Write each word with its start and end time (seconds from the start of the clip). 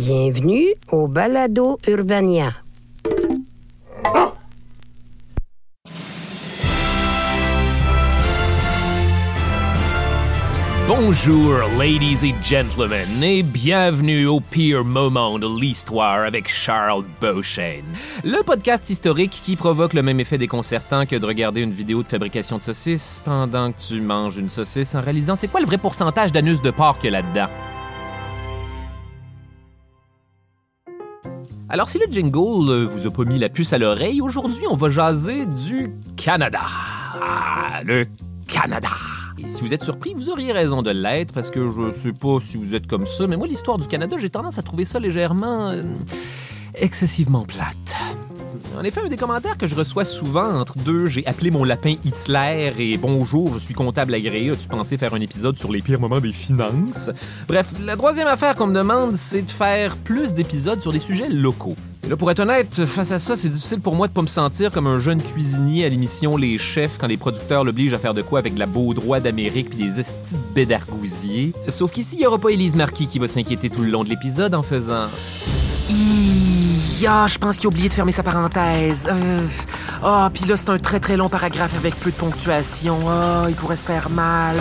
Bienvenue 0.00 0.74
au 0.92 1.08
Balado 1.08 1.76
Urbania. 1.88 2.52
Bonjour, 10.86 11.52
ladies 11.76 12.28
et 12.28 12.34
gentlemen, 12.44 13.24
et 13.24 13.42
bienvenue 13.42 14.28
au 14.28 14.38
pire 14.38 14.84
moment 14.84 15.36
de 15.40 15.48
l'histoire 15.60 16.20
avec 16.20 16.48
Charles 16.48 17.02
Beauchesne. 17.20 17.82
Le 18.22 18.44
podcast 18.44 18.88
historique 18.88 19.40
qui 19.42 19.56
provoque 19.56 19.94
le 19.94 20.04
même 20.04 20.20
effet 20.20 20.38
déconcertant 20.38 21.06
que 21.06 21.16
de 21.16 21.26
regarder 21.26 21.60
une 21.62 21.72
vidéo 21.72 22.04
de 22.04 22.06
fabrication 22.06 22.58
de 22.58 22.62
saucisses 22.62 23.20
pendant 23.24 23.72
que 23.72 23.80
tu 23.80 24.00
manges 24.00 24.36
une 24.36 24.48
saucisse 24.48 24.94
en 24.94 25.00
réalisant 25.00 25.34
c'est 25.34 25.48
quoi 25.48 25.58
le 25.58 25.66
vrai 25.66 25.78
pourcentage 25.78 26.30
d'anus 26.30 26.62
de 26.62 26.70
porc 26.70 27.00
qu'il 27.00 27.16
a 27.16 27.20
là-dedans. 27.20 27.48
Alors, 31.70 31.88
si 31.88 31.98
le 31.98 32.06
jingle 32.10 32.70
euh, 32.70 32.86
vous 32.86 33.06
a 33.06 33.10
pas 33.10 33.24
mis 33.24 33.38
la 33.38 33.50
puce 33.50 33.74
à 33.74 33.78
l'oreille, 33.78 34.22
aujourd'hui, 34.22 34.64
on 34.70 34.74
va 34.74 34.88
jaser 34.88 35.44
du 35.44 35.92
Canada. 36.16 36.60
Ah, 36.62 37.82
le 37.84 38.06
Canada. 38.46 38.88
Si 39.46 39.62
vous 39.62 39.74
êtes 39.74 39.84
surpris, 39.84 40.14
vous 40.14 40.30
auriez 40.30 40.52
raison 40.52 40.80
de 40.80 40.90
l'être, 40.90 41.34
parce 41.34 41.50
que 41.50 41.70
je 41.70 41.92
sais 41.92 42.12
pas 42.12 42.38
si 42.40 42.56
vous 42.56 42.74
êtes 42.74 42.86
comme 42.86 43.06
ça, 43.06 43.26
mais 43.26 43.36
moi, 43.36 43.46
l'histoire 43.46 43.78
du 43.78 43.86
Canada, 43.86 44.16
j'ai 44.18 44.30
tendance 44.30 44.58
à 44.58 44.62
trouver 44.62 44.86
ça 44.86 44.98
légèrement... 44.98 45.68
euh, 45.68 45.82
excessivement 46.74 47.44
plate. 47.44 47.96
En 48.78 48.84
effet, 48.84 49.00
un 49.04 49.08
des 49.08 49.16
commentaires 49.16 49.58
que 49.58 49.66
je 49.66 49.74
reçois 49.74 50.04
souvent 50.04 50.54
entre 50.54 50.78
deux, 50.78 51.06
j'ai 51.06 51.26
appelé 51.26 51.50
mon 51.50 51.64
lapin 51.64 51.96
Hitler 52.04 52.72
et 52.78 52.96
bonjour, 52.96 53.52
je 53.54 53.58
suis 53.58 53.74
comptable 53.74 54.14
agréé, 54.14 54.50
as-tu 54.50 54.68
pensé 54.68 54.96
faire 54.96 55.14
un 55.14 55.20
épisode 55.20 55.58
sur 55.58 55.72
les 55.72 55.82
pires 55.82 55.98
moments 55.98 56.20
des 56.20 56.32
finances? 56.32 57.10
Bref, 57.48 57.72
la 57.84 57.96
troisième 57.96 58.28
affaire 58.28 58.54
qu'on 58.54 58.68
me 58.68 58.74
demande, 58.76 59.16
c'est 59.16 59.42
de 59.42 59.50
faire 59.50 59.96
plus 59.96 60.32
d'épisodes 60.32 60.80
sur 60.80 60.92
des 60.92 61.00
sujets 61.00 61.28
locaux. 61.28 61.74
Et 62.04 62.08
là, 62.08 62.16
pour 62.16 62.30
être 62.30 62.38
honnête, 62.38 62.86
face 62.86 63.10
à 63.10 63.18
ça, 63.18 63.36
c'est 63.36 63.48
difficile 63.48 63.80
pour 63.80 63.96
moi 63.96 64.06
de 64.06 64.12
pas 64.12 64.22
me 64.22 64.28
sentir 64.28 64.70
comme 64.70 64.86
un 64.86 65.00
jeune 65.00 65.20
cuisinier 65.20 65.84
à 65.84 65.88
l'émission 65.88 66.36
Les 66.36 66.56
Chefs 66.56 66.98
quand 66.98 67.08
les 67.08 67.16
producteurs 67.16 67.64
l'obligent 67.64 67.94
à 67.94 67.98
faire 67.98 68.14
de 68.14 68.22
quoi 68.22 68.38
avec 68.38 68.54
de 68.54 68.60
la 68.60 68.66
Baudroie 68.66 69.18
d'Amérique 69.18 69.70
puis 69.70 69.78
des 69.78 69.98
estis 69.98 70.36
de. 70.54 71.70
Sauf 71.72 71.90
qu'ici, 71.90 72.14
il 72.14 72.22
y 72.22 72.26
aura 72.26 72.38
pas 72.38 72.50
Élise 72.50 72.76
Marquis 72.76 73.08
qui 73.08 73.18
va 73.18 73.26
s'inquiéter 73.26 73.70
tout 73.70 73.82
le 73.82 73.90
long 73.90 74.04
de 74.04 74.08
l'épisode 74.08 74.54
en 74.54 74.62
faisant... 74.62 75.08
Ah, 77.06 77.26
je 77.28 77.38
pense 77.38 77.56
qu'il 77.56 77.66
a 77.66 77.68
oublié 77.68 77.88
de 77.88 77.94
fermer 77.94 78.12
sa 78.12 78.22
parenthèse. 78.22 79.06
Euh, 79.10 79.46
Ah, 80.02 80.30
puis 80.32 80.44
là, 80.44 80.56
c'est 80.56 80.70
un 80.70 80.78
très 80.78 81.00
très 81.00 81.16
long 81.16 81.28
paragraphe 81.28 81.76
avec 81.76 81.94
peu 81.96 82.10
de 82.10 82.16
ponctuation. 82.16 82.98
Ah, 83.08 83.46
il 83.48 83.54
pourrait 83.54 83.76
se 83.76 83.86
faire 83.86 84.10
mal. 84.10 84.56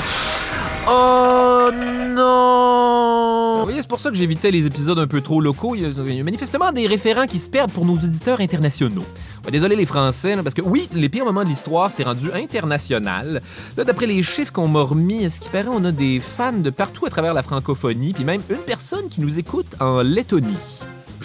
Oh 0.90 1.70
non! 2.16 3.58
Vous 3.60 3.64
voyez, 3.66 3.82
c'est 3.82 3.90
pour 3.90 4.00
ça 4.00 4.10
que 4.10 4.16
j'évitais 4.16 4.52
les 4.52 4.66
épisodes 4.66 4.98
un 5.00 5.08
peu 5.08 5.22
trop 5.22 5.42
locaux. 5.42 5.76
Il 5.76 5.82
y, 5.82 5.86
a, 6.20 6.24
manifestement 6.24 6.72
des 6.72 6.88
référents 6.88 7.26
qui 7.26 7.40
se 7.40 7.50
perdent 7.50 7.72
pour 7.72 7.86
nos 7.86 7.96
auditeurs 7.96 8.40
internationaux. 8.40 9.06
Désolé 9.52 9.76
les 9.76 9.86
Français, 9.86 10.36
parce 10.44 10.54
que 10.54 10.62
oui, 10.62 10.88
les 10.94 11.10
pires 11.10 11.26
moments 11.26 11.44
de 11.44 11.50
l'histoire, 11.50 11.92
c'est 11.92 12.04
rendu 12.04 12.32
international. 12.34 13.42
Là, 13.76 13.84
d'après 13.84 14.06
les 14.06 14.22
chiffres 14.22 14.52
qu'on 14.54 14.68
m'a 14.68 14.82
remis, 14.82 15.26
à 15.26 15.30
ce 15.30 15.40
qui 15.40 15.50
paraît, 15.50 15.68
on 15.70 15.84
a 15.86 15.92
des 15.92 16.20
fans 16.20 16.54
de 16.54 16.70
partout 16.70 17.06
à 17.06 17.10
travers 17.10 17.34
la 17.34 17.44
francophonie, 17.44 18.14
puis 18.14 18.24
même 18.24 18.42
une 18.50 18.58
personne 18.58 19.08
qui 19.10 19.22
nous 19.22 19.40
écoute 19.40 19.76
en 19.80 20.02
Lettonie? 20.02 20.56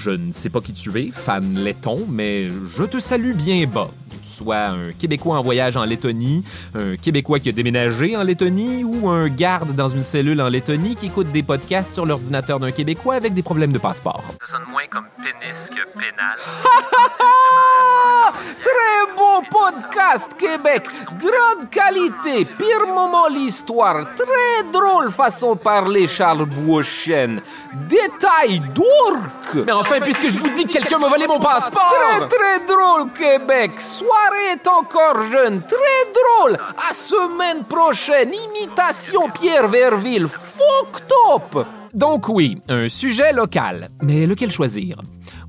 Je 0.04 0.10
ne 0.10 0.32
sais 0.32 0.50
pas 0.50 0.60
qui 0.60 0.72
tu 0.72 0.90
es, 1.00 1.10
fan 1.12 1.54
letton, 1.54 2.06
mais 2.08 2.48
je 2.50 2.82
te 2.82 2.98
salue 2.98 3.34
bien 3.34 3.64
bas. 3.66 3.88
Sois 4.22 4.66
un 4.68 4.92
Québécois 4.92 5.38
en 5.38 5.42
voyage 5.42 5.76
en 5.76 5.84
Lettonie, 5.84 6.44
un 6.74 6.96
Québécois 6.96 7.40
qui 7.40 7.48
a 7.48 7.52
déménagé 7.52 8.16
en 8.16 8.22
Lettonie 8.22 8.84
ou 8.84 9.08
un 9.08 9.28
garde 9.28 9.72
dans 9.72 9.88
une 9.88 10.02
cellule 10.02 10.40
en 10.40 10.48
Lettonie 10.48 10.94
qui 10.94 11.06
écoute 11.06 11.32
des 11.32 11.42
podcasts 11.42 11.94
sur 11.94 12.06
l'ordinateur 12.06 12.60
d'un 12.60 12.70
Québécois 12.70 13.14
avec 13.16 13.34
des 13.34 13.42
problèmes 13.42 13.72
de 13.72 13.78
passeport. 13.78 14.22
Ça 14.40 14.52
sonne 14.52 14.62
moins 14.70 14.86
comme 14.88 15.06
pénis 15.22 15.68
que 15.70 15.98
pénal. 15.98 16.38
Très 18.62 19.14
beau 19.16 19.42
podcast, 19.50 20.36
Québec. 20.38 20.84
Grande 21.18 21.68
qualité. 21.70 22.44
Pire 22.44 22.86
moment 22.86 23.28
l'histoire. 23.28 24.06
Très 24.14 24.70
drôle 24.72 25.10
façon 25.10 25.54
de 25.54 25.60
parler, 25.60 26.06
Charles 26.06 26.46
Beauchesne. 26.46 27.40
Détail 27.88 28.60
d'orque. 28.74 29.66
Mais 29.66 29.72
enfin, 29.72 30.00
puisque 30.00 30.28
je 30.28 30.38
vous 30.38 30.48
dis 30.50 30.64
que 30.64 30.72
quelqu'un 30.72 30.98
m'a 30.98 31.08
volé 31.08 31.26
mon 31.26 31.38
passeport. 31.38 31.92
Très, 32.18 32.28
très 32.28 32.66
drôle, 32.66 33.12
Québec. 33.12 33.72
Soirée 34.12 34.52
est 34.52 34.68
encore 34.68 35.22
jeune. 35.22 35.62
Très 35.62 36.12
drôle. 36.12 36.58
À 36.90 36.92
semaine 36.92 37.64
prochaine. 37.64 38.30
Imitation 38.50 39.30
Pierre 39.30 39.68
Verville. 39.68 40.26
Fuck 40.28 41.06
top. 41.08 41.66
Donc 41.94 42.28
oui, 42.28 42.58
un 42.68 42.88
sujet 42.88 43.32
local. 43.32 43.88
Mais 44.02 44.26
lequel 44.26 44.50
choisir? 44.50 44.96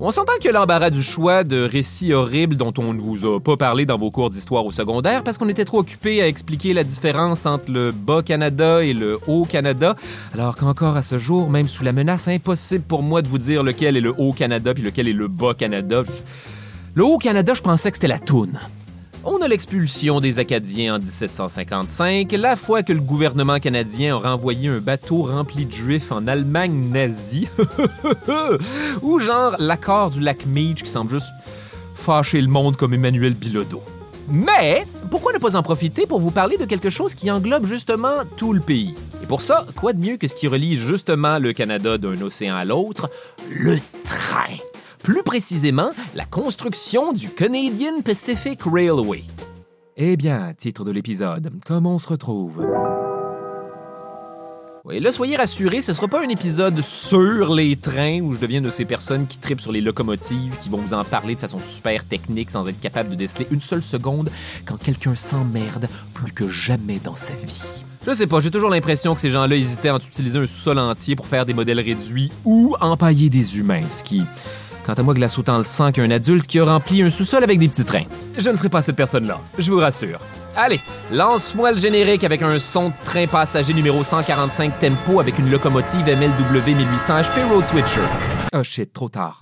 On 0.00 0.10
s'entend 0.10 0.32
que 0.42 0.48
l'embarras 0.48 0.90
du 0.90 1.02
choix 1.02 1.44
de 1.44 1.62
récits 1.62 2.14
horribles 2.14 2.56
dont 2.56 2.72
on 2.78 2.94
ne 2.94 3.00
vous 3.00 3.26
a 3.26 3.38
pas 3.38 3.56
parlé 3.56 3.84
dans 3.86 3.98
vos 3.98 4.10
cours 4.10 4.30
d'histoire 4.30 4.64
au 4.64 4.70
secondaire 4.70 5.22
parce 5.24 5.36
qu'on 5.36 5.48
était 5.48 5.64
trop 5.64 5.80
occupés 5.80 6.22
à 6.22 6.28
expliquer 6.28 6.72
la 6.72 6.84
différence 6.84 7.44
entre 7.44 7.70
le 7.70 7.92
Bas-Canada 7.92 8.82
et 8.82 8.94
le 8.94 9.18
Haut-Canada, 9.26 9.94
alors 10.32 10.56
qu'encore 10.56 10.96
à 10.96 11.02
ce 11.02 11.18
jour, 11.18 11.50
même 11.50 11.68
sous 11.68 11.84
la 11.84 11.92
menace, 11.92 12.28
impossible 12.28 12.84
pour 12.84 13.02
moi 13.02 13.20
de 13.20 13.28
vous 13.28 13.38
dire 13.38 13.62
lequel 13.62 13.96
est 13.96 14.00
le 14.00 14.14
Haut-Canada 14.16 14.72
puis 14.74 14.82
lequel 14.82 15.08
est 15.08 15.12
le 15.12 15.28
Bas-Canada. 15.28 16.02
Le 16.96 17.04
Haut-Canada, 17.04 17.54
je 17.54 17.60
pensais 17.60 17.90
que 17.90 17.96
c'était 17.96 18.06
la 18.06 18.20
Toune. 18.20 18.60
On 19.24 19.42
a 19.42 19.48
l'expulsion 19.48 20.20
des 20.20 20.38
Acadiens 20.38 20.94
en 20.94 20.98
1755, 21.00 22.30
la 22.38 22.54
fois 22.54 22.84
que 22.84 22.92
le 22.92 23.00
gouvernement 23.00 23.58
canadien 23.58 24.14
a 24.14 24.30
renvoyé 24.30 24.68
un 24.68 24.78
bateau 24.78 25.22
rempli 25.22 25.66
de 25.66 25.72
juifs 25.72 26.12
en 26.12 26.28
Allemagne 26.28 26.90
nazie, 26.92 27.48
ou 29.02 29.18
genre 29.18 29.56
l'accord 29.58 30.10
du 30.10 30.20
lac 30.20 30.46
Meach 30.46 30.84
qui 30.84 30.90
semble 30.90 31.10
juste 31.10 31.32
fâcher 31.94 32.40
le 32.40 32.46
monde 32.46 32.76
comme 32.76 32.94
Emmanuel 32.94 33.34
Bilodeau. 33.34 33.82
Mais 34.28 34.86
pourquoi 35.10 35.32
ne 35.32 35.38
pas 35.38 35.56
en 35.56 35.64
profiter 35.64 36.06
pour 36.06 36.20
vous 36.20 36.30
parler 36.30 36.58
de 36.58 36.64
quelque 36.64 36.90
chose 36.90 37.16
qui 37.16 37.28
englobe 37.28 37.66
justement 37.66 38.22
tout 38.36 38.52
le 38.52 38.60
pays? 38.60 38.94
Et 39.20 39.26
pour 39.26 39.40
ça, 39.40 39.66
quoi 39.74 39.94
de 39.94 40.00
mieux 40.00 40.16
que 40.16 40.28
ce 40.28 40.36
qui 40.36 40.46
relie 40.46 40.76
justement 40.76 41.40
le 41.40 41.52
Canada 41.52 41.98
d'un 41.98 42.20
océan 42.22 42.54
à 42.54 42.64
l'autre? 42.64 43.10
Le 43.50 43.78
train. 44.04 44.58
Plus 45.04 45.22
précisément, 45.22 45.90
la 46.14 46.24
construction 46.24 47.12
du 47.12 47.28
Canadian 47.28 48.00
Pacific 48.02 48.60
Railway. 48.64 49.22
Eh 49.98 50.16
bien, 50.16 50.54
titre 50.56 50.82
de 50.82 50.90
l'épisode, 50.90 51.52
comment 51.66 51.96
on 51.96 51.98
se 51.98 52.08
retrouve? 52.08 52.66
Oui, 54.86 55.00
là, 55.00 55.12
soyez 55.12 55.36
rassurés, 55.36 55.82
ce 55.82 55.92
sera 55.92 56.08
pas 56.08 56.24
un 56.24 56.28
épisode 56.30 56.80
sur 56.80 57.54
les 57.54 57.76
trains 57.76 58.20
où 58.22 58.32
je 58.32 58.38
deviens 58.38 58.62
de 58.62 58.70
ces 58.70 58.86
personnes 58.86 59.26
qui 59.26 59.36
tripent 59.36 59.60
sur 59.60 59.72
les 59.72 59.82
locomotives, 59.82 60.56
qui 60.58 60.70
vont 60.70 60.78
vous 60.78 60.94
en 60.94 61.04
parler 61.04 61.34
de 61.34 61.40
façon 61.40 61.58
super 61.58 62.06
technique 62.06 62.50
sans 62.50 62.66
être 62.66 62.80
capable 62.80 63.10
de 63.10 63.14
déceler 63.14 63.46
une 63.50 63.60
seule 63.60 63.82
seconde 63.82 64.30
quand 64.64 64.78
quelqu'un 64.78 65.14
s'emmerde 65.14 65.86
plus 66.14 66.32
que 66.32 66.48
jamais 66.48 66.98
dans 66.98 67.16
sa 67.16 67.34
vie. 67.34 67.84
Je 68.06 68.12
sais 68.12 68.26
pas, 68.26 68.40
j'ai 68.40 68.50
toujours 68.50 68.68
l'impression 68.70 69.14
que 69.14 69.20
ces 69.20 69.30
gens-là 69.30 69.56
hésitaient 69.56 69.88
à 69.88 69.96
utiliser 69.96 70.38
un 70.38 70.46
sol 70.46 70.78
entier 70.78 71.16
pour 71.16 71.26
faire 71.26 71.46
des 71.46 71.54
modèles 71.54 71.80
réduits 71.80 72.30
ou 72.44 72.74
empailler 72.80 73.30
des 73.30 73.58
humains, 73.58 73.88
ce 73.88 74.04
qui, 74.04 74.22
quant 74.84 74.94
à 74.94 75.02
moi, 75.02 75.14
glace 75.14 75.38
autant 75.38 75.56
le 75.56 75.62
sang 75.62 75.92
qu'un 75.92 76.10
adulte 76.10 76.46
qui 76.46 76.58
a 76.58 76.64
rempli 76.64 77.02
un 77.02 77.10
sous-sol 77.10 77.42
avec 77.42 77.58
des 77.58 77.68
petits 77.68 77.84
trains. 77.84 78.04
Je 78.36 78.50
ne 78.50 78.56
serai 78.56 78.68
pas 78.68 78.82
cette 78.82 78.96
personne-là, 78.96 79.40
je 79.58 79.70
vous 79.70 79.78
rassure. 79.78 80.20
Allez, 80.56 80.80
lance-moi 81.10 81.72
le 81.72 81.78
générique 81.78 82.22
avec 82.22 82.42
un 82.42 82.58
son 82.58 82.90
de 82.90 82.94
train 83.04 83.26
passager 83.26 83.74
numéro 83.74 84.04
145 84.04 84.78
tempo 84.78 85.20
avec 85.20 85.38
une 85.38 85.50
locomotive 85.50 86.06
MLW 86.06 86.76
1800 86.76 87.20
HP 87.22 87.50
Road 87.50 87.64
Switcher. 87.64 88.00
Oh 88.54 88.62
shit, 88.62 88.92
trop 88.92 89.08
tard. 89.08 89.40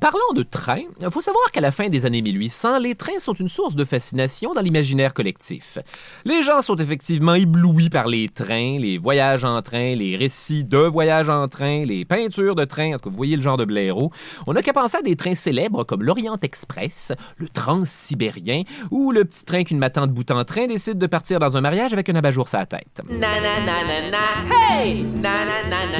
Parlant 0.00 0.32
de 0.34 0.42
trains, 0.42 0.82
il 1.00 1.10
faut 1.10 1.20
savoir 1.20 1.50
qu'à 1.50 1.60
la 1.60 1.72
fin 1.72 1.88
des 1.88 2.06
années 2.06 2.22
1800, 2.22 2.78
les 2.78 2.94
trains 2.94 3.18
sont 3.18 3.32
une 3.32 3.48
source 3.48 3.74
de 3.74 3.84
fascination 3.84 4.54
dans 4.54 4.60
l'imaginaire 4.60 5.12
collectif. 5.12 5.78
Les 6.24 6.42
gens 6.42 6.62
sont 6.62 6.76
effectivement 6.76 7.34
éblouis 7.34 7.90
par 7.90 8.06
les 8.06 8.28
trains, 8.28 8.78
les 8.78 8.98
voyages 8.98 9.44
en 9.44 9.60
train, 9.62 9.94
les 9.96 10.16
récits 10.16 10.64
de 10.64 10.78
voyages 10.78 11.28
en 11.28 11.48
train, 11.48 11.84
les 11.84 12.04
peintures 12.04 12.54
de 12.54 12.64
train, 12.64 12.94
en 12.94 12.98
tout 12.98 13.04
cas, 13.04 13.10
vous 13.10 13.16
voyez 13.16 13.36
le 13.36 13.42
genre 13.42 13.56
de 13.56 13.64
blaireau. 13.64 14.12
On 14.46 14.52
n'a 14.52 14.62
qu'à 14.62 14.72
penser 14.72 14.98
à 14.98 15.02
des 15.02 15.16
trains 15.16 15.34
célèbres 15.34 15.84
comme 15.84 16.02
l'Orient 16.02 16.38
Express, 16.42 17.12
le 17.36 17.48
Transsibérien 17.48 18.62
ou 18.90 19.10
le 19.10 19.24
petit 19.24 19.44
train 19.44 19.64
qu'une 19.64 19.78
matante 19.78 20.10
bout 20.10 20.30
en 20.30 20.44
train 20.44 20.66
décide 20.66 20.98
de 20.98 21.06
partir 21.06 21.40
dans 21.40 21.56
un 21.56 21.60
mariage 21.60 21.92
avec 21.92 22.08
un 22.08 22.14
abat-jour 22.14 22.48
sur 22.48 22.58
la 22.58 22.66
tête. 22.66 23.02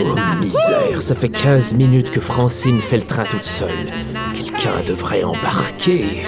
Oh, 0.01 0.41
misère, 0.41 1.03
ça 1.03 1.15
fait 1.15 1.29
15 1.29 1.75
minutes 1.75 2.11
que 2.11 2.21
Francine 2.21 2.81
fait 2.81 2.99
le 2.99 3.03
train 3.03 3.25
toute 3.25 3.45
seule. 3.45 3.88
Quelqu'un 4.35 4.83
devrait 4.87 5.25
embarquer. 5.25 6.23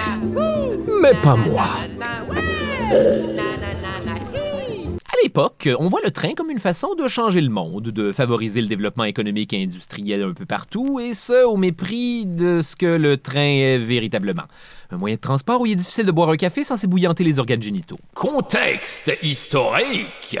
Mais 1.01 1.13
pas 1.21 1.35
moi. 1.35 1.67
À 5.05 5.23
l'époque, 5.23 5.69
on 5.79 5.87
voit 5.87 5.99
le 6.03 6.11
train 6.11 6.33
comme 6.33 6.49
une 6.49 6.59
façon 6.59 6.95
de 6.95 7.07
changer 7.07 7.41
le 7.41 7.49
monde, 7.49 7.89
de 7.89 8.11
favoriser 8.11 8.61
le 8.61 8.67
développement 8.67 9.03
économique 9.03 9.53
et 9.53 9.63
industriel 9.63 10.23
un 10.23 10.33
peu 10.33 10.45
partout, 10.45 10.99
et 10.99 11.13
ce, 11.13 11.45
au 11.45 11.57
mépris 11.57 12.25
de 12.25 12.61
ce 12.61 12.75
que 12.75 12.85
le 12.85 13.17
train 13.17 13.39
est 13.41 13.77
véritablement. 13.77 14.43
Un 14.89 14.97
moyen 14.97 15.15
de 15.15 15.21
transport 15.21 15.61
où 15.61 15.65
il 15.65 15.73
est 15.73 15.75
difficile 15.75 16.05
de 16.05 16.11
boire 16.11 16.29
un 16.29 16.37
café 16.37 16.63
sans 16.63 16.77
s'ébouillanter 16.77 17.23
les 17.23 17.39
organes 17.39 17.61
génitaux. 17.61 17.99
Contexte 18.13 19.11
historique. 19.21 20.39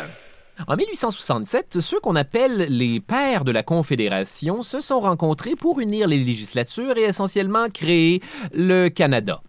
En 0.67 0.75
1867, 0.75 1.79
ceux 1.79 1.99
qu'on 1.99 2.15
appelle 2.15 2.67
les 2.69 2.99
pères 2.99 3.43
de 3.43 3.51
la 3.51 3.63
Confédération 3.63 4.61
se 4.61 4.79
sont 4.79 4.99
rencontrés 4.99 5.55
pour 5.55 5.79
unir 5.79 6.07
les 6.07 6.17
législatures 6.17 6.97
et 6.97 7.03
essentiellement 7.03 7.67
créer 7.69 8.21
le 8.53 8.89
Canada. 8.89 9.41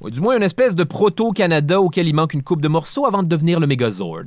Ou 0.00 0.10
du 0.10 0.20
moins 0.20 0.36
une 0.36 0.42
espèce 0.42 0.76
de 0.76 0.84
proto-Canada 0.84 1.80
auquel 1.80 2.06
il 2.06 2.14
manque 2.14 2.34
une 2.34 2.42
coupe 2.42 2.60
de 2.60 2.68
morceaux 2.68 3.06
avant 3.06 3.22
de 3.22 3.28
devenir 3.28 3.60
le 3.60 3.66
Megazord. 3.66 4.24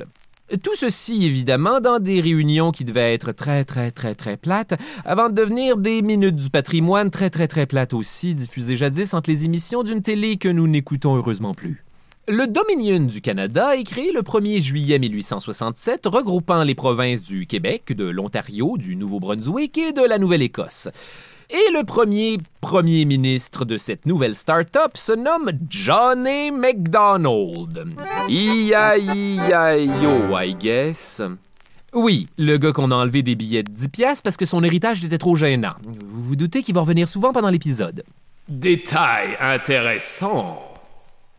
Tout 0.63 0.75
ceci, 0.75 1.25
évidemment, 1.25 1.79
dans 1.79 1.99
des 1.99 2.19
réunions 2.19 2.71
qui 2.71 2.83
devaient 2.83 3.13
être 3.13 3.31
très, 3.31 3.63
très, 3.63 3.91
très, 3.91 4.15
très 4.15 4.35
plates, 4.35 4.73
avant 5.05 5.29
de 5.29 5.35
devenir 5.35 5.77
des 5.77 6.01
minutes 6.01 6.35
du 6.35 6.49
patrimoine 6.49 7.09
très, 7.09 7.29
très, 7.29 7.47
très 7.47 7.65
plates 7.65 7.93
aussi, 7.93 8.35
diffusées 8.35 8.75
jadis 8.75 9.13
entre 9.13 9.29
les 9.29 9.45
émissions 9.45 9.83
d'une 9.83 10.01
télé 10.01 10.35
que 10.35 10.49
nous 10.49 10.67
n'écoutons 10.67 11.15
heureusement 11.15 11.53
plus. 11.53 11.85
Le 12.27 12.45
Dominion 12.45 12.99
du 12.99 13.19
Canada 13.19 13.75
est 13.75 13.83
créé 13.83 14.11
le 14.13 14.21
1er 14.21 14.61
juillet 14.61 14.99
1867, 14.99 16.05
regroupant 16.05 16.63
les 16.63 16.75
provinces 16.75 17.23
du 17.23 17.47
Québec, 17.47 17.93
de 17.93 18.07
l'Ontario, 18.07 18.77
du 18.77 18.95
Nouveau-Brunswick 18.95 19.75
et 19.79 19.91
de 19.91 20.07
la 20.07 20.19
Nouvelle-Écosse. 20.19 20.87
Et 21.49 21.73
le 21.73 21.83
premier 21.83 22.37
premier 22.61 23.05
ministre 23.05 23.65
de 23.65 23.77
cette 23.77 24.05
nouvelle 24.05 24.35
start-up 24.35 24.97
se 24.97 25.13
nomme 25.13 25.51
Johnny 25.67 26.51
McDonald. 26.51 27.87
I-I-I-I-O, 28.29 28.77
I 30.37 30.53
guess. 30.53 31.23
Oui, 31.93 32.27
le 32.37 32.57
gars 32.57 32.71
qu'on 32.71 32.91
a 32.91 32.95
enlevé 32.95 33.23
des 33.23 33.35
billets 33.35 33.63
de 33.63 33.71
10 33.71 33.89
piastres 33.89 34.23
parce 34.23 34.37
que 34.37 34.45
son 34.45 34.63
héritage 34.63 35.03
était 35.03 35.17
trop 35.17 35.35
gênant. 35.35 35.73
Vous 35.83 36.21
vous 36.21 36.35
doutez 36.35 36.61
qu'il 36.61 36.75
va 36.75 36.81
revenir 36.81 37.07
souvent 37.07 37.33
pendant 37.33 37.49
l'épisode. 37.49 38.03
Détail 38.47 39.35
intéressant. 39.41 40.70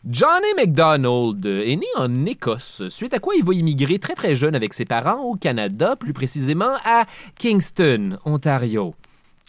Johnny 0.05 0.49
McDonald 0.57 1.47
est 1.47 1.77
né 1.77 1.87
en 1.97 2.27
Écosse, 2.27 2.83
suite 2.89 3.15
à 3.15 3.21
quoi 3.21 3.37
il 3.37 3.45
va 3.45 3.55
immigrer 3.55 4.01
très 4.01 4.17
très 4.17 4.35
jeune 4.35 4.57
avec 4.57 4.75
ses 4.75 4.85
parents 4.85 5.23
au 5.23 5.37
Canada, 5.37 5.95
plus 5.95 6.13
précisément 6.13 6.75
à 6.85 7.05
Kingston, 7.39 8.19
Ontario. 8.25 8.97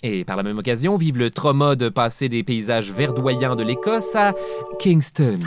Et 0.03 0.23
par 0.23 0.35
la 0.35 0.43
même 0.43 0.59
occasion, 0.59 0.95
vivre 0.95 1.17
le 1.17 1.31
trauma 1.31 1.75
de 1.75 1.89
passer 1.89 2.29
des 2.29 2.43
paysages 2.43 2.91
verdoyants 2.91 3.55
de 3.55 3.63
l'Écosse 3.63 4.13
à 4.13 4.33
Kingston. 4.77 5.39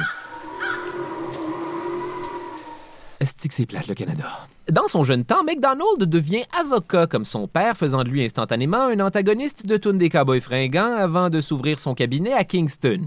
Est-ce 3.20 3.47
c'est 3.49 3.67
plate, 3.67 3.87
le 3.87 3.94
Canada? 3.94 4.49
Dans 4.73 4.88
son 4.88 5.05
jeune 5.05 5.25
temps, 5.25 5.44
McDonald 5.44 6.00
devient 6.00 6.43
avocat 6.61 7.06
comme 7.06 7.25
son 7.25 7.47
père, 7.47 7.76
faisant 7.76 8.02
de 8.02 8.09
lui 8.09 8.25
instantanément 8.25 8.87
un 8.87 8.99
antagoniste 8.99 9.67
de 9.67 9.76
Tune 9.76 9.99
des 9.99 10.11
Cowboys 10.11 10.41
fringants 10.41 10.97
avant 10.97 11.31
de 11.31 11.41
s'ouvrir 11.41 11.79
son 11.79 11.94
cabinet 11.94 12.32
à 12.32 12.43
Kingston. 12.43 13.05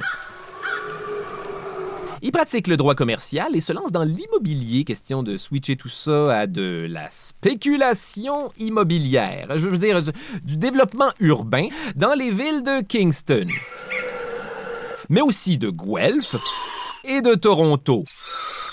Il 2.22 2.32
pratique 2.32 2.68
le 2.68 2.76
droit 2.76 2.96
commercial 2.96 3.56
et 3.56 3.62
se 3.62 3.72
lance 3.72 3.94
dans 3.94 4.04
l'immobilier, 4.04 4.84
question 4.84 5.24
de 5.24 5.38
switcher 5.38 5.78
tout 5.78 5.90
ça 5.90 6.40
à 6.40 6.48
de 6.48 6.86
la 6.90 7.10
spéculation 7.10 8.52
immobilière. 8.58 9.48
Je 9.56 9.68
veux 9.68 9.78
dire, 9.78 10.02
du 10.44 10.58
développement 10.58 11.12
urbain 11.22 11.68
dans 11.96 12.14
les 12.14 12.30
villes 12.30 12.64
de 12.64 12.82
Kingston, 12.82 13.48
mais 15.10 15.22
aussi 15.22 15.58
de 15.58 15.70
Guelph 15.70 16.36
et 17.06 17.22
de 17.22 17.36
Toronto. 17.36 18.04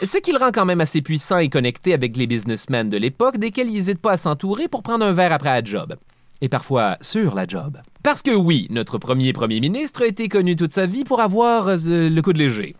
Ce 0.02 0.18
qui 0.18 0.32
le 0.32 0.38
rend 0.38 0.50
quand 0.52 0.66
même 0.66 0.80
assez 0.80 1.00
puissant 1.00 1.38
et 1.38 1.48
connecté 1.48 1.94
avec 1.94 2.16
les 2.16 2.26
businessmen 2.26 2.90
de 2.90 2.96
l'époque, 2.96 3.38
desquels 3.38 3.70
il 3.70 3.74
n'hésite 3.74 4.00
pas 4.00 4.12
à 4.12 4.16
s'entourer 4.16 4.66
pour 4.66 4.82
prendre 4.82 5.04
un 5.04 5.12
verre 5.12 5.32
après 5.32 5.54
la 5.54 5.64
job. 5.64 5.94
Et 6.42 6.48
parfois 6.48 6.98
sur 7.00 7.34
la 7.34 7.46
job. 7.46 7.78
Parce 8.02 8.22
que 8.22 8.32
oui, 8.32 8.66
notre 8.70 8.98
premier 8.98 9.32
premier 9.32 9.60
ministre 9.60 10.02
a 10.02 10.06
été 10.06 10.28
connu 10.28 10.54
toute 10.56 10.72
sa 10.72 10.84
vie 10.84 11.04
pour 11.04 11.20
avoir 11.20 11.68
euh, 11.68 11.76
le 12.10 12.20
coup 12.20 12.34
de 12.34 12.38
léger. 12.38 12.76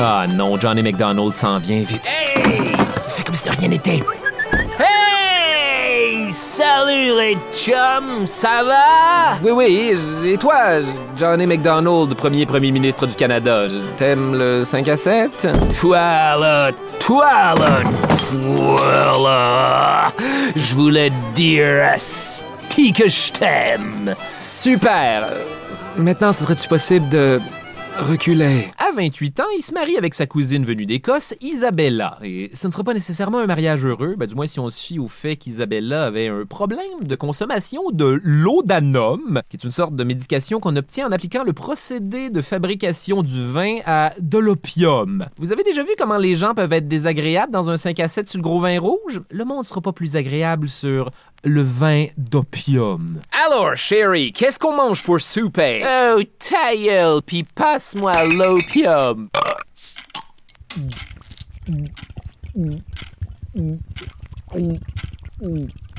Ah 0.00 0.26
non, 0.34 0.58
Johnny 0.58 0.82
McDonald 0.82 1.32
s'en 1.34 1.58
vient 1.58 1.82
vite. 1.82 2.06
Fais 3.08 3.22
comme 3.22 3.34
si 3.34 3.44
de 3.44 3.50
rien 3.50 3.68
n'était. 3.68 4.02
Hey! 4.78 6.32
Salut 6.32 7.16
les 7.18 7.36
chums, 7.54 8.26
ça 8.26 8.62
va? 8.64 9.38
Oui, 9.42 9.50
oui, 9.52 9.96
et 10.24 10.36
toi, 10.38 10.80
Johnny 11.16 11.46
McDonald, 11.46 12.14
premier 12.14 12.46
premier 12.46 12.70
ministre 12.70 13.06
du 13.06 13.14
Canada, 13.14 13.66
t'aimes 13.96 14.36
le 14.36 14.64
5 14.64 14.88
à 14.88 14.96
7? 14.96 15.48
Toi 15.78 15.98
là, 15.98 16.70
toi 16.98 17.54
là, 17.58 17.82
toi 18.30 19.18
là, 19.22 20.12
je 20.56 20.74
voulais 20.74 21.10
te 21.10 21.34
dire 21.34 21.84
asti 21.92 22.92
que 22.92 23.08
je 23.08 23.32
t'aime. 23.32 24.14
Super! 24.40 25.28
Maintenant, 25.98 26.32
ce 26.32 26.44
serait-tu 26.44 26.68
possible 26.68 27.08
de 27.10 27.38
reculer? 27.98 28.72
À 28.78 28.92
28 28.96 29.40
ans, 29.40 29.44
il 29.58 29.60
se 29.60 29.74
marie 29.74 29.98
avec 29.98 30.14
sa 30.14 30.26
cousine 30.26 30.64
venue 30.64 30.86
d'Écosse, 30.86 31.34
Isabella. 31.42 32.18
Et 32.22 32.50
ce 32.54 32.66
ne 32.66 32.72
sera 32.72 32.82
pas 32.82 32.94
nécessairement 32.94 33.38
un 33.38 33.46
mariage 33.46 33.84
heureux, 33.84 34.14
ben, 34.16 34.26
du 34.26 34.34
moins 34.34 34.46
si 34.46 34.58
on 34.58 34.70
se 34.70 34.86
fie 34.86 34.98
au 34.98 35.08
fait 35.08 35.36
qu'Isabella 35.36 36.06
avait 36.06 36.28
un 36.28 36.46
problème 36.46 37.02
de 37.02 37.14
consommation 37.14 37.90
de 37.92 38.18
laudanum, 38.22 39.42
qui 39.50 39.56
est 39.58 39.64
une 39.64 39.70
sorte 39.70 39.94
de 39.94 40.02
médication 40.02 40.60
qu'on 40.60 40.76
obtient 40.76 41.08
en 41.08 41.12
appliquant 41.12 41.44
le 41.44 41.52
procédé 41.52 42.30
de 42.30 42.40
fabrication 42.40 43.22
du 43.22 43.46
vin 43.46 43.76
à 43.84 44.12
de 44.18 44.38
l'opium. 44.38 45.26
Vous 45.38 45.52
avez 45.52 45.62
déjà 45.62 45.82
vu 45.82 45.90
comment 45.98 46.18
les 46.18 46.34
gens 46.34 46.54
peuvent 46.54 46.72
être 46.72 46.88
désagréables 46.88 47.52
dans 47.52 47.68
un 47.68 47.76
5 47.76 48.00
à 48.00 48.08
7 48.08 48.26
sur 48.26 48.38
le 48.38 48.42
gros 48.42 48.60
vin 48.60 48.80
rouge? 48.80 49.20
Le 49.30 49.44
monde 49.44 49.66
sera 49.66 49.82
pas 49.82 49.92
plus 49.92 50.16
agréable 50.16 50.70
sur 50.70 51.10
le 51.44 51.62
vin 51.62 52.06
d'opium. 52.16 53.20
Alors, 53.46 53.76
chérie, 53.76 54.32
qu'est-ce 54.32 54.58
qu'on 54.58 54.76
mange 54.76 55.02
pour 55.02 55.20
souper? 55.20 55.82
Oh, 55.84 56.20
ta 56.38 56.76
gueule, 56.76 57.22
pis 57.22 57.42
passe-moi 57.42 58.24
l'opium. 58.26 59.28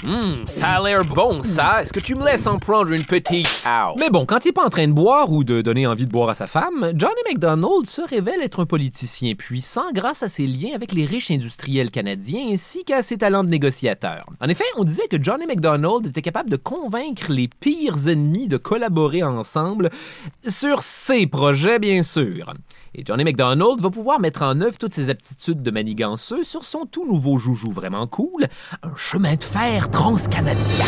Hum, 0.06 0.44
ça 0.48 0.72
a 0.72 0.84
l'air 0.84 1.04
bon, 1.06 1.44
ça. 1.44 1.82
Est-ce 1.82 1.94
que 1.94 2.00
tu 2.00 2.16
me 2.16 2.26
laisses 2.26 2.48
en 2.48 2.60
prendre 2.60 2.92
une 2.92 3.06
petite? 3.06 3.48
Ow. 3.66 3.96
Mais 3.98 4.10
bon, 4.10 4.26
quand 4.26 4.44
il 4.44 4.50
est 4.50 4.54
pas 4.54 4.66
en 4.66 4.70
train 4.70 4.88
de 4.88 4.94
boire 4.94 5.32
ou 5.32 5.44
de 5.44 5.62
donner 5.62 5.88
envie 5.88 6.08
de 6.08 6.12
boire 6.12 6.30
à 6.30 6.36
sa 6.36 6.48
femme, 6.48 6.92
Johnny 6.96 7.22
McDonald 7.30 7.86
se 7.86 8.02
révèle 8.02 8.42
être 8.42 8.62
un 8.62 8.66
politicien 8.66 9.34
puissant 9.36 9.92
grâce 9.94 10.24
à 10.24 10.30
ses 10.30 10.46
liens 10.48 10.76
avec 10.76 10.92
les 10.92 11.06
riches 11.06 11.32
industriels 11.32 11.92
canadiens 11.92 12.48
ainsi 12.52 12.84
qu'à 12.84 13.02
ses 13.02 13.18
talents 13.18 13.44
de 13.44 13.50
négociateur. 13.50 14.26
En 14.42 14.50
effet, 14.50 14.66
on 14.78 14.84
disait 14.84 15.08
que 15.08 15.22
Johnny 15.22 15.46
McDonald 15.46 16.06
était 16.08 16.22
capable 16.22 16.50
de 16.50 16.58
convaincre 16.58 17.32
les 17.32 17.48
pires 17.48 18.08
ennemis 18.08 18.48
de 18.48 18.58
collaborer 18.58 19.24
ensemble 19.24 19.90
sur 20.46 20.82
ses 20.82 21.28
projets, 21.28 21.80
bien 21.80 22.04
sûr. 22.04 22.54
Et 22.96 23.04
Johnny 23.06 23.24
McDonald 23.24 23.82
va 23.82 23.90
pouvoir 23.90 24.20
mettre 24.20 24.44
en 24.44 24.62
œuvre 24.62 24.78
toutes 24.78 24.94
ses 24.94 25.10
aptitudes 25.10 25.64
de 25.64 25.72
maniganceux 25.72 26.44
sur 26.44 26.64
son 26.64 26.86
tout 26.86 27.06
nouveau 27.08 27.40
joujou 27.40 27.72
vraiment 27.72 28.06
cool, 28.06 28.46
un 28.84 28.96
chemin 28.96 29.34
de 29.36 29.44
fer 29.44 29.90
transcanadien. 29.90 30.86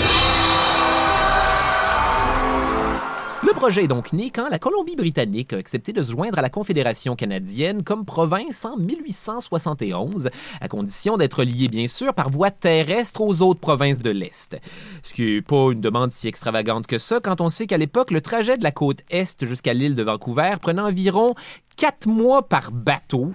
Le 3.46 3.54
projet 3.54 3.84
est 3.84 3.88
donc 3.88 4.12
né 4.12 4.32
quand 4.32 4.50
la 4.50 4.58
Colombie-Britannique 4.58 5.54
a 5.54 5.58
accepté 5.58 5.94
de 5.94 6.02
se 6.02 6.10
joindre 6.10 6.40
à 6.40 6.42
la 6.42 6.50
Confédération 6.50 7.16
canadienne 7.16 7.84
comme 7.84 8.04
province 8.04 8.66
en 8.66 8.76
1871, 8.76 10.32
à 10.62 10.68
condition 10.68 11.16
d'être 11.16 11.44
lié 11.44 11.68
bien 11.68 11.88
sûr 11.88 12.16
par 12.16 12.32
voie 12.32 12.50
terrestre 12.50 13.22
aux 13.22 13.44
autres 13.44 13.60
provinces 13.60 14.02
de 14.02 14.10
l'Est. 14.10 14.58
Ce 15.04 15.14
qui 15.14 15.36
n'est 15.36 15.42
pas 15.44 15.72
une 15.72 15.80
demande 15.80 16.10
si 16.10 16.28
extravagante 16.28 16.88
que 16.88 16.98
ça 16.98 17.20
quand 17.20 17.40
on 17.40 17.50
sait 17.50 17.68
qu'à 17.68 17.78
l'époque, 17.78 18.10
le 18.10 18.22
trajet 18.22 18.58
de 18.58 18.64
la 18.64 18.72
côte 18.72 19.04
Est 19.12 19.46
jusqu'à 19.46 19.76
l'île 19.76 19.94
de 19.94 20.02
Vancouver 20.02 20.56
prenait 20.60 20.82
environ 20.82 21.36
quatre 21.78 22.08
mois 22.08 22.48
par 22.48 22.72
bateau. 22.72 23.32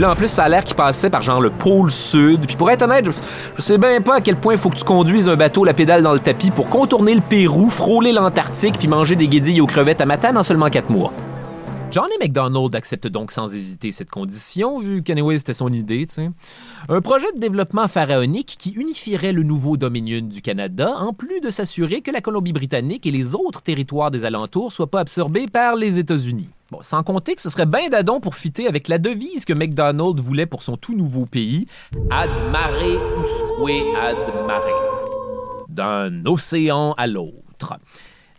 Là, 0.00 0.12
en 0.12 0.16
plus, 0.16 0.28
ça 0.28 0.44
a 0.44 0.48
l'air 0.48 0.64
qu'il 0.64 0.76
passait 0.76 1.10
par 1.10 1.20
genre 1.20 1.42
le 1.42 1.50
pôle 1.50 1.90
sud. 1.90 2.46
Puis 2.46 2.56
pour 2.56 2.70
être 2.70 2.80
honnête, 2.80 3.04
je, 3.04 3.60
sais 3.60 3.76
bien 3.76 4.00
pas 4.00 4.16
à 4.16 4.20
quel 4.22 4.36
point 4.36 4.54
il 4.54 4.58
faut 4.58 4.70
que 4.70 4.76
tu 4.76 4.84
conduises 4.84 5.28
un 5.28 5.36
bateau 5.36 5.62
la 5.62 5.74
pédale 5.74 6.02
dans 6.02 6.14
le 6.14 6.18
tapis 6.18 6.50
pour 6.50 6.70
contourner 6.70 7.14
le 7.14 7.20
Pérou, 7.20 7.68
frôler 7.68 8.12
l'Antarctique 8.12 8.78
puis 8.78 8.88
manger 8.88 9.14
des 9.14 9.28
guédilles 9.28 9.60
aux 9.60 9.66
crevettes 9.66 10.00
à 10.00 10.06
Matane 10.06 10.38
en 10.38 10.42
seulement 10.42 10.70
quatre 10.70 10.88
mois. 10.88 11.12
Johnny 11.90 12.14
McDonald 12.20 12.72
accepte 12.76 13.08
donc 13.08 13.32
sans 13.32 13.52
hésiter 13.52 13.90
cette 13.90 14.10
condition, 14.10 14.78
vu 14.78 15.02
qu'anyway 15.02 15.38
c'était 15.38 15.54
son 15.54 15.72
idée. 15.72 16.06
tu 16.06 16.14
sais. 16.14 16.30
Un 16.88 17.00
projet 17.00 17.26
de 17.34 17.40
développement 17.40 17.88
pharaonique 17.88 18.54
qui 18.60 18.70
unifierait 18.70 19.32
le 19.32 19.42
nouveau 19.42 19.76
Dominion 19.76 20.20
du 20.20 20.40
Canada, 20.40 20.94
en 21.00 21.12
plus 21.12 21.40
de 21.40 21.50
s'assurer 21.50 22.00
que 22.00 22.12
la 22.12 22.20
Colombie-Britannique 22.20 23.06
et 23.06 23.10
les 23.10 23.34
autres 23.34 23.62
territoires 23.62 24.12
des 24.12 24.24
alentours 24.24 24.70
soient 24.70 24.88
pas 24.88 25.00
absorbés 25.00 25.48
par 25.48 25.74
les 25.74 25.98
États-Unis. 25.98 26.50
Bon, 26.70 26.78
sans 26.80 27.02
compter 27.02 27.34
que 27.34 27.42
ce 27.42 27.50
serait 27.50 27.66
bien 27.66 27.88
d'adon 27.88 28.20
pour 28.20 28.36
fitter 28.36 28.68
avec 28.68 28.86
la 28.86 28.98
devise 28.98 29.44
que 29.44 29.52
McDonald 29.52 30.20
voulait 30.20 30.46
pour 30.46 30.62
son 30.62 30.76
tout 30.76 30.94
nouveau 30.96 31.26
pays, 31.26 31.66
Ad 32.10 32.30
mare 32.52 32.84
usque 33.20 33.96
ad 33.96 34.46
mare. 34.46 35.66
D'un 35.68 36.24
océan 36.24 36.92
à 36.92 37.08
l'autre. 37.08 37.74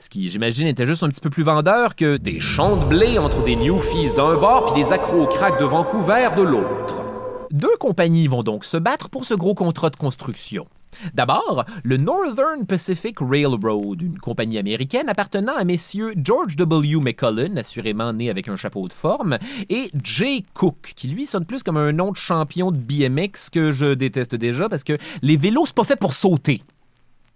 Ce 0.02 0.10
qui, 0.10 0.30
j'imagine, 0.30 0.66
était 0.66 0.88
juste 0.88 1.04
un 1.04 1.10
petit 1.10 1.22
peu 1.22 1.30
plus 1.30 1.44
vendeur 1.44 1.96
que 1.96 2.18
des 2.18 2.40
champs 2.40 2.76
de 2.76 2.86
blé 2.86 3.20
entre 3.20 3.44
des 3.44 3.56
Newfies 3.56 4.16
d'un 4.16 4.34
bord 4.34 4.74
puis 4.74 4.84
des 4.84 4.92
accros 4.92 5.26
au 5.26 5.28
crack 5.28 5.60
de 5.60 5.66
Vancouver 5.66 6.30
de 6.36 6.42
l'autre. 6.42 7.04
Deux 7.52 7.78
compagnies 7.80 8.28
vont 8.28 8.42
donc 8.42 8.66
se 8.66 8.78
battre 8.78 9.12
pour 9.12 9.26
ce 9.26 9.36
gros 9.36 9.54
contrat 9.54 9.92
de 9.92 9.96
construction. 9.96 10.66
D'abord, 11.14 11.66
le 11.84 11.98
Northern 11.98 12.66
Pacific 12.66 13.18
Railroad, 13.20 14.02
une 14.02 14.18
compagnie 14.18 14.58
américaine 14.58 15.08
appartenant 15.08 15.56
à 15.56 15.66
messieurs 15.66 16.16
George 16.18 16.56
W. 16.56 17.00
McCullen, 17.00 17.60
assurément 17.60 18.12
né 18.12 18.32
avec 18.32 18.48
un 18.48 18.56
chapeau 18.56 18.88
de 18.88 18.94
forme, 18.94 19.38
et 19.70 19.92
Jay 20.04 20.44
Cook, 20.56 20.94
qui 20.96 21.10
lui 21.10 21.28
sonne 21.28 21.46
plus 21.46 21.62
comme 21.62 21.78
un 21.78 21.92
nom 21.92 22.10
de 22.10 22.18
champion 22.18 22.72
de 22.72 22.78
BMX 22.78 23.52
que 23.52 23.72
je 23.72 23.94
déteste 23.94 24.34
déjà 24.34 24.68
parce 24.68 24.84
que 24.84 24.98
les 25.22 25.38
vélos, 25.38 25.68
c'est 25.68 25.76
pas 25.76 25.84
fait 25.84 25.96
pour 25.96 26.14
sauter. 26.14 26.64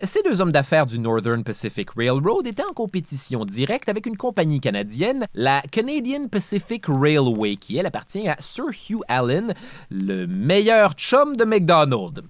Ces 0.05 0.21
deux 0.21 0.39
hommes 0.39 0.51
d'affaires 0.51 0.85
du 0.85 0.99
Northern 0.99 1.43
Pacific 1.43 1.89
Railroad 1.97 2.45
étaient 2.45 2.63
en 2.63 2.73
compétition 2.73 3.43
directe 3.43 3.89
avec 3.89 4.05
une 4.05 4.17
compagnie 4.17 4.59
canadienne, 4.59 5.25
la 5.33 5.63
Canadian 5.71 6.27
Pacific 6.27 6.85
Railway, 6.87 7.55
qui 7.55 7.77
elle 7.77 7.87
appartient 7.87 8.27
à 8.27 8.35
Sir 8.39 8.65
Hugh 8.89 9.01
Allen, 9.07 9.55
le 9.89 10.27
meilleur 10.27 10.93
chum 10.93 11.35
de 11.35 11.43
McDonald. 11.43 12.21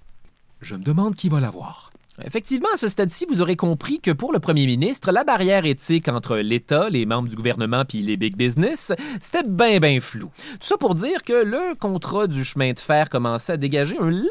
Je 0.61 0.75
me 0.75 0.83
demande 0.83 1.15
qui 1.15 1.27
va 1.27 1.41
l'avoir. 1.41 1.91
Effectivement, 2.23 2.69
à 2.73 2.77
ce 2.77 2.87
stade-ci, 2.87 3.25
vous 3.27 3.41
aurez 3.41 3.57
compris 3.57 3.99
que 3.99 4.11
pour 4.11 4.31
le 4.31 4.39
premier 4.39 4.65
ministre, 4.65 5.11
la 5.11 5.25
barrière 5.25 5.65
éthique 5.65 6.07
entre 6.07 6.37
l'État, 6.37 6.89
les 6.89 7.05
membres 7.05 7.27
du 7.27 7.35
gouvernement 7.35 7.83
puis 7.83 8.01
les 8.01 8.15
big 8.15 8.37
business, 8.37 8.93
c'était 9.19 9.43
bien, 9.43 9.79
bien 9.79 9.99
flou. 9.99 10.29
Tout 10.61 10.67
ça 10.67 10.77
pour 10.77 10.95
dire 10.95 11.23
que 11.23 11.43
le 11.43 11.75
contrat 11.75 12.27
du 12.27 12.45
chemin 12.45 12.71
de 12.71 12.79
fer 12.79 13.09
commençait 13.09 13.53
à 13.53 13.57
dégager 13.57 13.97
un 13.99 14.11
léger 14.11 14.29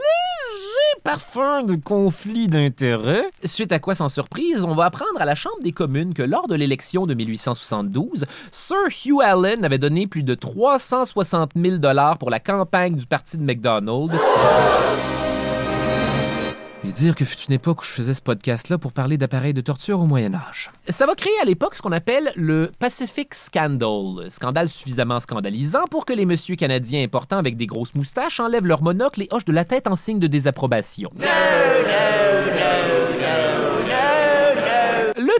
parfum 1.04 1.62
de 1.62 1.76
conflit 1.76 2.48
d'intérêts. 2.48 3.28
Suite 3.44 3.72
à 3.72 3.78
quoi, 3.78 3.94
sans 3.94 4.08
surprise, 4.08 4.64
on 4.64 4.74
va 4.74 4.86
apprendre 4.86 5.20
à 5.20 5.26
la 5.26 5.34
Chambre 5.34 5.62
des 5.62 5.70
communes 5.70 6.14
que 6.14 6.22
lors 6.22 6.48
de 6.48 6.54
l'élection 6.54 7.06
de 7.06 7.12
1872, 7.12 8.24
Sir 8.50 8.76
Hugh 9.04 9.22
Allen 9.22 9.64
avait 9.64 9.78
donné 9.78 10.06
plus 10.06 10.22
de 10.22 10.34
360 10.34 11.50
000 11.54 11.76
dollars 11.76 12.16
pour 12.16 12.30
la 12.30 12.40
campagne 12.40 12.96
du 12.96 13.06
parti 13.06 13.36
de 13.36 13.44
McDonald. 13.44 14.12
Dire 16.94 17.16
que 17.16 17.24
fut 17.24 17.38
une 17.48 17.54
époque 17.54 17.82
où 17.82 17.84
je 17.84 17.90
faisais 17.90 18.14
ce 18.14 18.22
podcast-là 18.22 18.78
pour 18.78 18.92
parler 18.92 19.18
d'appareils 19.18 19.52
de 19.52 19.60
torture 19.60 19.98
au 19.98 20.04
Moyen 20.06 20.32
Âge. 20.32 20.70
Ça 20.88 21.06
va 21.06 21.16
créer 21.16 21.32
à 21.42 21.44
l'époque 21.44 21.74
ce 21.74 21.82
qu'on 21.82 21.90
appelle 21.90 22.30
le 22.36 22.70
Pacific 22.78 23.34
Scandal, 23.34 24.30
scandale 24.30 24.68
suffisamment 24.68 25.18
scandalisant 25.18 25.86
pour 25.90 26.06
que 26.06 26.12
les 26.12 26.24
messieurs 26.24 26.54
canadiens 26.54 27.02
importants 27.02 27.38
avec 27.38 27.56
des 27.56 27.66
grosses 27.66 27.96
moustaches 27.96 28.38
enlèvent 28.38 28.68
leur 28.68 28.84
monocle 28.84 29.22
et 29.22 29.28
hochent 29.32 29.44
de 29.44 29.52
la 29.52 29.64
tête 29.64 29.88
en 29.88 29.96
signe 29.96 30.20
de 30.20 30.28
désapprobation. 30.28 31.10
Le 31.18 33.03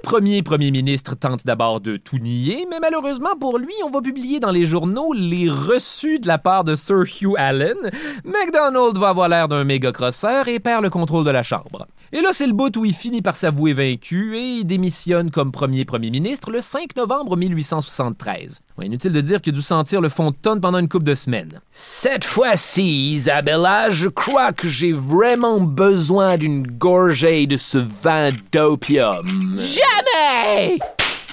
premier 0.05 0.43
premier 0.43 0.71
ministre 0.71 1.17
tente 1.17 1.47
d'abord 1.47 1.81
de 1.81 1.97
tout 1.97 2.19
nier, 2.19 2.67
mais 2.71 2.79
malheureusement 2.79 3.37
pour 3.41 3.59
lui, 3.59 3.73
on 3.87 3.91
va 3.91 4.03
publier 4.03 4.39
dans 4.39 4.51
les 4.51 4.67
journaux 4.67 5.15
les 5.15 5.49
reçus 5.49 6.19
de 6.19 6.27
la 6.27 6.37
part 6.37 6.63
de 6.63 6.75
Sir 6.75 7.05
Hugh 7.05 7.35
Allen. 7.39 7.77
MacDonald 8.23 8.99
va 8.99 9.09
avoir 9.09 9.31
l'air 9.31 9.49
d'un 9.49 9.65
méga 9.65 9.93
crosseur 9.93 10.47
et 10.49 10.61
perd 10.61 10.83
le 10.83 10.91
contrôle 10.91 11.25
de 11.25 11.31
la 11.31 11.43
Chambre. 11.43 11.87
Et 12.17 12.21
là, 12.23 12.29
c'est 12.33 12.47
le 12.47 12.53
bout 12.53 12.77
où 12.77 12.85
il 12.85 12.95
finit 12.95 13.23
par 13.23 13.35
s'avouer 13.35 13.73
vaincu 13.73 14.37
et 14.37 14.59
il 14.59 14.65
démissionne 14.65 15.33
comme 15.33 15.51
premier 15.51 15.85
premier 15.85 16.13
ministre 16.13 16.53
le 16.53 16.61
5 16.61 16.95
novembre 16.95 17.37
1873. 17.37 18.61
Ouais, 18.79 18.87
inutile 18.87 19.11
de 19.11 19.21
dire 19.21 19.41
qu'il 19.41 19.53
a 19.53 19.57
dû 19.57 19.63
sentir 19.63 20.01
le 20.01 20.09
fond 20.09 20.31
de 20.31 20.37
tonne 20.41 20.61
pendant 20.61 20.79
une 20.79 20.89
couple 20.89 21.07
de 21.07 21.17
semaines. 21.17 21.61
Cette 21.73 22.23
fois-ci, 22.23 23.15
Isabella, 23.15 23.91
je 23.91 24.09
crois 24.09 24.53
que 24.53 24.69
j'ai 24.69 24.93
vraiment 24.93 25.61
besoin 25.61 26.37
d'une 26.37 26.65
gorgée 26.65 27.49
de 27.49 27.57
ce 27.57 27.79
vin 27.79 28.29
d'opium. 28.53 29.59
Jamais! 29.59 30.79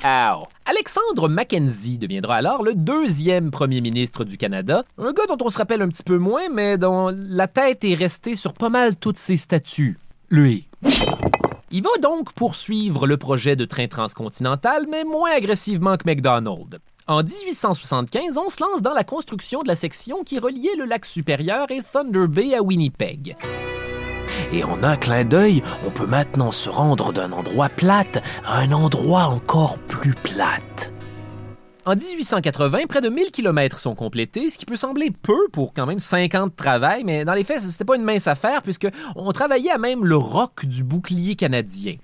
Ow. 0.03 0.47
Alexandre 0.65 1.29
Mackenzie 1.29 1.99
deviendra 1.99 2.37
alors 2.37 2.63
le 2.63 2.73
deuxième 2.73 3.51
premier 3.51 3.81
ministre 3.81 4.23
du 4.23 4.35
Canada, 4.35 4.83
un 4.97 5.13
gars 5.13 5.27
dont 5.29 5.45
on 5.45 5.51
se 5.51 5.59
rappelle 5.59 5.83
un 5.83 5.89
petit 5.89 6.01
peu 6.01 6.17
moins, 6.17 6.49
mais 6.51 6.79
dont 6.79 7.15
la 7.15 7.47
tête 7.47 7.83
est 7.83 7.93
restée 7.93 8.33
sur 8.33 8.53
pas 8.53 8.69
mal 8.69 8.95
toutes 8.95 9.19
ses 9.19 9.37
statues. 9.37 9.99
Lui. 10.31 10.65
Il 11.71 11.83
va 11.83 11.89
donc 12.01 12.31
poursuivre 12.31 13.05
le 13.05 13.17
projet 13.17 13.57
de 13.57 13.65
train 13.65 13.87
transcontinental, 13.87 14.85
mais 14.89 15.03
moins 15.03 15.31
agressivement 15.35 15.97
que 15.97 16.09
McDonald. 16.09 16.79
En 17.05 17.21
1875, 17.21 18.37
on 18.37 18.49
se 18.49 18.63
lance 18.63 18.81
dans 18.81 18.93
la 18.93 19.03
construction 19.03 19.61
de 19.61 19.67
la 19.67 19.75
section 19.75 20.23
qui 20.23 20.39
reliait 20.39 20.77
le 20.77 20.85
lac 20.85 21.03
supérieur 21.03 21.69
et 21.69 21.81
Thunder 21.81 22.27
Bay 22.29 22.55
à 22.55 22.63
Winnipeg. 22.63 23.35
Et 24.53 24.63
en 24.63 24.81
un 24.83 24.95
clin 24.95 25.25
d'œil, 25.25 25.63
on 25.85 25.91
peut 25.91 26.07
maintenant 26.07 26.51
se 26.51 26.69
rendre 26.69 27.11
d'un 27.11 27.33
endroit 27.33 27.67
plate 27.67 28.23
à 28.45 28.59
un 28.59 28.71
endroit 28.71 29.25
encore 29.25 29.79
plus 29.79 30.13
plate. 30.13 30.93
En 31.83 31.95
1880, 31.95 32.85
près 32.87 33.01
de 33.01 33.09
1000 33.09 33.31
km 33.31 33.79
sont 33.79 33.95
complétés, 33.95 34.51
ce 34.51 34.59
qui 34.59 34.67
peut 34.67 34.75
sembler 34.75 35.09
peu 35.09 35.47
pour 35.51 35.73
quand 35.73 35.87
même 35.87 35.99
5 35.99 36.35
ans 36.35 36.45
de 36.45 36.51
travail, 36.51 37.03
mais 37.03 37.25
dans 37.25 37.33
les 37.33 37.43
faits, 37.43 37.61
c'était 37.61 37.85
pas 37.85 37.95
une 37.95 38.03
mince 38.03 38.27
affaire 38.27 38.61
puisque 38.61 38.87
on 39.15 39.31
travaillait 39.31 39.71
à 39.71 39.79
même 39.79 40.05
le 40.05 40.15
roc 40.15 40.67
du 40.67 40.83
bouclier 40.83 41.35
canadien. 41.35 41.95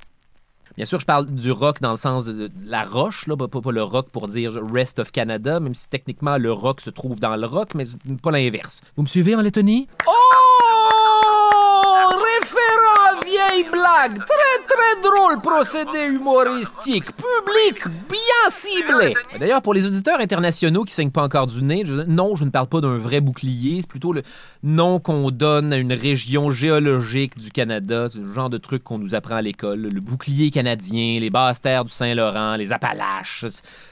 Bien 0.78 0.86
sûr, 0.86 1.00
je 1.00 1.06
parle 1.06 1.28
du 1.28 1.52
rock 1.52 1.80
dans 1.80 1.92
le 1.92 1.98
sens 1.98 2.26
de 2.26 2.50
la 2.66 2.84
roche, 2.84 3.28
là, 3.28 3.38
pas, 3.38 3.48
pas 3.48 3.72
le 3.72 3.84
rock 3.84 4.10
pour 4.10 4.28
dire 4.28 4.58
Rest 4.74 4.98
of 4.98 5.12
Canada, 5.12 5.60
même 5.60 5.76
si 5.76 5.90
techniquement 5.90 6.38
le 6.40 6.52
rock 6.52 6.82
se 6.82 6.90
trouve 6.90 7.20
dans 7.20 7.36
le 7.36 7.46
rock, 7.46 7.76
mais 7.76 7.86
pas 8.24 8.32
l'inverse. 8.32 8.82
Vous 8.96 9.04
me 9.04 9.08
suivez 9.08 9.36
en 9.36 9.42
Lettonie? 9.42 9.88
Oh! 10.08 10.97
Vieille! 13.64 14.14
Très, 14.20 14.66
très 14.68 15.02
drôle 15.02 15.42
procédé 15.42 16.06
humoristique. 16.14 17.06
Public 17.06 17.88
bien 18.10 18.50
ciblé. 18.52 19.14
D'ailleurs, 19.40 19.62
pour 19.62 19.74
les 19.74 19.86
auditeurs 19.86 20.20
internationaux 20.20 20.84
qui 20.84 20.94
saignent 20.94 21.12
pas 21.12 21.24
encore 21.24 21.48
du 21.48 21.62
nez, 21.64 21.84
je- 21.86 21.94
non, 22.08 22.36
je 22.36 22.46
ne 22.46 22.50
parle 22.50 22.68
pas 22.68 22.82
d'un 22.82 22.98
vrai 22.98 23.22
bouclier. 23.22 23.80
C'est 23.82 23.88
plutôt 23.90 24.14
le 24.14 24.22
nom 24.64 25.00
qu'on 25.00 25.32
donne 25.32 25.74
à 25.74 25.78
une 25.78 25.94
région 25.94 26.52
géologique 26.52 27.38
du 27.38 27.52
Canada. 27.52 28.08
C'est 28.10 28.20
le 28.20 28.34
genre 28.34 28.50
de 28.50 28.58
truc 28.58 28.84
qu'on 28.84 28.98
nous 29.00 29.16
apprend 29.16 29.36
à 29.36 29.42
l'école. 29.42 29.80
Le 29.82 30.00
bouclier 30.02 30.52
canadien, 30.52 31.20
les 31.20 31.30
basses 31.30 31.62
terres 31.62 31.86
du 31.86 31.92
Saint-Laurent, 31.92 32.56
les 32.56 32.72
Appalaches. 32.72 33.46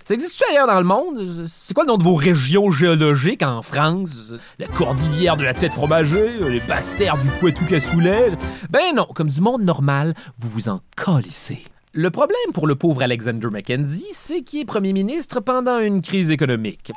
Ça 0.04 0.14
existe-tu 0.14 0.44
ailleurs 0.52 0.68
dans 0.68 0.80
le 0.80 0.86
monde? 0.86 1.46
C'est 1.48 1.74
quoi 1.74 1.84
le 1.84 1.90
nom 1.90 1.98
de 1.98 2.04
vos 2.04 2.16
régions 2.16 2.72
géologiques 2.72 3.44
en 3.44 3.62
France? 3.62 4.34
La 4.60 4.68
cordillère 4.68 5.38
de 5.38 5.44
la 5.44 5.54
tête 5.54 5.74
fromagée? 5.74 6.34
Les 6.48 6.60
basses 6.62 6.96
terres 6.96 7.18
du 7.18 7.30
Poitou-Cassoulet? 7.40 8.32
Ben 8.70 8.96
non, 8.96 9.06
comme 9.14 9.30
du 9.30 9.42
monde 9.42 9.55
normal, 9.58 10.14
vous 10.40 10.50
vous 10.50 10.70
en 10.70 10.82
colissez. 10.96 11.64
Le 11.94 12.12
problème 12.12 12.52
pour 12.54 12.68
le 12.68 12.76
pauvre 12.76 13.04
Alexander 13.04 13.48
Mackenzie, 13.50 14.12
c'est 14.12 14.42
qu'il 14.42 14.62
est 14.62 14.66
premier 14.66 14.92
ministre 14.92 15.40
pendant 15.40 15.80
une 15.80 16.02
crise 16.02 16.30
économique. 16.30 16.92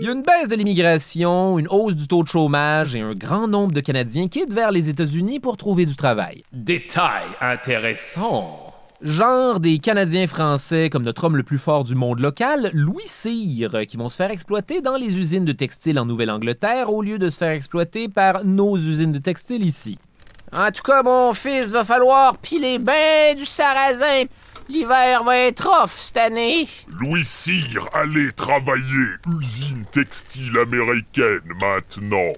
Il 0.00 0.06
y 0.06 0.08
a 0.08 0.12
une 0.12 0.22
baisse 0.22 0.48
de 0.48 0.56
l'immigration, 0.56 1.58
une 1.58 1.68
hausse 1.68 1.94
du 1.94 2.08
taux 2.08 2.22
de 2.22 2.28
chômage 2.28 2.94
et 2.94 3.00
un 3.00 3.14
grand 3.14 3.46
nombre 3.46 3.72
de 3.72 3.80
Canadiens 3.80 4.28
quittent 4.28 4.52
vers 4.52 4.72
les 4.72 4.88
États-Unis 4.88 5.38
pour 5.38 5.56
trouver 5.56 5.86
du 5.86 5.96
travail. 5.96 6.42
Détail 6.52 7.24
intéressant. 7.40 8.74
Genre 9.00 9.58
des 9.58 9.78
Canadiens 9.78 10.26
français 10.26 10.90
comme 10.90 11.02
notre 11.02 11.24
homme 11.24 11.36
le 11.36 11.42
plus 11.42 11.58
fort 11.58 11.84
du 11.84 11.94
monde 11.94 12.20
local, 12.20 12.70
Louis 12.72 13.02
Cyr, 13.06 13.86
qui 13.88 13.96
vont 13.96 14.08
se 14.08 14.16
faire 14.16 14.30
exploiter 14.30 14.80
dans 14.80 14.96
les 14.96 15.18
usines 15.18 15.44
de 15.44 15.52
textile 15.52 15.98
en 15.98 16.04
Nouvelle-Angleterre 16.04 16.92
au 16.92 17.02
lieu 17.02 17.18
de 17.18 17.30
se 17.30 17.38
faire 17.38 17.50
exploiter 17.50 18.08
par 18.08 18.44
nos 18.44 18.76
usines 18.76 19.12
de 19.12 19.18
textile 19.18 19.64
ici. 19.64 19.98
En 20.54 20.70
tout 20.70 20.82
cas, 20.82 21.02
mon 21.02 21.32
fils, 21.32 21.70
va 21.70 21.82
falloir 21.82 22.36
piler 22.36 22.78
ben 22.78 23.34
du 23.34 23.46
sarrasin. 23.46 24.24
L'hiver 24.68 25.24
va 25.24 25.36
être 25.38 25.66
off 25.82 25.98
cette 25.98 26.18
année. 26.18 26.68
Louis 27.00 27.24
Cyr, 27.24 27.88
allez 27.94 28.32
travailler, 28.32 29.16
usine 29.40 29.84
textile 29.90 30.58
américaine 30.58 31.40
maintenant. 31.58 32.32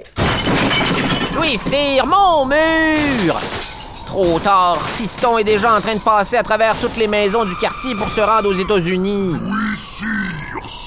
Louis 1.34 1.58
Cyr, 1.58 2.06
mon 2.06 2.46
mur! 2.46 3.40
Trop 4.06 4.38
tard, 4.38 4.80
Fiston 4.88 5.38
est 5.38 5.44
déjà 5.44 5.74
en 5.74 5.80
train 5.80 5.96
de 5.96 6.00
passer 6.00 6.36
à 6.36 6.44
travers 6.44 6.78
toutes 6.78 6.96
les 6.96 7.08
maisons 7.08 7.44
du 7.44 7.56
quartier 7.56 7.96
pour 7.96 8.10
se 8.10 8.20
rendre 8.20 8.48
aux 8.48 8.52
États-Unis. 8.52 9.32
Louis 9.40 9.76
Cyr! 9.76 10.83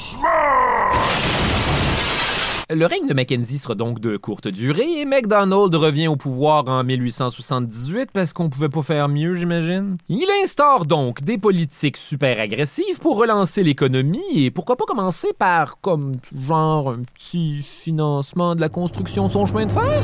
Le 2.69 2.85
règne 2.85 3.07
de 3.07 3.13
Mackenzie 3.13 3.59
sera 3.59 3.75
donc 3.75 4.01
de 4.01 4.17
courte 4.17 4.49
durée 4.49 4.99
et 4.99 5.05
MacDonald 5.05 5.73
revient 5.73 6.09
au 6.09 6.17
pouvoir 6.17 6.67
en 6.67 6.83
1878 6.83 8.09
parce 8.11 8.33
qu'on 8.33 8.49
pouvait 8.49 8.67
pas 8.67 8.81
faire 8.81 9.07
mieux, 9.07 9.35
j'imagine. 9.35 9.95
Il 10.09 10.27
instaure 10.43 10.85
donc 10.85 11.23
des 11.23 11.37
politiques 11.37 11.95
super 11.95 12.41
agressives 12.41 12.99
pour 12.99 13.15
relancer 13.15 13.63
l'économie 13.63 14.19
et 14.35 14.51
pourquoi 14.51 14.75
pas 14.75 14.83
commencer 14.83 15.29
par, 15.39 15.79
comme, 15.79 16.17
genre, 16.37 16.89
un 16.89 17.03
petit 17.15 17.61
financement 17.63 18.53
de 18.53 18.59
la 18.59 18.67
construction 18.67 19.27
de 19.27 19.31
son 19.31 19.45
chemin 19.45 19.65
de 19.65 19.71
fer? 19.71 20.03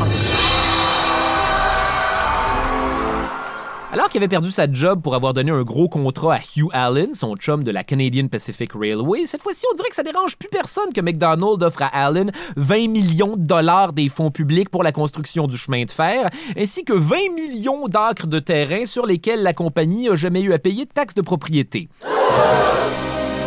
Alors 3.94 4.10
qu'il 4.10 4.18
avait 4.22 4.28
perdu 4.28 4.50
sa 4.50 4.66
job 4.72 5.04
pour 5.04 5.14
avoir 5.14 5.36
donné 5.36 5.52
un 5.52 5.62
gros 5.62 5.88
contrat 5.88 6.38
à 6.38 6.40
Hugh 6.40 6.68
Allen, 6.74 7.14
son 7.14 7.36
chum 7.36 7.64
de 7.64 7.70
la 7.70 7.84
Canadian 7.84 8.28
Pacific 8.28 8.72
Railway, 8.74 9.28
cette 9.28 9.44
fois-ci, 9.44 9.68
on 9.72 9.76
dirait 9.76 9.90
que 9.90 9.96
ça 9.96 10.02
dérange 10.02 10.36
plus 10.36 10.50
personne 10.50 10.92
que 10.92 11.00
McDonald 11.00 11.62
offre 11.62 11.84
à 11.84 12.06
Allen 12.06 12.32
20 12.56 12.88
millions 12.90 13.38
de 13.38 13.46
dollars 13.46 13.94
des 13.94 14.10
fonds 14.10 14.32
publics 14.32 14.70
pour 14.70 14.82
la 14.82 14.92
construction 14.92 15.46
du 15.46 15.58
chemin 15.58 15.84
de 15.84 15.92
fer, 15.92 16.32
ainsi 16.58 16.84
que 16.86 16.94
20 16.94 17.36
millions 17.36 17.88
d'acres 17.88 18.26
de 18.26 18.40
terrain 18.40 18.88
sur 18.88 19.06
lesquels 19.06 19.44
la 19.44 19.54
compagnie 19.54 20.10
a 20.10 20.16
jamais 20.16 20.42
eu 20.42 20.54
à 20.54 20.58
payer 20.58 20.86
de 20.86 20.92
taxes 20.92 21.14
de 21.14 21.22
propriété. 21.22 21.88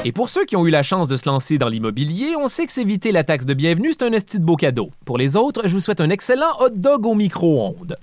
Et 0.04 0.12
pour 0.12 0.28
ceux 0.28 0.44
qui 0.44 0.54
ont 0.54 0.64
eu 0.64 0.70
la 0.70 0.84
chance 0.84 1.08
de 1.08 1.16
se 1.16 1.28
lancer 1.28 1.58
dans 1.58 1.68
l'immobilier, 1.68 2.36
on 2.36 2.46
sait 2.46 2.66
que 2.66 2.72
s'éviter 2.72 3.10
la 3.10 3.24
taxe 3.24 3.46
de 3.46 3.54
bienvenue, 3.54 3.90
c'est 3.98 4.04
un 4.04 4.12
esti 4.12 4.38
de 4.38 4.44
beau 4.44 4.54
cadeau. 4.54 4.92
Pour 5.06 5.18
les 5.18 5.34
autres, 5.36 5.62
je 5.64 5.72
vous 5.72 5.80
souhaite 5.80 6.00
un 6.00 6.10
excellent 6.10 6.54
hot 6.60 6.70
dog 6.70 7.04
au 7.04 7.16
micro-ondes. 7.16 7.96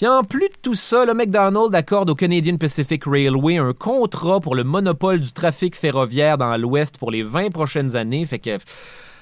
Puis 0.00 0.08
en 0.08 0.24
plus 0.24 0.48
de 0.48 0.54
tout 0.62 0.74
ça, 0.74 1.04
le 1.04 1.12
McDonald's 1.12 1.74
accorde 1.74 2.08
au 2.08 2.14
Canadian 2.14 2.56
Pacific 2.56 3.04
Railway 3.04 3.58
un 3.58 3.74
contrat 3.74 4.40
pour 4.40 4.54
le 4.54 4.64
monopole 4.64 5.20
du 5.20 5.30
trafic 5.30 5.76
ferroviaire 5.76 6.38
dans 6.38 6.56
l'Ouest 6.56 6.96
pour 6.96 7.10
les 7.10 7.22
20 7.22 7.50
prochaines 7.50 7.96
années, 7.96 8.24
fait 8.24 8.38
que 8.38 8.56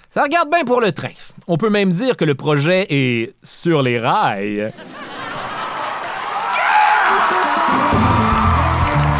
ça 0.08 0.22
regarde 0.22 0.48
bien 0.50 0.62
pour 0.64 0.80
le 0.80 0.92
train. 0.92 1.08
On 1.48 1.56
peut 1.56 1.68
même 1.68 1.90
dire 1.90 2.16
que 2.16 2.24
le 2.24 2.36
projet 2.36 2.86
est 2.90 3.34
sur 3.42 3.82
les 3.82 3.98
rails. 3.98 4.72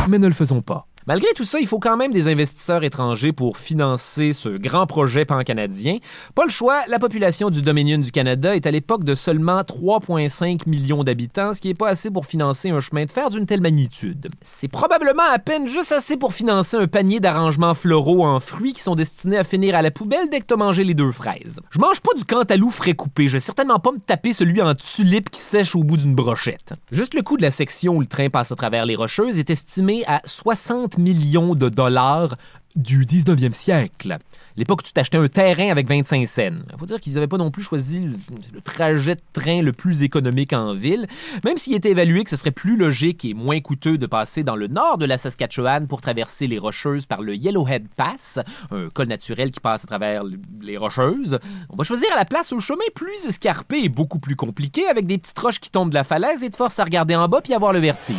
Mais 0.08 0.20
ne 0.20 0.28
le 0.28 0.34
faisons 0.34 0.60
pas. 0.60 0.86
Malgré 1.08 1.32
tout 1.34 1.44
ça, 1.44 1.58
il 1.58 1.66
faut 1.66 1.78
quand 1.78 1.96
même 1.96 2.12
des 2.12 2.28
investisseurs 2.28 2.84
étrangers 2.84 3.32
pour 3.32 3.56
financer 3.56 4.34
ce 4.34 4.50
grand 4.50 4.86
projet 4.86 5.24
pan-canadien. 5.24 6.00
Pas 6.34 6.44
le 6.44 6.50
choix, 6.50 6.82
la 6.86 6.98
population 6.98 7.48
du 7.48 7.62
Dominion 7.62 7.96
du 7.96 8.12
Canada 8.12 8.54
est 8.54 8.66
à 8.66 8.70
l'époque 8.70 9.04
de 9.04 9.14
seulement 9.14 9.62
3,5 9.62 10.68
millions 10.68 11.04
d'habitants, 11.04 11.54
ce 11.54 11.62
qui 11.62 11.68
n'est 11.68 11.74
pas 11.74 11.88
assez 11.88 12.10
pour 12.10 12.26
financer 12.26 12.68
un 12.68 12.80
chemin 12.80 13.06
de 13.06 13.10
fer 13.10 13.30
d'une 13.30 13.46
telle 13.46 13.62
magnitude. 13.62 14.28
C'est 14.42 14.68
probablement 14.68 15.22
à 15.32 15.38
peine 15.38 15.66
juste 15.66 15.92
assez 15.92 16.18
pour 16.18 16.34
financer 16.34 16.76
un 16.76 16.86
panier 16.86 17.20
d'arrangements 17.20 17.72
floraux 17.72 18.26
en 18.26 18.38
fruits 18.38 18.74
qui 18.74 18.82
sont 18.82 18.94
destinés 18.94 19.38
à 19.38 19.44
finir 19.44 19.76
à 19.76 19.80
la 19.80 19.90
poubelle 19.90 20.28
dès 20.30 20.40
que 20.40 20.44
t'as 20.44 20.56
mangé 20.56 20.84
les 20.84 20.92
deux 20.92 21.12
fraises. 21.12 21.60
Je 21.70 21.78
mange 21.78 22.00
pas 22.00 22.12
du 22.18 22.26
cantalou 22.26 22.68
frais 22.68 22.92
coupé, 22.92 23.28
je 23.28 23.32
vais 23.32 23.40
certainement 23.40 23.78
pas 23.78 23.92
me 23.92 23.98
taper 23.98 24.34
celui 24.34 24.60
en 24.60 24.74
tulipe 24.74 25.30
qui 25.30 25.40
sèche 25.40 25.74
au 25.74 25.84
bout 25.84 25.96
d'une 25.96 26.14
brochette. 26.14 26.74
Juste 26.92 27.14
le 27.14 27.22
coût 27.22 27.38
de 27.38 27.42
la 27.42 27.50
section 27.50 27.96
où 27.96 28.00
le 28.00 28.06
train 28.06 28.28
passe 28.28 28.52
à 28.52 28.56
travers 28.56 28.84
les 28.84 28.94
rocheuses 28.94 29.38
est 29.38 29.48
estimé 29.48 30.04
à 30.06 30.20
60 30.26 30.98
millions 30.99 31.55
de 31.55 31.69
dollars 31.69 32.37
du 32.78 33.05
19e 33.05 33.52
siècle. 33.52 34.19
L'époque 34.57 34.81
où 34.81 34.83
tu 34.83 34.93
t'achetais 34.93 35.19
un 35.19 35.26
terrain 35.26 35.71
avec 35.71 35.88
25 35.88 36.26
cents. 36.26 36.50
Faut 36.76 36.87
dire 36.87 37.00
qu'ils 37.00 37.14
n'avaient 37.14 37.26
pas 37.26 37.37
non 37.37 37.50
plus 37.50 37.62
choisi 37.62 38.09
le, 38.52 38.61
trajet 38.61 39.17
de 39.17 39.21
train 39.33 39.62
le 39.62 39.73
plus 39.73 40.02
économique 40.02 40.52
en 40.52 40.75
ville, 40.75 41.07
même 41.45 41.57
s'il 41.57 41.75
était 41.75 41.90
évalué 41.90 42.23
que 42.23 42.31
ce 42.31 42.37
serait 42.37 42.52
plus 42.52 42.76
logique 42.76 43.25
et 43.25 43.35
moins 43.35 43.61
coûteux 43.61 43.99
de 43.99 44.07
passer 44.07 44.45
dans 44.45 44.55
le 44.55 44.69
nord 44.69 44.99
de 44.99 45.07
la 45.07 45.19
Saskatchewan 45.19 45.88
pour 45.88 46.00
traverser 46.00 46.47
les 46.47 46.59
Rocheuses 46.59 47.07
par 47.07 47.23
le 47.23 47.35
Yellowhead 47.35 47.87
Pass, 47.97 48.38
un 48.71 48.88
col 48.90 49.09
naturel 49.09 49.50
qui 49.50 49.61
passe 49.61 49.85
à 49.85 49.87
travers 49.88 50.23
les 50.61 50.76
Rocheuses. 50.76 51.38
On 51.71 51.76
va 51.76 51.85
choisir 51.85 52.09
à 52.12 52.17
la 52.17 52.25
place 52.25 52.52
un 52.52 52.61
chemin 52.61 52.78
plus 52.95 53.26
escarpé 53.26 53.83
et 53.83 53.88
beaucoup 53.88 54.21
plus 54.21 54.37
compliqué 54.37 54.87
avec 54.87 55.07
des 55.07 55.19
petites 55.19 55.39
roches 55.39 55.61
qui 55.61 55.71
tombent 55.71 55.91
de 55.91 55.95
la 55.95 56.04
falaise 56.04 56.45
et 56.45 56.50
te 56.50 56.56
forcent 56.56 56.78
à 56.78 56.84
regarder 56.84 57.17
en 57.17 57.28
bas 57.28 57.41
puis 57.41 57.54
avoir 57.54 57.73
le 57.73 57.80
vertige. 57.80 58.17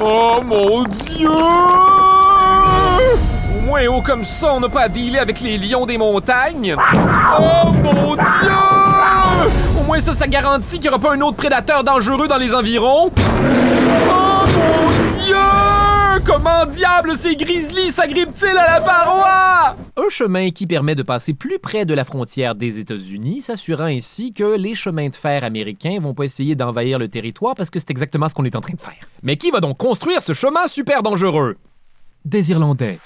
Oh 0.00 0.40
mon 0.44 0.84
dieu! 0.84 1.28
Au 3.56 3.60
moins 3.64 3.86
haut 3.86 4.02
comme 4.02 4.24
ça, 4.24 4.54
on 4.54 4.60
n'a 4.60 4.68
pas 4.68 4.82
à 4.82 4.88
dealer 4.88 5.20
avec 5.20 5.40
les 5.40 5.58
lions 5.58 5.86
des 5.86 5.98
montagnes. 5.98 6.76
Oh 7.38 7.70
mon 7.82 8.14
dieu! 8.14 8.24
Au 9.80 9.84
moins 9.84 10.00
ça, 10.00 10.12
ça 10.12 10.26
garantit 10.26 10.78
qu'il 10.78 10.82
n'y 10.82 10.88
aura 10.88 10.98
pas 10.98 11.14
un 11.14 11.20
autre 11.20 11.36
prédateur 11.36 11.84
dangereux 11.84 12.28
dans 12.28 12.38
les 12.38 12.54
environs. 12.54 13.10
Oh 13.16 14.44
mon 14.46 14.90
dieu! 15.24 15.36
Comment 16.24 16.66
diable 16.66 17.16
ces 17.16 17.36
grizzlies 17.36 17.92
s'agrippent-ils 17.92 18.56
à 18.56 18.74
la 18.74 18.80
paroi? 18.80 19.76
Chemin 20.22 20.50
qui 20.50 20.68
permet 20.68 20.94
de 20.94 21.02
passer 21.02 21.34
plus 21.34 21.58
près 21.58 21.84
de 21.84 21.94
la 21.94 22.04
frontière 22.04 22.54
des 22.54 22.78
États-Unis, 22.78 23.42
s'assurant 23.42 23.86
ainsi 23.86 24.32
que 24.32 24.56
les 24.56 24.76
chemins 24.76 25.08
de 25.08 25.16
fer 25.16 25.42
américains 25.42 25.98
vont 25.98 26.14
pas 26.14 26.22
essayer 26.22 26.54
d'envahir 26.54 27.00
le 27.00 27.08
territoire 27.08 27.56
parce 27.56 27.70
que 27.70 27.80
c'est 27.80 27.90
exactement 27.90 28.28
ce 28.28 28.34
qu'on 28.36 28.44
est 28.44 28.54
en 28.54 28.60
train 28.60 28.74
de 28.74 28.80
faire. 28.80 29.08
Mais 29.24 29.36
qui 29.36 29.50
va 29.50 29.58
donc 29.58 29.78
construire 29.78 30.22
ce 30.22 30.32
chemin 30.32 30.68
super 30.68 31.02
dangereux? 31.02 31.56
Des 32.24 32.52
Irlandais. 32.52 33.00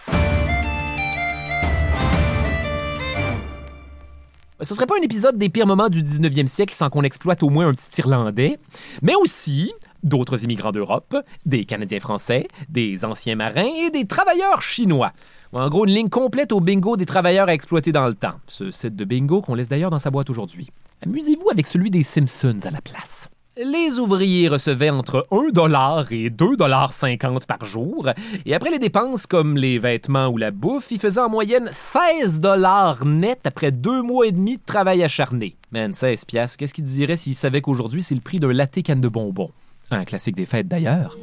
Ce 4.60 4.74
serait 4.74 4.84
pas 4.84 4.96
un 5.00 5.02
épisode 5.02 5.38
des 5.38 5.48
pires 5.48 5.66
moments 5.66 5.88
du 5.88 6.02
19e 6.02 6.48
siècle 6.48 6.74
sans 6.74 6.90
qu'on 6.90 7.02
exploite 7.02 7.42
au 7.42 7.48
moins 7.48 7.68
un 7.68 7.72
petit 7.72 8.02
Irlandais, 8.02 8.58
mais 9.00 9.14
aussi 9.14 9.72
d'autres 10.02 10.44
immigrants 10.44 10.72
d'Europe, 10.72 11.16
des 11.46 11.64
Canadiens 11.64 12.00
français, 12.00 12.46
des 12.68 13.06
anciens 13.06 13.36
marins 13.36 13.72
et 13.86 13.90
des 13.90 14.06
travailleurs 14.06 14.60
chinois. 14.60 15.12
En 15.52 15.68
gros, 15.68 15.86
une 15.86 15.94
ligne 15.94 16.08
complète 16.08 16.52
au 16.52 16.60
bingo 16.60 16.96
des 16.96 17.06
travailleurs 17.06 17.48
à 17.48 17.54
exploiter 17.54 17.92
dans 17.92 18.06
le 18.06 18.14
temps. 18.14 18.34
Ce 18.46 18.70
set 18.70 18.96
de 18.96 19.04
bingo 19.04 19.42
qu'on 19.42 19.54
laisse 19.54 19.68
d'ailleurs 19.68 19.90
dans 19.90 19.98
sa 19.98 20.10
boîte 20.10 20.30
aujourd'hui. 20.30 20.68
Amusez-vous 21.04 21.50
avec 21.50 21.66
celui 21.66 21.90
des 21.90 22.02
Simpsons 22.02 22.58
à 22.64 22.70
la 22.70 22.80
place. 22.80 23.28
Les 23.58 23.98
ouvriers 23.98 24.48
recevaient 24.48 24.90
entre 24.90 25.26
1 25.30 25.48
dollar 25.50 26.12
et 26.12 26.28
2,50 26.28 27.46
par 27.46 27.64
jour, 27.64 28.06
et 28.44 28.54
après 28.54 28.70
les 28.70 28.78
dépenses 28.78 29.26
comme 29.26 29.56
les 29.56 29.78
vêtements 29.78 30.28
ou 30.28 30.36
la 30.36 30.50
bouffe, 30.50 30.90
ils 30.90 31.00
faisaient 31.00 31.20
en 31.20 31.30
moyenne 31.30 31.70
16 31.72 32.40
dollars 32.40 33.06
net 33.06 33.40
après 33.46 33.72
deux 33.72 34.02
mois 34.02 34.26
et 34.26 34.32
demi 34.32 34.58
de 34.58 34.62
travail 34.62 35.02
acharné. 35.02 35.56
Man, 35.72 35.94
16 35.94 36.26
piastres, 36.26 36.58
qu'est-ce 36.58 36.74
qu'ils 36.74 36.84
diraient 36.84 37.16
s'ils 37.16 37.34
savaient 37.34 37.62
qu'aujourd'hui 37.62 38.02
c'est 38.02 38.14
le 38.14 38.20
prix 38.20 38.40
d'un 38.40 38.52
latte 38.52 38.82
canne 38.82 39.00
de 39.00 39.08
bonbons? 39.08 39.50
Un 39.90 40.04
classique 40.04 40.36
des 40.36 40.44
fêtes 40.44 40.68
d'ailleurs. 40.68 41.16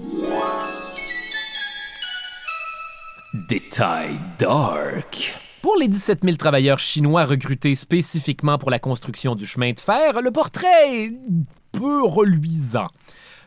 Détail 3.33 4.19
dark. 4.37 5.33
Pour 5.63 5.75
les 5.77 5.87
17 5.87 6.19
000 6.23 6.35
travailleurs 6.37 6.77
chinois 6.77 7.25
recrutés 7.25 7.73
spécifiquement 7.73 8.59
pour 8.59 8.69
la 8.69 8.77
construction 8.77 9.33
du 9.33 9.47
chemin 9.47 9.71
de 9.71 9.79
fer, 9.79 10.21
le 10.21 10.29
portrait 10.29 11.05
est 11.05 11.13
peu 11.71 12.03
reluisant. 12.03 12.89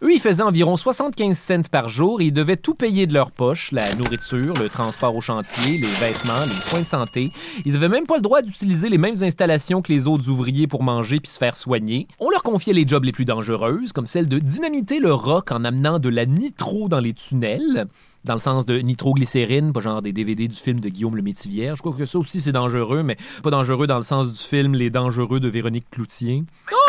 Eux, 0.03 0.13
ils 0.13 0.21
faisaient 0.21 0.43
environ 0.43 0.77
75 0.77 1.37
cents 1.37 1.69
par 1.71 1.89
jour 1.89 2.21
et 2.21 2.27
ils 2.27 2.33
devaient 2.33 2.57
tout 2.57 2.75
payer 2.75 3.07
de 3.07 3.15
leur 3.15 3.31
poche, 3.31 3.73
la 3.73 3.95
nourriture, 3.95 4.55
le 4.55 4.69
transport 4.69 5.15
au 5.15 5.21
chantier, 5.21 5.79
les 5.79 5.87
vêtements, 5.87 6.45
les 6.45 6.61
soins 6.61 6.81
de 6.81 6.87
santé. 6.87 7.33
Ils 7.65 7.73
n'avaient 7.73 7.89
même 7.89 8.07
pas 8.07 8.17
le 8.17 8.23
droit 8.23 8.43
d'utiliser 8.43 8.89
les 8.89 8.99
mêmes 8.99 9.23
installations 9.23 9.83
que 9.83 9.93
les 9.93 10.07
autres 10.07 10.29
ouvriers 10.29 10.67
pour 10.67 10.83
manger 10.83 11.21
puis 11.21 11.31
se 11.31 11.39
faire 11.39 11.57
soigner. 11.57 12.09
On 12.21 12.31
leur 12.31 12.43
confiait 12.43 12.75
les 12.75 12.87
jobs 12.87 13.05
les 13.05 13.13
plus 13.13 13.25
dangereuses, 13.25 13.93
comme 13.93 14.07
celle 14.07 14.29
de 14.29 14.39
dynamiter 14.39 15.01
le 15.01 15.13
roc 15.13 15.51
en 15.51 15.65
amenant 15.65 15.99
de 15.99 16.09
la 16.09 16.27
nitro 16.27 16.89
dans 16.89 17.01
les 17.01 17.15
tunnels 17.15 17.87
dans 18.27 18.35
le 18.35 18.41
sens 18.41 18.67
de 18.67 18.79
nitroglycérine, 18.79 19.73
pas 19.73 19.81
genre 19.81 20.03
des 20.03 20.13
DVD 20.13 20.49
du 20.49 20.57
film 20.57 20.81
de 20.81 20.89
Guillaume 20.89 21.17
le 21.17 21.23
Métivier. 21.23 21.73
Je 21.75 21.81
crois 21.81 21.95
que 21.97 22.05
ça 22.05 22.19
aussi 22.19 22.41
c'est 22.41 22.53
dangereux, 22.53 23.03
mais 23.03 23.17
pas 23.43 23.51
dangereux 23.51 23.87
dans 23.87 23.99
le 23.99 24.03
sens 24.03 24.33
du 24.33 24.43
film 24.43 24.75
Les 24.75 24.91
Dangereux 24.91 25.39
de 25.39 25.49
Véronique 25.49 25.87
Cloutier. 25.91 26.43
Oh, 26.73 26.86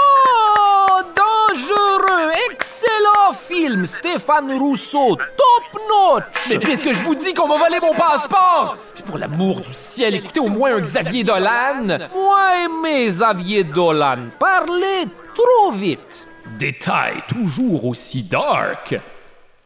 film! 3.58 3.86
Stéphane 3.86 4.58
Rousseau, 4.58 5.15
top 5.15 5.82
notch! 5.89 6.50
Mais 6.50 6.60
puisque 6.60 6.93
je 6.93 7.02
vous 7.04 7.15
dis 7.15 7.34
qu'on 7.34 7.48
m'a 7.48 7.58
volé 7.58 7.80
mon 7.82 7.93
passeport! 7.93 8.78
Puis 8.93 9.04
pour 9.04 9.17
l'amour 9.17 9.62
du 9.62 9.74
ciel, 9.74 10.15
écoutez 10.15 10.39
au 10.39 10.50
moins 10.50 10.76
un 10.76 10.80
Xavier 10.80 11.24
Dolan! 11.24 11.98
Moi 12.13 12.65
aimé 12.65 13.08
Xavier 13.08 13.63
Dolan, 13.63 14.30
parlez 14.39 15.06
trop 15.36 15.72
vite! 15.72 16.28
Détail 16.58 17.15
toujours 17.28 17.86
aussi 17.86 18.24
dark. 18.24 18.96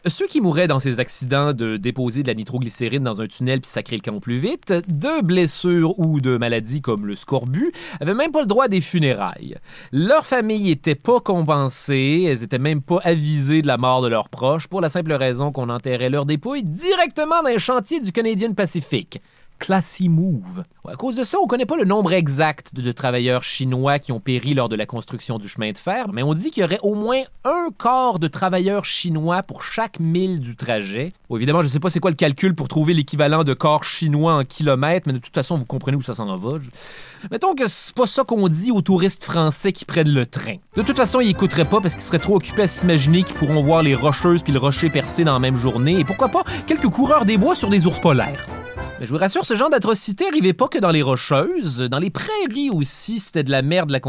Ceux 0.07 0.25
qui 0.25 0.41
mouraient 0.41 0.67
dans 0.67 0.79
ces 0.79 0.99
accidents 0.99 1.53
de 1.53 1.77
déposer 1.77 2.23
de 2.23 2.27
la 2.27 2.33
nitroglycérine 2.33 3.03
dans 3.03 3.21
un 3.21 3.27
tunnel 3.27 3.61
puis 3.61 3.69
sacrer 3.69 3.97
le 3.97 4.01
camp 4.01 4.19
plus 4.19 4.39
vite, 4.39 4.73
de 4.87 5.21
blessures 5.21 5.99
ou 5.99 6.19
de 6.19 6.37
maladies 6.37 6.81
comme 6.81 7.05
le 7.05 7.15
scorbut, 7.15 7.71
avaient 7.99 8.15
même 8.15 8.31
pas 8.31 8.41
le 8.41 8.47
droit 8.47 8.67
des 8.67 8.81
funérailles. 8.81 9.57
Leurs 9.91 10.25
familles 10.25 10.71
étaient 10.71 10.95
pas 10.95 11.19
compensées, 11.19 12.25
elles 12.27 12.41
étaient 12.41 12.57
même 12.57 12.81
pas 12.81 12.99
avisées 13.03 13.61
de 13.61 13.67
la 13.67 13.77
mort 13.77 14.01
de 14.01 14.07
leurs 14.07 14.29
proches 14.29 14.67
pour 14.67 14.81
la 14.81 14.89
simple 14.89 15.13
raison 15.13 15.51
qu'on 15.51 15.69
enterrait 15.69 16.09
leurs 16.09 16.25
dépouilles 16.25 16.63
directement 16.63 17.43
dans 17.43 17.49
les 17.49 17.59
chantiers 17.59 17.99
du 17.99 18.11
Canadian 18.11 18.53
Pacific. 18.53 19.21
Classy 19.59 20.09
move. 20.09 20.63
À 20.89 20.95
cause 20.95 21.15
de 21.15 21.23
ça, 21.23 21.37
on 21.39 21.45
connaît 21.45 21.67
pas 21.67 21.77
le 21.77 21.85
nombre 21.85 22.11
exact 22.11 22.73
de, 22.73 22.91
travailleurs 22.91 23.43
chinois 23.43 23.99
qui 23.99 24.11
ont 24.11 24.19
péri 24.19 24.55
lors 24.55 24.67
de 24.67 24.75
la 24.75 24.87
construction 24.87 25.37
du 25.37 25.47
chemin 25.47 25.71
de 25.71 25.77
fer, 25.77 26.07
mais 26.11 26.23
on 26.23 26.33
dit 26.33 26.49
qu'il 26.49 26.61
y 26.61 26.63
aurait 26.63 26.79
au 26.81 26.95
moins 26.95 27.21
un 27.45 27.67
quart 27.77 28.17
de 28.17 28.27
travailleurs 28.27 28.83
chinois 28.83 29.43
pour 29.43 29.63
chaque 29.63 29.99
mille 29.99 30.39
du 30.39 30.55
trajet. 30.55 31.11
Bon, 31.29 31.35
évidemment, 31.35 31.61
je 31.61 31.67
sais 31.67 31.79
pas 31.79 31.91
c'est 31.91 31.99
quoi 31.99 32.09
le 32.09 32.15
calcul 32.15 32.55
pour 32.55 32.67
trouver 32.67 32.95
l'équivalent 32.95 33.43
de 33.43 33.53
corps 33.53 33.83
chinois 33.83 34.33
en 34.33 34.43
kilomètres, 34.43 35.05
mais 35.05 35.13
de 35.13 35.19
toute 35.19 35.35
façon, 35.35 35.59
vous 35.59 35.65
comprenez 35.65 35.97
où 35.97 36.01
ça 36.01 36.15
s'en 36.15 36.35
va. 36.35 36.57
Mettons 37.29 37.53
que 37.53 37.67
c'est 37.67 37.93
pas 37.93 38.07
ça 38.07 38.23
qu'on 38.23 38.47
dit 38.47 38.71
aux 38.71 38.81
touristes 38.81 39.23
français 39.23 39.73
qui 39.73 39.85
prennent 39.85 40.11
le 40.11 40.25
train. 40.25 40.55
De 40.75 40.81
toute 40.81 40.97
façon, 40.97 41.21
ils 41.21 41.29
écouteraient 41.29 41.63
pas 41.63 41.79
parce 41.79 41.93
qu'ils 41.93 42.03
seraient 42.03 42.17
trop 42.17 42.37
occupés 42.37 42.63
à 42.63 42.67
s'imaginer 42.67 43.21
qu'ils 43.21 43.35
pourront 43.35 43.61
voir 43.61 43.83
les 43.83 43.93
rocheuses 43.93 44.41
puis 44.41 44.51
le 44.51 44.59
rocher 44.59 44.89
percé 44.89 45.23
dans 45.23 45.33
la 45.33 45.39
même 45.39 45.57
journée, 45.57 45.99
et 45.99 46.05
pourquoi 46.05 46.29
pas 46.29 46.43
quelques 46.65 46.89
coureurs 46.89 47.25
des 47.25 47.37
bois 47.37 47.55
sur 47.55 47.69
des 47.69 47.85
ours 47.85 47.99
polaires. 47.99 48.47
Mais 49.01 49.07
je 49.07 49.13
vous 49.13 49.17
rassure, 49.17 49.43
ce 49.43 49.55
genre 49.55 49.71
d'atrocité 49.71 50.27
arrivait 50.27 50.53
pas 50.53 50.67
que 50.71 50.79
dans 50.79 50.91
les 50.91 51.01
rocheuses. 51.01 51.79
Dans 51.81 51.99
les 51.99 52.09
prairies 52.09 52.69
aussi, 52.71 53.19
c'était 53.19 53.43
de 53.43 53.51
la 53.51 53.61
merde 53.61 53.91
la 53.91 53.99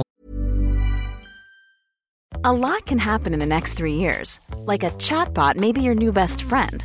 A 2.45 2.53
lot 2.53 2.87
can 2.87 2.99
happen 2.99 3.33
in 3.35 3.39
the 3.39 3.47
next 3.47 3.75
three 3.75 3.95
years. 3.95 4.41
Like 4.67 4.83
a 4.83 4.91
chatbot 4.99 5.57
may 5.57 5.73
be 5.73 5.81
your 5.81 5.95
new 5.95 6.13
best 6.13 6.43
friend. 6.43 6.85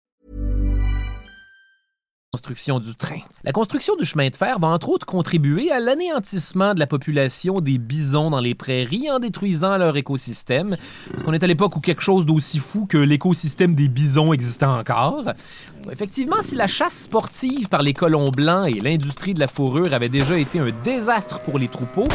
La 3.43 3.51
construction 3.51 3.95
du 3.97 4.05
chemin 4.05 4.29
de 4.29 4.35
fer 4.37 4.57
va 4.57 4.69
entre 4.69 4.87
autres 4.87 5.05
contribuer 5.05 5.69
à 5.69 5.81
l'anéantissement 5.81 6.73
de 6.73 6.79
la 6.79 6.87
population 6.87 7.59
des 7.59 7.77
bisons 7.77 8.29
dans 8.29 8.39
les 8.39 8.55
prairies 8.55 9.11
en 9.11 9.19
détruisant 9.19 9.77
leur 9.77 9.97
écosystème. 9.97 10.77
Parce 11.11 11.23
qu'on 11.25 11.33
est 11.33 11.43
à 11.43 11.47
l'époque 11.47 11.75
où 11.75 11.81
quelque 11.81 12.01
chose 12.01 12.25
d'aussi 12.25 12.59
fou 12.59 12.85
que 12.85 12.97
l'écosystème 12.97 13.75
des 13.75 13.89
bisons 13.89 14.31
existait 14.31 14.65
encore. 14.65 15.25
Effectivement, 15.91 16.41
si 16.41 16.55
la 16.55 16.67
chasse 16.67 17.01
sportive 17.01 17.67
par 17.67 17.81
les 17.81 17.91
colons 17.91 18.29
blancs 18.29 18.65
et 18.69 18.79
l'industrie 18.79 19.33
de 19.33 19.41
la 19.41 19.49
fourrure 19.49 19.93
avait 19.93 20.07
déjà 20.07 20.37
été 20.37 20.59
un 20.59 20.71
désastre 20.85 21.41
pour 21.41 21.59
les 21.59 21.67
troupeaux, 21.67 22.07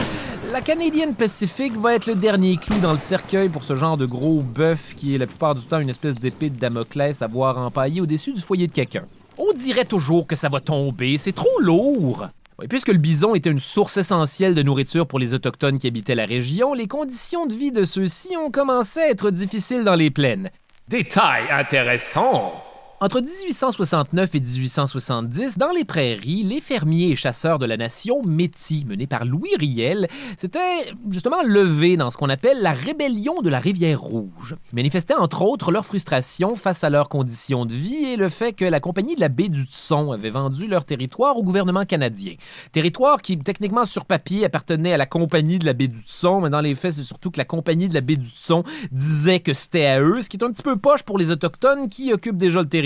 la 0.50 0.62
Canadian 0.62 1.12
Pacific 1.12 1.76
va 1.76 1.94
être 1.94 2.06
le 2.06 2.14
dernier 2.14 2.56
clou 2.56 2.78
dans 2.80 2.92
le 2.92 2.98
cercueil 2.98 3.50
pour 3.50 3.64
ce 3.64 3.74
genre 3.74 3.98
de 3.98 4.06
gros 4.06 4.40
bœuf 4.40 4.94
qui 4.94 5.14
est 5.14 5.18
la 5.18 5.26
plupart 5.26 5.54
du 5.54 5.66
temps 5.66 5.78
une 5.78 5.90
espèce 5.90 6.14
d'épée 6.14 6.48
de 6.48 6.58
Damoclès 6.58 7.20
à 7.20 7.26
voir 7.26 7.58
empaillée 7.58 8.00
au-dessus 8.00 8.32
du 8.32 8.40
foyer 8.40 8.66
de 8.66 8.72
quelqu'un. 8.72 9.04
On 9.38 9.52
dirait 9.52 9.84
toujours 9.84 10.26
que 10.26 10.36
ça 10.36 10.48
va 10.48 10.60
tomber, 10.60 11.18
c'est 11.18 11.32
trop 11.32 11.60
lourd. 11.60 12.28
Oui, 12.58 12.68
puisque 12.68 12.88
le 12.88 12.96
bison 12.96 13.34
était 13.34 13.50
une 13.50 13.60
source 13.60 13.98
essentielle 13.98 14.54
de 14.54 14.62
nourriture 14.62 15.06
pour 15.06 15.18
les 15.18 15.34
Autochtones 15.34 15.78
qui 15.78 15.86
habitaient 15.86 16.14
la 16.14 16.24
région, 16.24 16.72
les 16.72 16.88
conditions 16.88 17.46
de 17.46 17.54
vie 17.54 17.70
de 17.70 17.84
ceux-ci 17.84 18.34
ont 18.36 18.50
commencé 18.50 19.00
à 19.00 19.10
être 19.10 19.30
difficiles 19.30 19.84
dans 19.84 19.94
les 19.94 20.10
plaines. 20.10 20.50
Détail 20.88 21.44
intéressant. 21.50 22.65
Entre 22.98 23.20
1869 23.20 24.34
et 24.36 24.40
1870, 24.40 25.58
dans 25.58 25.70
les 25.70 25.84
prairies, 25.84 26.44
les 26.44 26.62
fermiers 26.62 27.10
et 27.10 27.16
chasseurs 27.16 27.58
de 27.58 27.66
la 27.66 27.76
nation 27.76 28.22
Métis, 28.22 28.86
menés 28.86 29.06
par 29.06 29.26
Louis 29.26 29.50
Riel, 29.60 30.08
s'étaient 30.38 30.94
justement 31.10 31.42
levés 31.42 31.98
dans 31.98 32.10
ce 32.10 32.16
qu'on 32.16 32.30
appelle 32.30 32.62
la 32.62 32.72
rébellion 32.72 33.42
de 33.42 33.50
la 33.50 33.58
rivière 33.58 34.00
Rouge. 34.00 34.56
Ils 34.72 34.76
manifestaient 34.76 35.14
entre 35.14 35.42
autres 35.42 35.72
leur 35.72 35.84
frustration 35.84 36.56
face 36.56 36.84
à 36.84 36.90
leurs 36.90 37.10
conditions 37.10 37.66
de 37.66 37.74
vie 37.74 38.06
et 38.06 38.16
le 38.16 38.30
fait 38.30 38.54
que 38.54 38.64
la 38.64 38.80
compagnie 38.80 39.14
de 39.14 39.20
la 39.20 39.28
baie 39.28 39.50
du 39.50 39.64
Tson 39.64 40.12
avait 40.12 40.30
vendu 40.30 40.66
leur 40.66 40.86
territoire 40.86 41.36
au 41.36 41.42
gouvernement 41.42 41.84
canadien. 41.84 42.32
Territoire 42.72 43.20
qui, 43.20 43.36
techniquement 43.38 43.84
sur 43.84 44.06
papier, 44.06 44.46
appartenait 44.46 44.94
à 44.94 44.96
la 44.96 45.06
compagnie 45.06 45.58
de 45.58 45.66
la 45.66 45.74
baie 45.74 45.88
du 45.88 46.00
Tson, 46.00 46.40
mais 46.40 46.48
dans 46.48 46.62
les 46.62 46.74
faits, 46.74 46.94
c'est 46.94 47.02
surtout 47.02 47.30
que 47.30 47.38
la 47.38 47.44
compagnie 47.44 47.88
de 47.88 47.94
la 47.94 48.00
baie 48.00 48.16
du 48.16 48.26
Tson 48.26 48.64
disait 48.90 49.40
que 49.40 49.52
c'était 49.52 49.84
à 49.84 50.00
eux, 50.00 50.22
ce 50.22 50.30
qui 50.30 50.38
est 50.38 50.44
un 50.44 50.50
petit 50.50 50.62
peu 50.62 50.78
poche 50.78 51.02
pour 51.02 51.18
les 51.18 51.30
Autochtones 51.30 51.90
qui 51.90 52.10
occupent 52.14 52.38
déjà 52.38 52.62
le 52.62 52.66
territoire 52.66 52.85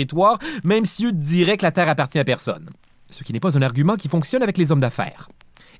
même 0.63 0.85
si 0.85 1.05
eux 1.05 1.11
diraient 1.11 1.57
que 1.57 1.65
la 1.65 1.71
Terre 1.71 1.89
appartient 1.89 2.19
à 2.19 2.23
personne. 2.23 2.69
Ce 3.09 3.23
qui 3.23 3.33
n'est 3.33 3.39
pas 3.39 3.57
un 3.57 3.61
argument 3.61 3.95
qui 3.95 4.07
fonctionne 4.07 4.43
avec 4.43 4.57
les 4.57 4.71
hommes 4.71 4.79
d'affaires. 4.79 5.27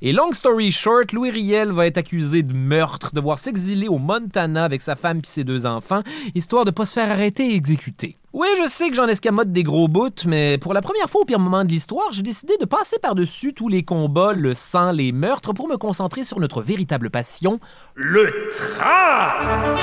Et 0.04 0.14
long 0.14 0.32
story 0.32 0.72
short, 0.72 1.12
Louis 1.12 1.30
Riel 1.30 1.72
va 1.72 1.86
être 1.86 2.00
accusé 2.00 2.42
de 2.42 2.54
meurtre, 2.54 3.14
devoir 3.14 3.38
s'exiler 3.38 3.88
au 3.88 4.00
Montana 4.00 4.64
avec 4.64 4.82
sa 4.82 4.96
femme 4.96 5.20
et 5.20 5.28
ses 5.28 5.44
deux 5.44 5.68
enfants, 5.68 6.02
histoire 6.34 6.66
de 6.66 6.72
pas 6.72 6.88
se 6.88 6.94
faire 6.94 7.12
arrêter 7.12 7.52
et 7.52 7.56
exécuter. 7.56 8.18
Oui, 8.34 8.48
je 8.64 8.68
sais 8.68 8.90
que 8.90 8.96
j'en 8.96 9.08
escamote 9.08 9.52
des 9.52 9.62
gros 9.62 9.88
bouts, 9.88 10.10
mais 10.26 10.58
pour 10.58 10.74
la 10.74 10.82
première 10.82 11.08
fois 11.08 11.22
au 11.22 11.26
pire 11.26 11.38
moment 11.38 11.64
de 11.64 11.70
l'histoire, 11.70 12.12
j'ai 12.14 12.24
décidé 12.24 12.56
de 12.60 12.66
passer 12.66 12.98
par-dessus 13.00 13.54
tous 13.54 13.70
les 13.70 13.84
combats, 13.84 14.34
le 14.34 14.56
sang, 14.56 14.92
les 14.92 15.12
meurtres, 15.12 15.54
pour 15.54 15.68
me 15.68 15.78
concentrer 15.78 16.24
sur 16.24 16.40
notre 16.40 16.64
véritable 16.64 17.12
passion, 17.12 17.60
Le 17.94 18.50
train! 18.56 19.76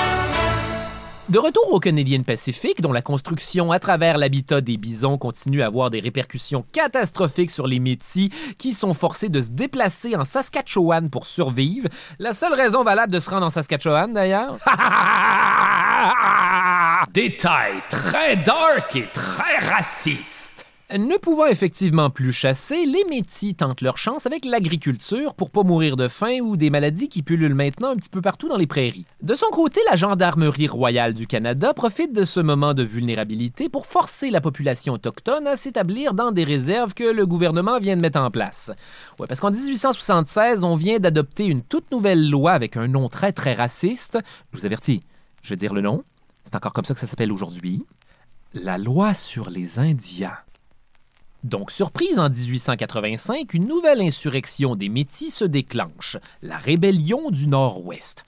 De 1.29 1.39
retour 1.39 1.75
au 1.75 1.79
Canadian 1.79 2.23
Pacific, 2.23 2.81
dont 2.81 2.91
la 2.91 3.03
construction 3.03 3.71
à 3.71 3.79
travers 3.79 4.17
l'habitat 4.17 4.63
des 4.63 4.79
bisons 4.79 5.19
continue 5.19 5.61
à 5.61 5.67
avoir 5.67 5.91
des 5.91 6.01
répercussions 6.01 6.65
catastrophiques 6.73 7.51
sur 7.51 7.67
les 7.67 7.81
Métis 7.81 8.31
qui 8.57 8.73
sont 8.73 8.95
forcés 8.95 9.29
de 9.29 9.43
se 9.43 9.51
déplacer 9.51 10.17
en 10.17 10.25
Saskatchewan 10.25 11.11
pour 11.11 11.27
survivre. 11.27 11.87
La 12.19 12.33
seule 12.33 12.55
raison 12.55 12.83
valable 12.83 13.13
de 13.13 13.21
se 13.21 13.29
rendre 13.29 13.45
en 13.45 13.51
Saskatchewan, 13.51 14.15
d'ailleurs? 14.15 14.57
Détail 17.13 17.75
très 17.91 18.37
dark 18.37 18.97
et 18.97 19.11
très 19.13 19.59
raciste. 19.69 20.48
Ne 20.97 21.19
pouvant 21.19 21.45
effectivement 21.45 22.09
plus 22.09 22.33
chasser, 22.33 22.87
les 22.87 23.05
Métis 23.11 23.55
tentent 23.55 23.83
leur 23.83 23.99
chance 23.99 24.25
avec 24.25 24.47
l'agriculture 24.47 25.35
pour 25.35 25.51
pas 25.51 25.63
mourir 25.63 25.97
de 25.97 26.09
faim 26.09 26.39
ou 26.41 26.57
des 26.57 26.71
maladies 26.71 27.11
qui 27.11 27.23
pullulent 27.23 27.55
maintenant 27.55 27.91
un 27.91 27.97
petit 27.97 28.09
peu 28.09 28.23
partout 28.23 28.49
dans 28.49 28.57
les 28.57 28.67
prairies. 28.67 29.05
De 29.21 29.35
son 29.35 29.49
côté, 29.49 29.83
la 29.91 29.97
Gendarmerie 29.97 30.67
royale 30.67 31.13
du 31.13 31.27
Canada 31.27 31.75
profite 31.75 32.15
de 32.15 32.25
ce 32.25 32.41
moment 32.41 32.73
de 32.73 32.83
vulnérabilité 32.83 33.69
pour 33.69 33.85
forcer 33.85 34.31
la 34.31 34.41
population 34.41 34.95
autochtone 34.95 35.47
à 35.47 35.59
s'établir 35.59 36.15
dans 36.15 36.33
des 36.33 36.45
réserves 36.45 36.95
que 36.95 37.05
le 37.05 37.27
gouvernement 37.27 37.79
vient 37.79 37.97
de 37.97 38.01
mettre 38.01 38.21
en 38.21 38.31
place. 38.31 38.73
Ouais, 39.19 39.27
parce 39.27 39.41
qu'en 39.41 39.51
1876, 39.51 40.65
on 40.65 40.75
vient 40.75 41.01
d'adopter 41.01 41.45
une 41.45 41.63
toute 41.63 41.93
nouvelle 41.93 42.31
loi 42.31 42.53
avec 42.53 42.79
un 42.79 42.89
nom 42.89 43.11
très 43.11 43.33
très 43.33 43.53
raciste. 43.53 44.19
Je 44.55 44.59
vous 44.59 44.65
avertis, 44.65 45.03
je 45.43 45.51
vais 45.51 45.57
dire 45.57 45.75
le 45.75 45.83
nom. 45.83 46.03
C'est 46.45 46.57
encore 46.57 46.73
comme 46.73 46.87
ça 46.87 46.95
que 46.95 47.01
ça 47.01 47.07
s'appelle 47.07 47.31
aujourd'hui. 47.31 47.85
La 48.55 48.79
loi 48.79 49.13
sur 49.13 49.51
les 49.51 49.79
Indiens. 49.79 50.39
Donc, 51.45 51.71
surprise 51.71 52.19
en 52.19 52.29
1885, 52.29 53.55
une 53.55 53.67
nouvelle 53.67 54.01
insurrection 54.01 54.75
des 54.75 54.89
Métis 54.89 55.35
se 55.35 55.45
déclenche, 55.45 56.17
la 56.43 56.59
rébellion 56.59 57.31
du 57.31 57.47
Nord-Ouest. 57.47 58.25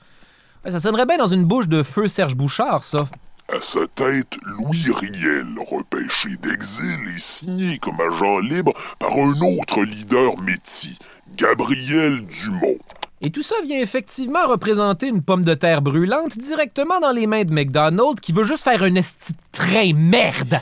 Ça 0.69 0.79
sonnerait 0.79 1.07
bien 1.07 1.19
dans 1.19 1.27
une 1.27 1.45
bouche 1.45 1.69
de 1.69 1.83
feu 1.83 2.07
Serge 2.07 2.37
Bouchard, 2.37 2.85
ça. 2.85 3.09
À 3.53 3.61
sa 3.61 3.81
tête, 3.89 4.39
Louis 4.45 4.85
Riel, 4.95 5.47
repêché 5.67 6.37
d'exil 6.41 7.01
et 7.17 7.19
signé 7.19 7.79
comme 7.79 8.01
agent 8.01 8.39
libre 8.41 8.73
par 9.01 9.11
un 9.13 9.41
autre 9.41 9.83
leader 9.83 10.39
métis, 10.39 10.97
Gabriel 11.37 12.25
Dumont. 12.27 12.79
Et 13.23 13.31
tout 13.31 13.43
ça 13.43 13.57
vient 13.65 13.81
effectivement 13.81 14.47
représenter 14.47 15.09
une 15.09 15.23
pomme 15.23 15.45
de 15.45 15.55
terre 15.55 15.83
brûlante 15.83 16.39
directement 16.39 17.01
dans 17.01 17.13
les 17.13 17.27
mains 17.27 17.45
de 17.45 17.53
McDonald 17.53 18.21
qui 18.21 18.33
veut 18.33 18.45
juste 18.45 18.63
faire 18.63 18.85
un 18.85 18.95
esti 18.95 19.35
train 19.53 19.93
merde. 19.95 20.61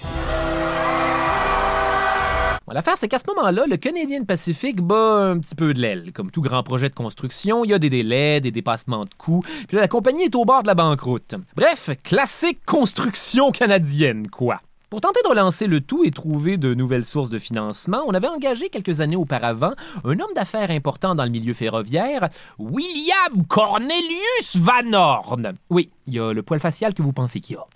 L'affaire, 2.73 2.97
c'est 2.97 3.09
qu'à 3.09 3.19
ce 3.19 3.25
moment-là, 3.35 3.65
le 3.69 3.77
Canadian 3.77 4.25
Pacific 4.25 4.81
bat 4.81 5.31
un 5.31 5.39
petit 5.39 5.55
peu 5.55 5.73
de 5.73 5.81
l'aile. 5.81 6.13
Comme 6.13 6.31
tout 6.31 6.43
grand 6.43 6.63
projet 6.63 6.89
de 6.89 6.95
construction, 6.95 7.65
il 7.65 7.71
y 7.71 7.75
a 7.75 7.79
des 7.79 7.91
délais, 7.91 8.41
des 8.41 8.51
dépassements 8.51 9.05
de 9.05 9.11
coûts, 9.17 9.43
puis 9.67 9.77
la 9.77 9.89
compagnie 9.89 10.25
est 10.25 10.35
au 10.35 10.45
bord 10.45 10.63
de 10.63 10.69
la 10.69 10.75
banqueroute. 10.75 11.35
Bref, 11.57 11.91
classique 12.03 12.65
construction 12.67 13.51
canadienne, 13.53 14.29
quoi. 14.29 14.59
Pour 14.91 15.03
tenter 15.03 15.21
de 15.23 15.29
relancer 15.29 15.67
le 15.67 15.83
tout 15.83 16.05
et 16.05 16.11
trouver 16.11 16.57
de 16.57 16.73
nouvelles 16.73 17.05
sources 17.05 17.29
de 17.29 17.39
financement, 17.39 18.01
on 18.07 18.15
avait 18.15 18.29
engagé 18.29 18.71
quelques 18.71 19.03
années 19.03 19.17
auparavant 19.17 19.75
un 20.05 20.13
homme 20.13 20.33
d'affaires 20.35 20.71
important 20.71 21.15
dans 21.15 21.25
le 21.25 21.31
milieu 21.31 21.53
ferroviaire, 21.53 22.31
William 22.59 23.45
Cornelius 23.49 24.57
Van 24.57 24.93
Horn. 24.95 25.53
Oui, 25.69 25.91
il 26.07 26.15
y 26.15 26.19
a 26.19 26.33
le 26.33 26.43
poil 26.43 26.59
facial 26.59 26.95
que 26.95 27.03
vous 27.03 27.13
pensez 27.13 27.41
qu'il 27.41 27.57
y 27.57 27.59
a. 27.59 27.67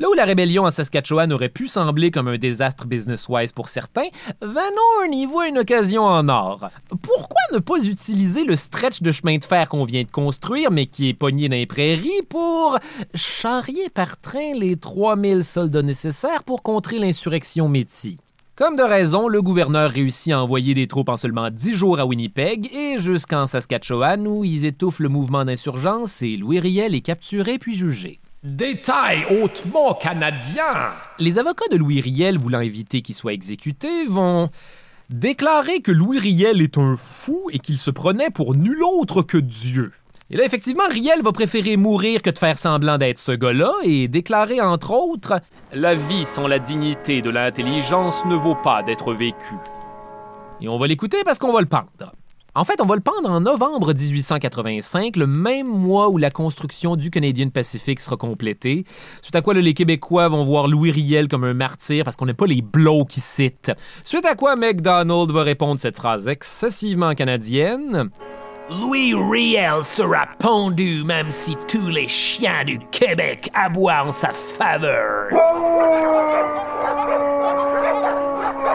Là 0.00 0.08
où 0.08 0.14
la 0.14 0.24
rébellion 0.24 0.64
en 0.64 0.70
Saskatchewan 0.70 1.30
aurait 1.30 1.50
pu 1.50 1.68
sembler 1.68 2.10
comme 2.10 2.28
un 2.28 2.38
désastre 2.38 2.86
business-wise 2.86 3.52
pour 3.52 3.68
certains, 3.68 4.08
Van 4.40 4.62
y 5.12 5.26
voit 5.26 5.46
une 5.46 5.58
occasion 5.58 6.04
en 6.04 6.26
or. 6.30 6.70
Pourquoi 7.02 7.42
ne 7.52 7.58
pas 7.58 7.84
utiliser 7.84 8.44
le 8.44 8.56
stretch 8.56 9.02
de 9.02 9.12
chemin 9.12 9.36
de 9.36 9.44
fer 9.44 9.68
qu'on 9.68 9.84
vient 9.84 10.02
de 10.02 10.10
construire, 10.10 10.70
mais 10.70 10.86
qui 10.86 11.10
est 11.10 11.14
pogné 11.14 11.50
dans 11.50 11.56
les 11.56 11.66
prairies, 11.66 12.22
pour 12.30 12.78
charrier 13.14 13.90
par 13.90 14.18
train 14.18 14.54
les 14.54 14.76
3000 14.76 15.44
soldats 15.44 15.82
nécessaires 15.82 16.44
pour 16.44 16.62
contrer 16.62 16.98
l'insurrection 16.98 17.68
Métis? 17.68 18.16
Comme 18.56 18.76
de 18.76 18.82
raison, 18.82 19.28
le 19.28 19.42
gouverneur 19.42 19.90
réussit 19.90 20.32
à 20.32 20.40
envoyer 20.40 20.72
des 20.72 20.86
troupes 20.86 21.10
en 21.10 21.18
seulement 21.18 21.50
10 21.50 21.74
jours 21.74 22.00
à 22.00 22.06
Winnipeg 22.06 22.74
et 22.74 22.96
jusqu'en 22.96 23.46
Saskatchewan 23.46 24.26
où 24.26 24.44
ils 24.44 24.64
étouffent 24.64 25.00
le 25.00 25.10
mouvement 25.10 25.44
d'insurgence 25.44 26.22
et 26.22 26.38
Louis 26.38 26.58
Riel 26.58 26.94
est 26.94 27.02
capturé 27.02 27.58
puis 27.58 27.76
jugé. 27.76 28.18
Détail 28.42 29.26
hautement 29.42 29.92
canadien. 29.92 30.94
Les 31.18 31.38
avocats 31.38 31.68
de 31.70 31.76
Louis 31.76 32.00
Riel 32.00 32.38
voulant 32.38 32.60
éviter 32.60 33.02
qu'il 33.02 33.14
soit 33.14 33.34
exécuté 33.34 34.06
vont 34.06 34.48
déclarer 35.10 35.80
que 35.82 35.92
Louis 35.92 36.18
Riel 36.18 36.62
est 36.62 36.78
un 36.78 36.96
fou 36.96 37.50
et 37.52 37.58
qu'il 37.58 37.76
se 37.76 37.90
prenait 37.90 38.30
pour 38.30 38.54
nul 38.54 38.82
autre 38.82 39.20
que 39.20 39.36
Dieu. 39.36 39.92
Et 40.30 40.38
là, 40.38 40.44
effectivement, 40.46 40.88
Riel 40.88 41.20
va 41.22 41.32
préférer 41.32 41.76
mourir 41.76 42.22
que 42.22 42.30
de 42.30 42.38
faire 42.38 42.56
semblant 42.56 42.96
d'être 42.96 43.18
ce 43.18 43.32
gars-là 43.32 43.72
et 43.82 44.08
déclarer, 44.08 44.62
entre 44.62 44.92
autres, 44.92 45.42
La 45.74 45.94
vie 45.94 46.24
sans 46.24 46.48
la 46.48 46.58
dignité 46.58 47.20
de 47.20 47.28
l'intelligence 47.28 48.24
ne 48.24 48.36
vaut 48.36 48.56
pas 48.56 48.82
d'être 48.82 49.12
vécue. 49.12 49.58
Et 50.62 50.68
on 50.68 50.78
va 50.78 50.86
l'écouter 50.86 51.18
parce 51.26 51.38
qu'on 51.38 51.52
va 51.52 51.60
le 51.60 51.66
pendre. 51.66 52.14
En 52.60 52.64
fait, 52.64 52.82
on 52.82 52.84
va 52.84 52.94
le 52.94 53.00
pendre 53.00 53.30
en 53.30 53.40
novembre 53.40 53.94
1885, 53.94 55.16
le 55.16 55.26
même 55.26 55.66
mois 55.66 56.10
où 56.10 56.18
la 56.18 56.30
construction 56.30 56.94
du 56.94 57.08
Canadian 57.08 57.48
Pacific 57.48 57.98
sera 57.98 58.18
complétée. 58.18 58.84
Suite 59.22 59.34
à 59.34 59.40
quoi 59.40 59.54
là, 59.54 59.62
les 59.62 59.72
Québécois 59.72 60.28
vont 60.28 60.44
voir 60.44 60.68
Louis 60.68 60.90
Riel 60.90 61.26
comme 61.26 61.44
un 61.44 61.54
martyr 61.54 62.04
parce 62.04 62.18
qu'on 62.18 62.26
n'est 62.26 62.34
pas 62.34 62.44
les 62.44 62.60
blows 62.60 63.06
qui 63.06 63.20
citent. 63.20 63.72
Suite 64.04 64.26
à 64.26 64.34
quoi 64.34 64.56
McDonald 64.56 65.30
va 65.30 65.42
répondre 65.42 65.80
cette 65.80 65.96
phrase 65.96 66.28
excessivement 66.28 67.14
canadienne. 67.14 68.10
Louis 68.68 69.14
Riel 69.14 69.82
sera 69.82 70.26
pendu 70.38 71.02
même 71.02 71.30
si 71.30 71.56
tous 71.66 71.88
les 71.88 72.08
chiens 72.08 72.64
du 72.66 72.78
Québec 72.90 73.50
aboient 73.54 74.04
en 74.04 74.12
sa 74.12 74.34
faveur. 74.34 75.28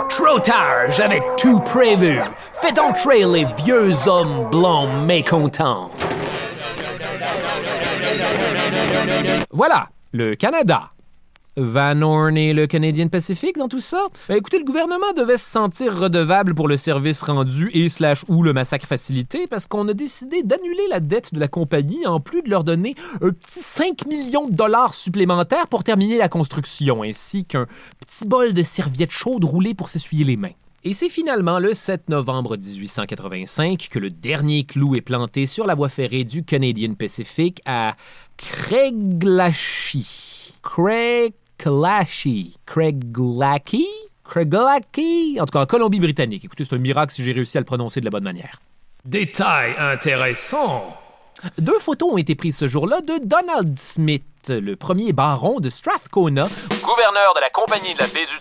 Trop 0.09 0.39
tard, 0.39 0.89
j'avais 0.89 1.21
tout 1.37 1.59
prévu. 1.59 2.19
Faites 2.65 2.80
entrer 2.80 3.23
les 3.25 3.45
vieux 3.63 3.93
hommes 4.08 4.49
blancs 4.49 4.89
mécontents. 5.06 5.91
Voilà, 9.51 9.89
le 10.12 10.34
Canada. 10.34 10.89
Van 11.58 12.01
Horn 12.01 12.34
le 12.34 12.65
Canadian 12.65 13.08
Pacific 13.08 13.56
dans 13.56 13.67
tout 13.67 13.80
ça? 13.80 14.08
Ben, 14.28 14.38
écoutez, 14.38 14.58
le 14.58 14.63
gouvernement 14.63 15.13
devait 15.15 15.38
se 15.38 15.47
sentir 15.47 15.95
redevable 15.95 16.56
pour 16.56 16.67
le 16.67 16.75
service 16.75 17.21
rendu 17.21 17.69
et 17.75 17.88
slash 17.88 18.25
ou 18.30 18.41
le 18.41 18.51
massacre 18.51 18.88
facilité 18.88 19.45
parce 19.45 19.67
qu'on 19.67 19.88
a 19.88 19.93
décidé 19.93 20.41
d'annuler 20.41 20.88
la 20.89 20.99
dette 20.99 21.36
de 21.36 21.39
la 21.39 21.47
compagnie 21.47 22.08
en 22.08 22.19
plus 22.19 22.41
de 22.41 22.49
leur 22.49 22.63
donner 22.63 22.95
un 23.21 23.30
petit 23.30 23.60
5 23.60 24.08
millions 24.08 24.47
de 24.47 24.56
dollars 24.56 24.95
supplémentaires 24.95 25.67
pour 25.67 25.84
terminer 25.84 26.17
la 26.17 26.30
construction 26.30 27.04
ainsi 27.04 27.45
qu'un 27.45 27.67
petit 27.99 28.25
bol 28.25 28.54
de 28.54 28.63
serviettes 28.63 29.12
chaudes 29.12 29.45
roulées 29.45 29.75
pour 29.75 29.88
s'essuyer 29.88 30.23
les 30.23 30.36
mains. 30.36 30.54
Et 30.87 30.93
c'est 30.93 31.09
finalement 31.09 31.57
le 31.57 31.73
7 31.73 32.09
novembre 32.09 32.57
1885 32.57 33.87
que 33.89 33.97
le 33.97 34.11
dernier 34.11 34.65
clou 34.65 34.93
est 34.93 35.01
planté 35.01 35.47
sur 35.47 35.65
la 35.65 35.73
voie 35.73 35.89
ferrée 35.89 36.23
du 36.25 36.45
Canadian 36.45 36.93
Pacific 36.93 37.59
à 37.65 37.95
Craiglachie. 38.37 40.05
Craiglachie. 40.61 42.57
Craiglachie? 42.67 43.87
Craiglachie? 44.23 45.39
En 45.41 45.45
tout 45.45 45.53
cas, 45.53 45.61
en 45.61 45.65
Colombie-Britannique. 45.65 46.45
Écoutez, 46.45 46.65
c'est 46.65 46.75
un 46.75 46.77
miracle 46.77 47.11
si 47.11 47.23
j'ai 47.23 47.31
réussi 47.31 47.57
à 47.57 47.61
le 47.61 47.65
prononcer 47.65 47.99
de 47.99 48.05
la 48.05 48.11
bonne 48.11 48.23
manière. 48.23 48.61
Détail 49.05 49.73
intéressant. 49.79 50.95
Deux 51.58 51.79
photos 51.79 52.13
ont 52.13 52.17
été 52.17 52.36
prises 52.36 52.58
ce 52.58 52.67
jour-là 52.67 53.01
de 53.01 53.19
Donald 53.23 53.77
Smith, 53.77 54.23
le 54.49 54.75
premier 54.75 55.13
baron 55.13 55.60
de 55.60 55.69
Strathcona, 55.69 56.47
gouverneur 56.69 57.34
de 57.36 57.41
la 57.41 57.49
Compagnie 57.49 57.93
de 57.93 57.99
la 57.99 58.08
baie 58.08 58.25
du 58.25 58.36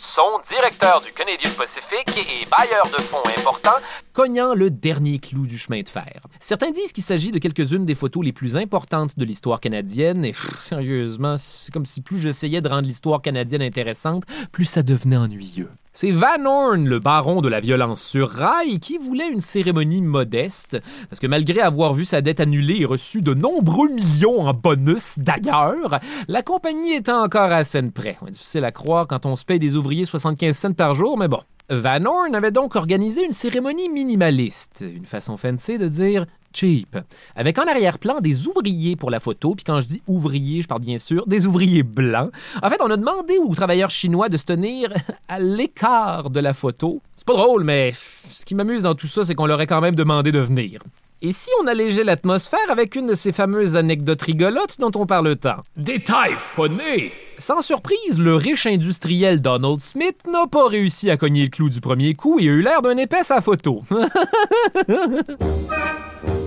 directeur 0.48 1.00
du 1.00 1.12
Canadian 1.12 1.50
Pacific 1.56 2.04
et 2.16 2.46
bailleur 2.46 2.86
de 2.86 3.02
fonds 3.02 3.22
important, 3.38 3.76
cognant 4.12 4.54
le 4.54 4.70
dernier 4.70 5.18
clou 5.18 5.46
du 5.46 5.58
chemin 5.58 5.82
de 5.82 5.88
fer. 5.88 6.20
Certains 6.40 6.70
disent 6.70 6.92
qu'il 6.92 7.04
s'agit 7.04 7.32
de 7.32 7.38
quelques-unes 7.38 7.86
des 7.86 7.94
photos 7.94 8.24
les 8.24 8.32
plus 8.32 8.56
importantes 8.56 9.18
de 9.18 9.24
l'histoire 9.24 9.60
canadienne, 9.60 10.24
et 10.24 10.34
sérieusement, 10.58 11.36
c'est 11.38 11.72
comme 11.72 11.86
si 11.86 12.00
plus 12.02 12.18
j'essayais 12.18 12.60
de 12.60 12.68
rendre 12.68 12.86
l'histoire 12.86 13.22
canadienne 13.22 13.62
intéressante, 13.62 14.24
plus 14.52 14.66
ça 14.66 14.82
devenait 14.82 15.16
ennuyeux. 15.16 15.70
C'est 15.96 16.10
Van 16.10 16.44
Horn, 16.44 16.88
le 16.88 16.98
baron 16.98 17.40
de 17.40 17.48
la 17.48 17.60
violence 17.60 18.02
sur 18.02 18.28
rail, 18.28 18.80
qui 18.80 18.98
voulait 18.98 19.30
une 19.30 19.38
cérémonie 19.38 20.02
modeste, 20.02 20.80
parce 21.08 21.20
que 21.20 21.28
malgré 21.28 21.60
avoir 21.60 21.94
vu 21.94 22.04
sa 22.04 22.20
dette 22.20 22.40
annulée 22.40 22.78
et 22.80 22.84
reçu 22.84 23.22
de 23.22 23.32
nombreux 23.32 23.88
millions 23.88 24.40
en 24.40 24.52
bonus 24.54 25.20
d'ailleurs, 25.20 26.00
la 26.26 26.42
compagnie 26.42 26.94
était 26.94 27.12
encore 27.12 27.52
à 27.52 27.62
scène 27.62 27.92
près. 27.92 28.16
Difficile 28.28 28.64
à 28.64 28.72
croire 28.72 29.06
quand 29.06 29.24
on 29.24 29.36
se 29.36 29.44
paye 29.44 29.60
des 29.60 29.76
ouvriers 29.76 30.04
75 30.04 30.56
cents 30.56 30.72
par 30.72 30.94
jour, 30.94 31.16
mais 31.16 31.28
bon. 31.28 31.38
Van 31.70 32.04
Horn 32.04 32.34
avait 32.34 32.50
donc 32.50 32.74
organisé 32.74 33.24
une 33.24 33.32
cérémonie 33.32 33.88
minimaliste, 33.88 34.84
une 34.84 35.06
façon 35.06 35.36
fancy 35.36 35.78
de 35.78 35.86
dire 35.86 36.26
cheap, 36.54 36.96
avec 37.36 37.58
en 37.58 37.66
arrière-plan 37.66 38.20
des 38.20 38.46
ouvriers 38.46 38.96
pour 38.96 39.10
la 39.10 39.20
photo, 39.20 39.54
puis 39.54 39.64
quand 39.64 39.80
je 39.80 39.86
dis 39.86 40.02
ouvriers, 40.06 40.62
je 40.62 40.68
parle 40.68 40.80
bien 40.80 40.98
sûr 40.98 41.26
des 41.26 41.46
ouvriers 41.46 41.82
blancs. 41.82 42.30
En 42.62 42.70
fait, 42.70 42.80
on 42.80 42.90
a 42.90 42.96
demandé 42.96 43.38
aux 43.38 43.54
travailleurs 43.54 43.90
chinois 43.90 44.28
de 44.28 44.36
se 44.36 44.44
tenir 44.44 44.92
à 45.28 45.38
l'écart 45.38 46.30
de 46.30 46.40
la 46.40 46.54
photo. 46.54 47.00
C'est 47.16 47.26
pas 47.26 47.34
drôle, 47.34 47.64
mais 47.64 47.92
ce 48.30 48.44
qui 48.44 48.54
m'amuse 48.54 48.82
dans 48.82 48.94
tout 48.94 49.06
ça, 49.06 49.24
c'est 49.24 49.34
qu'on 49.34 49.46
leur 49.46 49.60
a 49.60 49.66
quand 49.66 49.80
même 49.80 49.94
demandé 49.94 50.32
de 50.32 50.40
venir. 50.40 50.80
Et 51.26 51.32
si 51.32 51.48
on 51.62 51.66
allégeait 51.66 52.04
l'atmosphère 52.04 52.58
avec 52.68 52.96
une 52.96 53.06
de 53.06 53.14
ces 53.14 53.32
fameuses 53.32 53.76
anecdotes 53.76 54.20
rigolotes 54.20 54.78
dont 54.78 54.90
on 54.94 55.06
parle 55.06 55.34
tant? 55.36 55.62
Détail 55.74 56.34
phoné. 56.36 57.12
Sans 57.38 57.62
surprise, 57.62 58.20
le 58.20 58.36
riche 58.36 58.66
industriel 58.66 59.40
Donald 59.40 59.80
Smith 59.80 60.18
n'a 60.30 60.46
pas 60.46 60.68
réussi 60.68 61.10
à 61.10 61.16
cogner 61.16 61.44
le 61.44 61.48
clou 61.48 61.70
du 61.70 61.80
premier 61.80 62.12
coup 62.12 62.38
et 62.40 62.42
a 62.42 62.52
eu 62.52 62.60
l'air 62.60 62.82
d'un 62.82 62.98
épais 62.98 63.32
à 63.32 63.40
photo. 63.40 63.82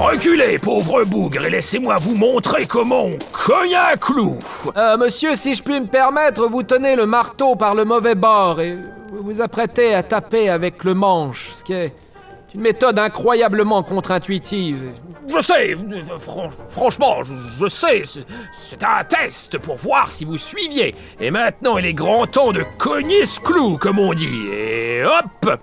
Reculez, 0.00 0.58
pauvre 0.58 1.04
bougre, 1.04 1.44
et 1.46 1.50
laissez-moi 1.50 1.96
vous 2.00 2.14
montrer 2.16 2.66
comment 2.66 3.04
on 3.04 3.18
cogne 3.32 3.74
un 3.92 3.96
clou. 3.96 4.38
Euh, 4.76 4.96
monsieur, 4.96 5.34
si 5.36 5.54
je 5.54 5.62
puis 5.62 5.80
me 5.80 5.86
permettre, 5.86 6.46
vous 6.48 6.62
tenez 6.64 6.96
le 6.96 7.06
marteau 7.06 7.54
par 7.54 7.74
le 7.74 7.84
mauvais 7.84 8.14
bord 8.16 8.60
et 8.60 8.76
vous 9.12 9.22
vous 9.22 9.40
apprêtez 9.40 9.94
à 9.94 10.02
taper 10.02 10.48
avec 10.48 10.82
le 10.84 10.94
manche, 10.94 11.52
ce 11.56 11.62
qui 11.64 11.72
est 11.72 11.94
une 12.54 12.60
méthode 12.62 12.98
incroyablement 12.98 13.82
contre-intuitive. 13.84 14.90
Je 15.28 15.40
sais, 15.40 15.74
fran- 16.18 16.50
franchement, 16.68 17.22
je, 17.22 17.34
je 17.60 17.66
sais, 17.68 18.02
c'est- 18.04 18.26
c'est 18.52 18.82
un 18.82 19.04
test 19.04 19.56
pour 19.58 19.76
voir 19.76 20.10
si 20.10 20.24
vous 20.24 20.36
suiviez. 20.36 20.94
Et 21.20 21.30
maintenant, 21.30 21.78
il 21.78 21.86
est 21.86 21.94
grand 21.94 22.26
temps 22.26 22.52
de 22.52 22.64
cogner 22.76 23.24
ce 23.24 23.40
clou, 23.40 23.78
comme 23.78 23.98
on 24.00 24.12
dit. 24.14 24.48
Et 24.52 25.02
hop 25.04 25.58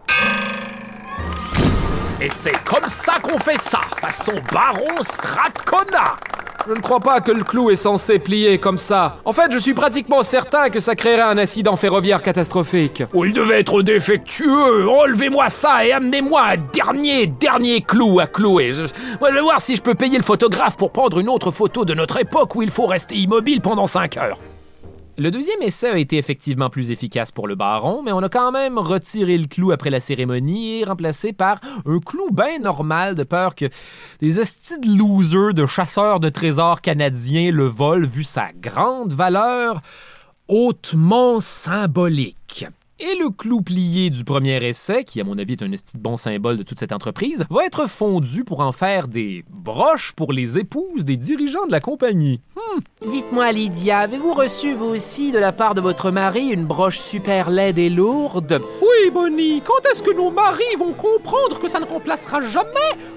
Et 2.21 2.27
c'est 2.29 2.65
comme 2.65 2.83
ça 2.89 3.13
qu'on 3.23 3.39
fait 3.39 3.57
ça, 3.57 3.79
façon 4.01 4.33
Baron 4.51 5.01
Strathcona. 5.01 6.17
Je 6.67 6.73
ne 6.73 6.81
crois 6.81 6.99
pas 6.99 7.21
que 7.21 7.31
le 7.31 7.45
clou 7.45 7.69
est 7.69 7.77
censé 7.77 8.19
plier 8.19 8.57
comme 8.57 8.77
ça. 8.77 9.19
En 9.23 9.31
fait, 9.31 9.49
je 9.53 9.57
suis 9.57 9.73
pratiquement 9.73 10.21
certain 10.21 10.69
que 10.69 10.81
ça 10.81 10.95
créerait 10.95 11.21
un 11.21 11.37
accident 11.37 11.77
ferroviaire 11.77 12.21
catastrophique. 12.21 13.03
Oh, 13.13 13.23
il 13.23 13.31
devait 13.31 13.61
être 13.61 13.81
défectueux. 13.83 14.89
Enlevez-moi 14.89 15.49
ça 15.49 15.85
et 15.85 15.93
amenez-moi 15.93 16.41
un 16.43 16.57
dernier, 16.73 17.27
dernier 17.27 17.81
clou 17.81 18.19
à 18.19 18.27
clouer. 18.27 18.73
Je, 18.73 18.85
je 18.85 19.33
vais 19.33 19.41
voir 19.41 19.61
si 19.61 19.77
je 19.77 19.81
peux 19.81 19.95
payer 19.95 20.17
le 20.17 20.23
photographe 20.23 20.75
pour 20.75 20.91
prendre 20.91 21.19
une 21.19 21.29
autre 21.29 21.51
photo 21.51 21.85
de 21.85 21.93
notre 21.93 22.19
époque 22.19 22.53
où 22.53 22.61
il 22.61 22.69
faut 22.69 22.85
rester 22.85 23.15
immobile 23.15 23.61
pendant 23.61 23.87
5 23.87 24.17
heures. 24.17 24.37
Le 25.19 25.31
deuxième 25.31 25.61
essai 25.61 25.89
a 25.89 25.97
été 25.97 26.17
effectivement 26.17 26.69
plus 26.69 26.91
efficace 26.91 27.33
pour 27.33 27.49
le 27.49 27.55
baron, 27.55 28.03
mais 28.03 28.13
on 28.13 28.19
a 28.19 28.29
quand 28.29 28.53
même 28.53 28.77
retiré 28.77 29.37
le 29.37 29.47
clou 29.47 29.71
après 29.71 29.89
la 29.89 29.99
cérémonie 29.99 30.79
et 30.79 30.85
remplacé 30.85 31.33
par 31.33 31.59
un 31.85 31.99
clou 31.99 32.29
bien 32.31 32.59
normal 32.59 33.15
de 33.15 33.23
peur 33.23 33.53
que 33.53 33.65
des 34.21 34.39
estis 34.39 34.79
de 34.79 34.97
losers 34.97 35.53
de 35.53 35.65
chasseurs 35.65 36.21
de 36.21 36.29
trésors 36.29 36.79
canadiens 36.79 37.51
le 37.51 37.65
volent 37.65 38.07
vu 38.07 38.23
sa 38.23 38.53
grande 38.53 39.11
valeur 39.11 39.81
hautement 40.47 41.41
symbolique. 41.41 42.65
Et 43.01 43.15
le 43.17 43.29
clou 43.29 43.61
plié 43.61 44.09
du 44.09 44.25
premier 44.25 44.61
essai, 44.61 45.05
qui 45.05 45.21
à 45.21 45.23
mon 45.23 45.37
avis 45.37 45.53
est 45.53 45.63
un 45.63 45.71
esti 45.71 45.97
bon 45.97 46.17
symbole 46.17 46.57
de 46.57 46.63
toute 46.63 46.79
cette 46.79 46.91
entreprise, 46.91 47.45
va 47.49 47.63
être 47.65 47.87
fondu 47.87 48.43
pour 48.43 48.59
en 48.59 48.73
faire 48.73 49.07
des 49.07 49.45
broches 49.49 50.11
pour 50.11 50.33
les 50.33 50.57
épouses 50.57 51.05
des 51.05 51.15
dirigeants 51.15 51.65
de 51.65 51.71
la 51.71 51.79
compagnie. 51.79 52.41
Dites-moi, 53.09 53.53
Lydia, 53.53 53.99
avez-vous 53.99 54.33
reçu 54.33 54.73
vous 54.73 54.87
aussi 54.87 55.31
de 55.31 55.39
la 55.39 55.53
part 55.53 55.75
de 55.75 55.81
votre 55.81 56.11
mari 56.11 56.49
une 56.49 56.65
broche 56.65 56.99
super 56.99 57.49
laide 57.49 57.77
et 57.77 57.89
lourde? 57.89 58.61
Oui, 58.81 59.09
Bonnie, 59.13 59.61
quand 59.65 59.89
est-ce 59.89 60.03
que 60.03 60.13
nos 60.13 60.29
maris 60.29 60.75
vont 60.77 60.91
comprendre 60.91 61.57
que 61.57 61.69
ça 61.69 61.79
ne 61.79 61.85
remplacera 61.85 62.41
jamais 62.41 62.69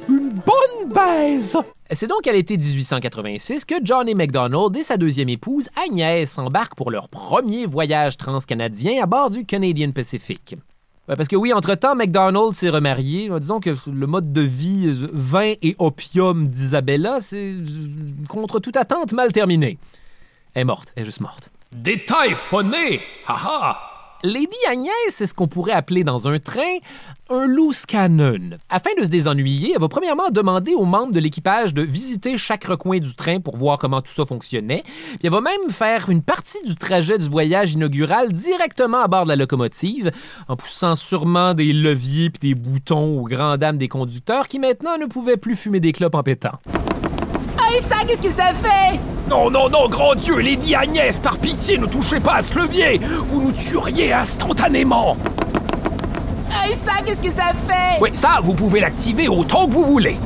une 0.08 0.28
bonne 0.28 0.92
baise? 0.94 1.58
C'est 1.94 2.06
donc 2.06 2.26
à 2.26 2.32
l'été 2.32 2.56
1886 2.56 3.66
que 3.66 3.74
Johnny 3.82 4.14
MacDonald 4.14 4.74
et 4.74 4.82
sa 4.82 4.96
deuxième 4.96 5.28
épouse 5.28 5.68
Agnès 5.76 6.38
embarquent 6.38 6.74
pour 6.74 6.90
leur 6.90 7.10
premier 7.10 7.66
voyage 7.66 8.16
transcanadien 8.16 9.02
à 9.02 9.06
bord 9.06 9.28
du 9.28 9.44
Canadian 9.44 9.92
Pacific. 9.92 10.56
Parce 11.06 11.28
que 11.28 11.36
oui, 11.36 11.52
entre-temps, 11.52 11.94
MacDonald 11.94 12.54
s'est 12.54 12.70
remarié. 12.70 13.28
Disons 13.38 13.60
que 13.60 13.70
le 13.90 14.06
mode 14.06 14.32
de 14.32 14.40
vie 14.40 14.90
vin 15.12 15.52
et 15.60 15.76
opium 15.78 16.48
d'Isabella, 16.48 17.20
c'est 17.20 17.56
euh, 17.56 17.64
contre 18.26 18.58
toute 18.58 18.78
attente 18.78 19.12
mal 19.12 19.30
terminé. 19.30 19.78
Elle 20.54 20.62
est 20.62 20.64
morte, 20.64 20.92
elle 20.96 21.02
est 21.02 21.06
juste 21.06 21.20
morte. 21.20 21.50
Détail 21.72 22.34
phoné! 22.34 23.02
Haha! 23.26 23.91
Lady 24.24 24.56
Agnès, 24.70 24.92
c'est 25.10 25.26
ce 25.26 25.34
qu'on 25.34 25.48
pourrait 25.48 25.72
appeler 25.72 26.04
dans 26.04 26.28
un 26.28 26.38
train 26.38 26.78
un 27.28 27.46
loose 27.46 27.86
cannon. 27.86 28.50
Afin 28.70 28.90
de 28.96 29.04
se 29.04 29.08
désennuyer, 29.08 29.72
elle 29.74 29.80
va 29.80 29.88
premièrement 29.88 30.30
demander 30.30 30.74
aux 30.74 30.84
membres 30.84 31.12
de 31.12 31.18
l'équipage 31.18 31.74
de 31.74 31.82
visiter 31.82 32.36
chaque 32.38 32.64
recoin 32.64 32.98
du 32.98 33.16
train 33.16 33.40
pour 33.40 33.56
voir 33.56 33.78
comment 33.78 34.00
tout 34.00 34.12
ça 34.12 34.24
fonctionnait. 34.24 34.84
Puis 34.84 35.18
elle 35.24 35.30
va 35.30 35.40
même 35.40 35.70
faire 35.70 36.08
une 36.08 36.22
partie 36.22 36.62
du 36.64 36.76
trajet 36.76 37.18
du 37.18 37.28
voyage 37.28 37.72
inaugural 37.72 38.32
directement 38.32 39.02
à 39.02 39.08
bord 39.08 39.24
de 39.24 39.28
la 39.28 39.36
locomotive, 39.36 40.12
en 40.46 40.54
poussant 40.54 40.94
sûrement 40.94 41.54
des 41.54 41.72
leviers 41.72 42.30
puis 42.30 42.50
des 42.50 42.54
boutons 42.54 43.18
aux 43.18 43.24
grandes 43.24 43.58
dames 43.58 43.78
des 43.78 43.88
conducteurs 43.88 44.46
qui 44.46 44.60
maintenant 44.60 44.98
ne 44.98 45.06
pouvaient 45.06 45.36
plus 45.36 45.56
fumer 45.56 45.80
des 45.80 45.92
clopes 45.92 46.14
en 46.14 46.22
pétant. 46.22 46.58
Hey, 47.72 47.80
ça, 47.80 48.04
qu'est-ce 48.06 48.20
que 48.20 48.28
ça 48.28 48.48
fait? 48.48 49.00
Non, 49.30 49.50
non, 49.50 49.70
non, 49.70 49.88
grand 49.88 50.14
Dieu, 50.14 50.36
Lady 50.40 50.74
Agnès, 50.74 51.18
par 51.18 51.38
pitié, 51.38 51.78
ne 51.78 51.86
touchez 51.86 52.20
pas 52.20 52.34
à 52.34 52.42
ce 52.42 52.58
levier! 52.58 53.00
Vous 53.28 53.40
nous 53.40 53.52
tueriez 53.52 54.12
instantanément! 54.12 55.16
Hey, 56.50 56.76
ça, 56.84 57.02
qu'est-ce 57.02 57.22
que 57.22 57.34
ça 57.34 57.46
fait? 57.66 57.98
Oui, 57.98 58.10
ça, 58.12 58.40
vous 58.42 58.52
pouvez 58.52 58.80
l'activer 58.80 59.26
autant 59.28 59.66
que 59.66 59.72
vous 59.72 59.84
voulez. 59.86 60.18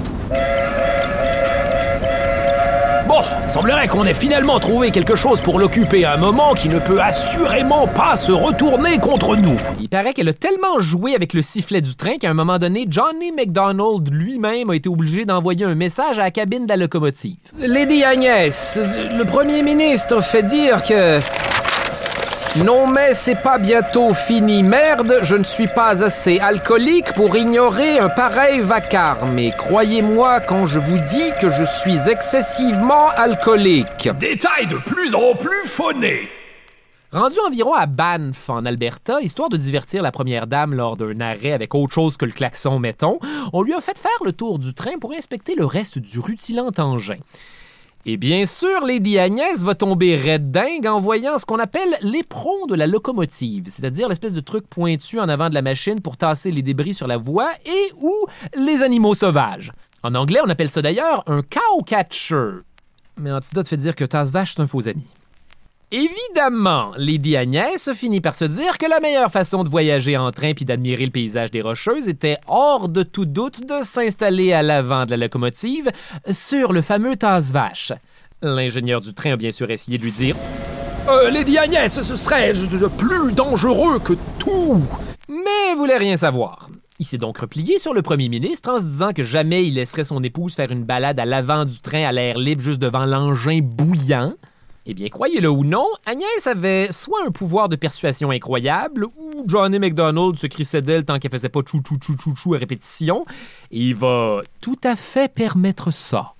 Bon, 3.07 3.21
il 3.45 3.51
semblerait 3.51 3.87
qu'on 3.87 4.05
ait 4.05 4.14
finalement 4.14 4.59
trouvé 4.59 4.90
quelque 4.90 5.14
chose 5.14 5.40
pour 5.40 5.61
l'occuper 5.61 6.05
un 6.05 6.16
moment 6.16 6.55
qui 6.55 6.69
ne 6.69 6.81
peut 6.81 7.01
assurément 7.01 7.87
pas 7.87 8.16
se 8.16 8.33
retourner 8.33 8.99
contre 8.99 9.37
nous. 9.37 9.57
Il 9.81 9.88
paraît 9.88 10.12
qu'elle 10.12 10.29
a 10.29 10.33
tellement 10.33 10.81
joué 10.81 11.14
avec 11.14 11.33
le 11.33 11.40
sifflet 11.40 11.81
du 11.81 11.95
train 11.95 12.16
qu'à 12.19 12.31
un 12.31 12.35
moment 12.35 12.59
donné, 12.59 12.87
Johnny 12.90 13.31
MacDonald 13.31 14.12
lui-même 14.12 14.71
a 14.71 14.75
été 14.75 14.88
obligé 14.88 15.25
d'envoyer 15.25 15.64
un 15.64 15.77
message 15.77 16.19
à 16.19 16.23
la 16.23 16.31
cabine 16.33 16.64
de 16.64 16.71
la 16.71 16.77
locomotive. 16.77 17.37
Lady 17.59 18.03
Agnès, 18.03 18.81
le 19.16 19.25
premier 19.25 19.62
ministre 19.62 20.21
fait 20.21 20.42
dire 20.42 20.83
que. 20.83 21.21
Non, 22.64 22.87
mais 22.87 23.12
c'est 23.12 23.42
pas 23.42 23.59
bientôt 23.59 24.14
fini. 24.14 24.62
Merde, 24.62 25.19
je 25.23 25.37
ne 25.37 25.45
suis 25.45 25.66
pas 25.69 26.03
assez 26.03 26.38
alcoolique 26.38 27.12
pour 27.12 27.37
ignorer 27.37 27.99
un 27.99 28.09
pareil 28.09 28.61
vacarme. 28.61 29.33
Mais 29.35 29.51
croyez-moi 29.51 30.40
quand 30.40 30.66
je 30.66 30.81
vous 30.81 30.99
dis 30.99 31.33
que 31.40 31.51
je 31.51 31.64
suis 31.64 32.09
excessivement 32.09 33.09
alcoolique. 33.11 34.09
Détail 34.19 34.69
de 34.69 34.79
plus 34.79 35.14
en 35.14 35.35
plus 35.35 35.66
phoné. 35.66 36.29
Rendu 37.12 37.37
environ 37.47 37.75
à 37.75 37.87
Banff, 37.87 38.49
en 38.49 38.64
Alberta, 38.64 39.21
histoire 39.21 39.49
de 39.49 39.57
divertir 39.57 40.03
la 40.03 40.11
première 40.11 40.47
dame 40.47 40.75
lors 40.75 40.97
d'un 40.97 41.21
arrêt 41.21 41.53
avec 41.53 41.75
autre 41.75 41.92
chose 41.92 42.16
que 42.16 42.25
le 42.25 42.33
klaxon, 42.33 42.79
mettons, 42.79 43.19
on 43.53 43.62
lui 43.62 43.75
a 43.75 43.81
fait 43.81 43.99
faire 43.99 44.11
le 44.25 44.33
tour 44.33 44.59
du 44.59 44.75
train 44.75 44.99
pour 44.99 45.12
inspecter 45.12 45.55
le 45.55 45.66
reste 45.66 45.99
du 45.99 46.21
rutilant 46.21 46.71
engin. 46.79 47.19
Et 48.09 48.16
bien 48.19 48.47
sûr, 48.47 48.87
Lady 48.87 49.19
Agnès 49.19 49.64
va 49.64 49.75
tomber 49.75 50.14
raide 50.14 50.53
dingue 50.53 50.87
en 50.87 51.01
voyant 51.01 51.38
ce 51.40 51.45
qu'on 51.45 51.59
appelle 51.59 51.99
l'éperon 52.03 52.66
de 52.66 52.77
la 52.77 52.87
locomotive, 52.87 53.64
c'est-à-dire 53.69 54.09
l'espèce 54.09 54.33
de 54.33 54.38
truc 54.38 54.64
pointu 54.69 55.19
en 55.19 55.29
avant 55.29 55.49
de 55.49 55.55
la 55.55 55.62
machine 55.62 56.01
pour 56.01 56.16
tasser 56.16 56.53
les 56.53 56.62
débris 56.62 56.95
sur 56.95 57.09
la 57.09 57.16
voie 57.16 57.51
et 57.64 57.92
ou 58.01 58.14
les 58.57 58.85
animaux 58.85 59.14
sauvages. 59.14 59.73
En 60.05 60.14
anglais, 60.14 60.38
on 60.45 60.49
appelle 60.49 60.71
ça 60.71 60.83
d'ailleurs 60.83 61.25
un 61.27 61.42
cowcatcher. 61.42 62.61
Mais 63.19 63.33
Antidote 63.33 63.66
fait 63.66 63.77
dire 63.77 63.97
que 63.97 64.05
tasse-vache, 64.05 64.55
c'est 64.55 64.62
un 64.62 64.69
faux 64.69 64.87
ami. 64.87 65.03
Évidemment, 65.92 66.90
Lady 66.96 67.37
Agnès 67.37 67.92
finit 67.94 68.20
par 68.20 68.35
se 68.35 68.44
dire 68.44 68.77
que 68.77 68.87
la 68.87 68.99
meilleure 68.99 69.31
façon 69.31 69.62
de 69.62 69.68
voyager 69.68 70.16
en 70.16 70.33
train 70.33 70.53
puis 70.53 70.64
d'admirer 70.64 71.05
le 71.05 71.12
paysage 71.12 71.53
des 71.53 71.62
Rocheuses 71.62 72.09
était, 72.09 72.38
hors 72.49 72.88
de 72.88 73.05
tout 73.05 73.25
doute, 73.25 73.64
de 73.64 73.85
s'installer 73.85 74.53
à 74.53 74.64
l'avant 74.64 75.07
de 75.07 75.12
la 75.12 75.16
locomotive 75.18 75.88
sur 76.29 76.72
le 76.72 76.83
fameux 76.83 77.14
tasse-vache. 77.14 77.92
L'ingénieur 78.42 79.01
du 79.01 79.14
train 79.14 79.35
a 79.35 79.37
bien 79.37 79.53
sûr 79.53 79.70
essayé 79.70 79.96
de 79.96 80.03
lui 80.03 80.11
dire 80.11 80.35
Euh, 81.09 81.31
Lady 81.31 81.57
Agnès, 81.57 82.01
ce 82.03 82.16
serait 82.16 82.53
plus 82.99 83.33
dangereux 83.33 84.01
que 84.01 84.14
tout. 84.40 84.83
mais 85.29 85.75
voulait 85.77 85.99
rien 85.99 86.16
savoir. 86.16 86.68
Il 86.99 87.07
s'est 87.07 87.18
donc 87.18 87.38
replié 87.38 87.79
sur 87.79 87.94
le 87.94 88.03
premier 88.03 88.29
ministre 88.29 88.70
en 88.70 88.81
se 88.81 88.87
disant 88.87 89.12
que 89.12 89.22
jamais 89.22 89.64
il 89.64 89.75
laisserait 89.75 90.03
son 90.03 90.22
épouse 90.25 90.57
faire 90.57 90.72
une 90.72 90.83
balade 90.83 91.20
à 91.20 91.25
l'avant 91.27 91.64
du 91.64 91.79
train 91.81 92.03
à 92.05 92.11
l'air 92.11 92.38
libre 92.38 92.61
juste 92.61 92.83
devant 92.83 93.07
l'engin 93.07 93.61
bouillant. 93.62 94.33
Eh 94.88 94.94
bien, 94.94 95.09
croyez-le 95.09 95.51
ou 95.51 95.64
non, 95.64 95.88
Agnès 96.07 96.46
avait 96.46 96.92
soit 96.92 97.27
un 97.27 97.33
pouvoir 97.33 97.68
de 97.68 97.75
persuasion 97.75 98.31
incroyable, 98.31 99.05
ou 99.05 99.42
Johnny 99.44 99.81
MacDonald 99.81 100.37
se 100.37 100.46
crissait 100.46 100.81
d'elle 100.81 101.05
tant 101.05 101.18
qu'elle 101.18 101.33
faisait 101.33 101.49
pas 101.49 101.59
chou 101.68 101.81
chou 101.85 101.96
chou 102.01 102.14
chou 102.16 102.37
chou 102.37 102.55
à 102.55 102.59
répétition, 102.59 103.27
et 103.72 103.81
il 103.81 103.96
va 103.96 104.42
tout 104.61 104.79
à 104.85 104.94
fait 104.94 105.27
permettre 105.27 105.92
ça. 105.92 106.35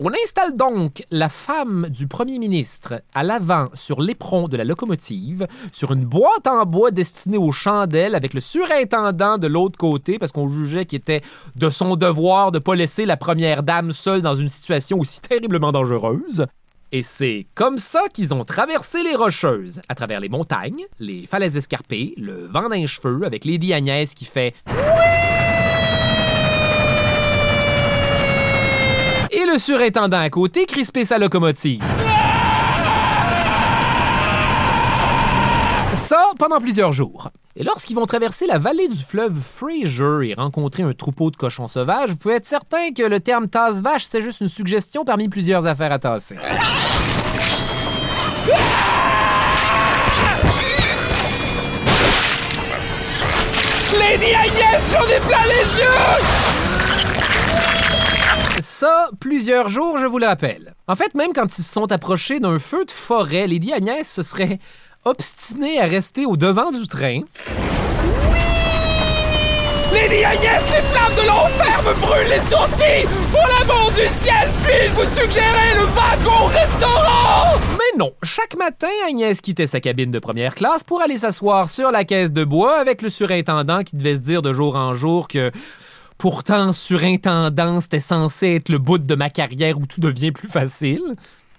On 0.00 0.10
installe 0.24 0.56
donc 0.56 1.04
la 1.12 1.28
femme 1.28 1.86
du 1.90 2.08
premier 2.08 2.40
ministre 2.40 3.02
à 3.14 3.22
l'avant 3.22 3.68
sur 3.74 4.00
l'éperon 4.00 4.48
de 4.48 4.56
la 4.56 4.64
locomotive, 4.64 5.46
sur 5.70 5.92
une 5.92 6.04
boîte 6.04 6.48
en 6.48 6.66
bois 6.66 6.90
destinée 6.90 7.38
aux 7.38 7.52
chandelles 7.52 8.16
avec 8.16 8.34
le 8.34 8.40
surintendant 8.40 9.38
de 9.38 9.46
l'autre 9.46 9.78
côté 9.78 10.18
parce 10.18 10.32
qu'on 10.32 10.48
jugeait 10.48 10.86
qu'il 10.86 10.98
était 10.98 11.22
de 11.54 11.70
son 11.70 11.94
devoir 11.94 12.50
de 12.50 12.58
pas 12.58 12.74
laisser 12.74 13.06
la 13.06 13.16
première 13.16 13.62
dame 13.62 13.92
seule 13.92 14.22
dans 14.22 14.34
une 14.34 14.48
situation 14.48 14.98
aussi 14.98 15.20
terriblement 15.20 15.70
dangereuse. 15.70 16.46
Et 16.94 17.02
c'est 17.02 17.46
comme 17.54 17.78
ça 17.78 18.02
qu'ils 18.12 18.34
ont 18.34 18.44
traversé 18.44 19.02
les 19.02 19.16
Rocheuses, 19.16 19.80
à 19.88 19.94
travers 19.94 20.20
les 20.20 20.28
montagnes, 20.28 20.84
les 20.98 21.26
falaises 21.26 21.56
escarpées, 21.56 22.12
le 22.18 22.46
vent 22.46 22.68
d'un 22.68 22.84
cheveu 22.84 23.24
avec 23.24 23.46
Lady 23.46 23.72
Agnès 23.72 24.14
qui 24.14 24.26
fait 24.26 24.54
et 29.30 29.46
le 29.46 29.58
surintendant 29.58 30.20
à 30.20 30.28
côté 30.28 30.66
crispé 30.66 31.06
sa 31.06 31.18
locomotive. 31.18 31.82
Pendant 36.38 36.60
plusieurs 36.60 36.92
jours. 36.92 37.30
Et 37.56 37.62
lorsqu'ils 37.62 37.94
vont 37.94 38.06
traverser 38.06 38.46
la 38.46 38.58
vallée 38.58 38.88
du 38.88 38.96
fleuve 38.96 39.34
Fraser 39.38 40.30
et 40.30 40.34
rencontrer 40.34 40.82
un 40.82 40.92
troupeau 40.92 41.30
de 41.30 41.36
cochons 41.36 41.68
sauvages, 41.68 42.10
vous 42.10 42.16
pouvez 42.16 42.34
être 42.34 42.46
certain 42.46 42.92
que 42.92 43.02
le 43.02 43.20
terme 43.20 43.48
tasse-vache, 43.48 44.04
c'est 44.04 44.22
juste 44.22 44.40
une 44.40 44.48
suggestion 44.48 45.04
parmi 45.04 45.28
plusieurs 45.28 45.66
affaires 45.66 45.92
à 45.92 45.98
tasser. 45.98 46.36
Lady 53.98 54.34
Agnès, 54.34 54.82
j'en 54.90 55.06
ai 55.08 55.20
plein 55.20 55.44
les 55.46 55.80
yeux! 55.80 56.52
Ça, 58.60 59.10
plusieurs 59.20 59.68
jours, 59.68 59.98
je 59.98 60.06
vous 60.06 60.18
le 60.18 60.26
rappelle. 60.26 60.74
En 60.86 60.96
fait, 60.96 61.14
même 61.14 61.32
quand 61.32 61.46
ils 61.58 61.62
se 61.62 61.72
sont 61.72 61.90
approchés 61.90 62.40
d'un 62.40 62.58
feu 62.58 62.84
de 62.84 62.90
forêt, 62.90 63.46
Lady 63.46 63.72
Agnès 63.72 64.10
se 64.10 64.22
serait 64.22 64.58
obstinée 65.04 65.80
à 65.80 65.86
rester 65.86 66.26
au 66.26 66.36
devant 66.36 66.70
du 66.70 66.86
train. 66.86 67.20
Lady 69.92 70.24
Agnès, 70.24 70.62
les 70.70 70.80
flammes 70.80 71.14
de 71.16 71.26
l'enfer 71.26 71.82
me 71.82 72.00
brûlent 72.00 72.28
les 72.28 72.40
sourcils! 72.40 73.06
Pour 73.30 73.46
l'amour 73.46 73.90
du 73.90 74.24
ciel, 74.24 74.50
puis-je 74.64 74.94
vous 74.94 75.20
suggérer 75.20 75.74
le 75.74 75.84
wagon 75.86 76.46
restaurant? 76.46 77.58
Mais 77.72 77.98
non, 77.98 78.12
chaque 78.22 78.56
matin, 78.56 78.88
Agnès 79.06 79.40
quittait 79.40 79.66
sa 79.66 79.80
cabine 79.80 80.10
de 80.10 80.18
première 80.18 80.54
classe 80.54 80.84
pour 80.84 81.02
aller 81.02 81.18
s'asseoir 81.18 81.68
sur 81.68 81.90
la 81.90 82.04
caisse 82.04 82.32
de 82.32 82.44
bois 82.44 82.78
avec 82.78 83.02
le 83.02 83.10
surintendant 83.10 83.82
qui 83.82 83.96
devait 83.96 84.16
se 84.16 84.22
dire 84.22 84.40
de 84.40 84.52
jour 84.52 84.76
en 84.76 84.94
jour 84.94 85.28
que 85.28 85.50
pourtant 86.16 86.72
surintendant 86.72 87.80
c'était 87.80 88.00
censé 88.00 88.54
être 88.54 88.68
le 88.68 88.78
bout 88.78 88.98
de 88.98 89.14
ma 89.14 89.28
carrière 89.28 89.78
où 89.78 89.86
tout 89.86 90.00
devient 90.00 90.32
plus 90.32 90.48
facile. 90.48 91.02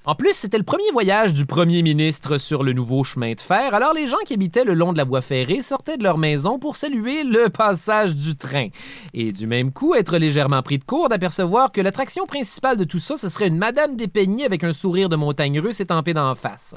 En 0.05 0.15
plus, 0.15 0.33
c'était 0.33 0.57
le 0.57 0.65
premier 0.65 0.91
voyage 0.91 1.31
du 1.31 1.45
premier 1.45 1.81
ministre 1.81 2.37
sur 2.37 2.63
le 2.63 2.73
nouveau 2.73 3.05
chemin 3.05 3.35
de 3.35 3.39
fer, 3.39 3.73
alors 3.73 3.93
les 3.93 4.05
gens 4.05 4.17
qui 4.25 4.33
habitaient 4.33 4.65
le 4.65 4.73
long 4.73 4.91
de 4.91 4.97
la 4.97 5.05
voie 5.05 5.21
ferrée 5.21 5.61
sortaient 5.61 5.95
de 5.95 6.03
leur 6.03 6.17
maison 6.17 6.59
pour 6.59 6.75
saluer 6.75 7.23
le 7.23 7.47
passage 7.47 8.13
du 8.13 8.35
train. 8.35 8.67
Et 9.13 9.31
du 9.31 9.47
même 9.47 9.71
coup, 9.71 9.95
être 9.95 10.17
légèrement 10.17 10.61
pris 10.61 10.77
de 10.77 10.83
court 10.83 11.07
d'apercevoir 11.07 11.71
que 11.71 11.79
l'attraction 11.79 12.25
principale 12.25 12.75
de 12.75 12.83
tout 12.83 12.99
ça, 12.99 13.15
ce 13.15 13.29
serait 13.29 13.47
une 13.47 13.57
madame 13.57 13.95
dépeignée 13.95 14.43
avec 14.43 14.65
un 14.65 14.73
sourire 14.73 15.07
de 15.07 15.15
montagne 15.15 15.57
russe 15.61 15.79
étampé 15.79 16.13
d'en 16.13 16.35
face. 16.35 16.75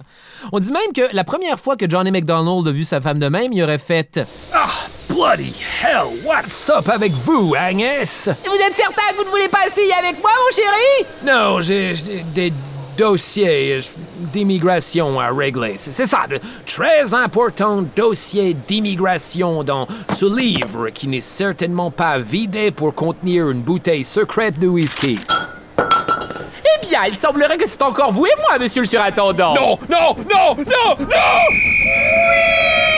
On 0.53 0.61
dit 0.61 0.70
même 0.70 0.93
que 0.95 1.12
la 1.12 1.24
première 1.24 1.59
fois 1.59 1.77
que 1.77 1.91
Johnny 1.91 2.12
McDonald 2.12 2.68
a 2.68 2.70
vu 2.70 2.85
sa 2.85 3.01
femme 3.01 3.18
de 3.18 3.29
même, 3.29 3.53
il 3.53 3.61
aurait 3.61 3.79
fait 3.79 4.20
Ah, 4.55 4.68
bloody 5.09 5.53
hell, 5.83 6.07
what's 6.24 6.70
up 6.70 6.89
avec 6.89 7.11
vous, 7.11 7.55
Agnès? 7.59 8.29
Vous 8.45 8.55
êtes 8.55 8.77
certain 8.77 9.03
que 9.11 9.16
vous 9.16 9.24
ne 9.24 9.31
voulez 9.31 9.49
pas 9.49 9.66
essayer 9.66 9.93
avec 9.95 10.20
moi, 10.20 10.31
mon 10.31 10.55
chéri? 10.55 11.07
Non, 11.24 11.61
j'ai 11.61 11.97
j'ai 11.97 12.22
des 12.33 12.53
dossiers 12.97 13.74
euh, 13.74 13.80
d'immigration 14.32 15.20
à 15.20 15.30
régler. 15.30 15.74
C'est 15.76 16.07
ça, 16.07 16.26
de 16.28 16.40
très 16.64 17.14
important 17.14 17.82
dossier 17.94 18.57
d'immigration 18.68 19.62
dans 19.62 19.86
ce 20.14 20.26
livre 20.26 20.90
qui 20.90 21.09
n'est 21.09 21.20
certainement 21.20 21.90
pas 21.90 22.18
vidé 22.18 22.70
pour 22.70 22.94
contenir 22.94 23.51
une 23.51 23.61
bouteille 23.61 24.05
secrète 24.05 24.59
de 24.59 24.66
whisky. 24.66 25.18
Eh 25.78 26.86
bien, 26.86 27.05
il 27.07 27.16
semblerait 27.16 27.57
que 27.57 27.68
c'est 27.68 27.82
encore 27.82 28.12
vous 28.12 28.26
et 28.26 28.40
moi, 28.40 28.59
monsieur 28.59 28.82
le 28.82 28.88
surintendant. 28.88 29.55
Non, 29.55 29.78
non, 29.90 30.16
non, 30.28 30.57
non, 30.57 30.97
non! 30.99 32.95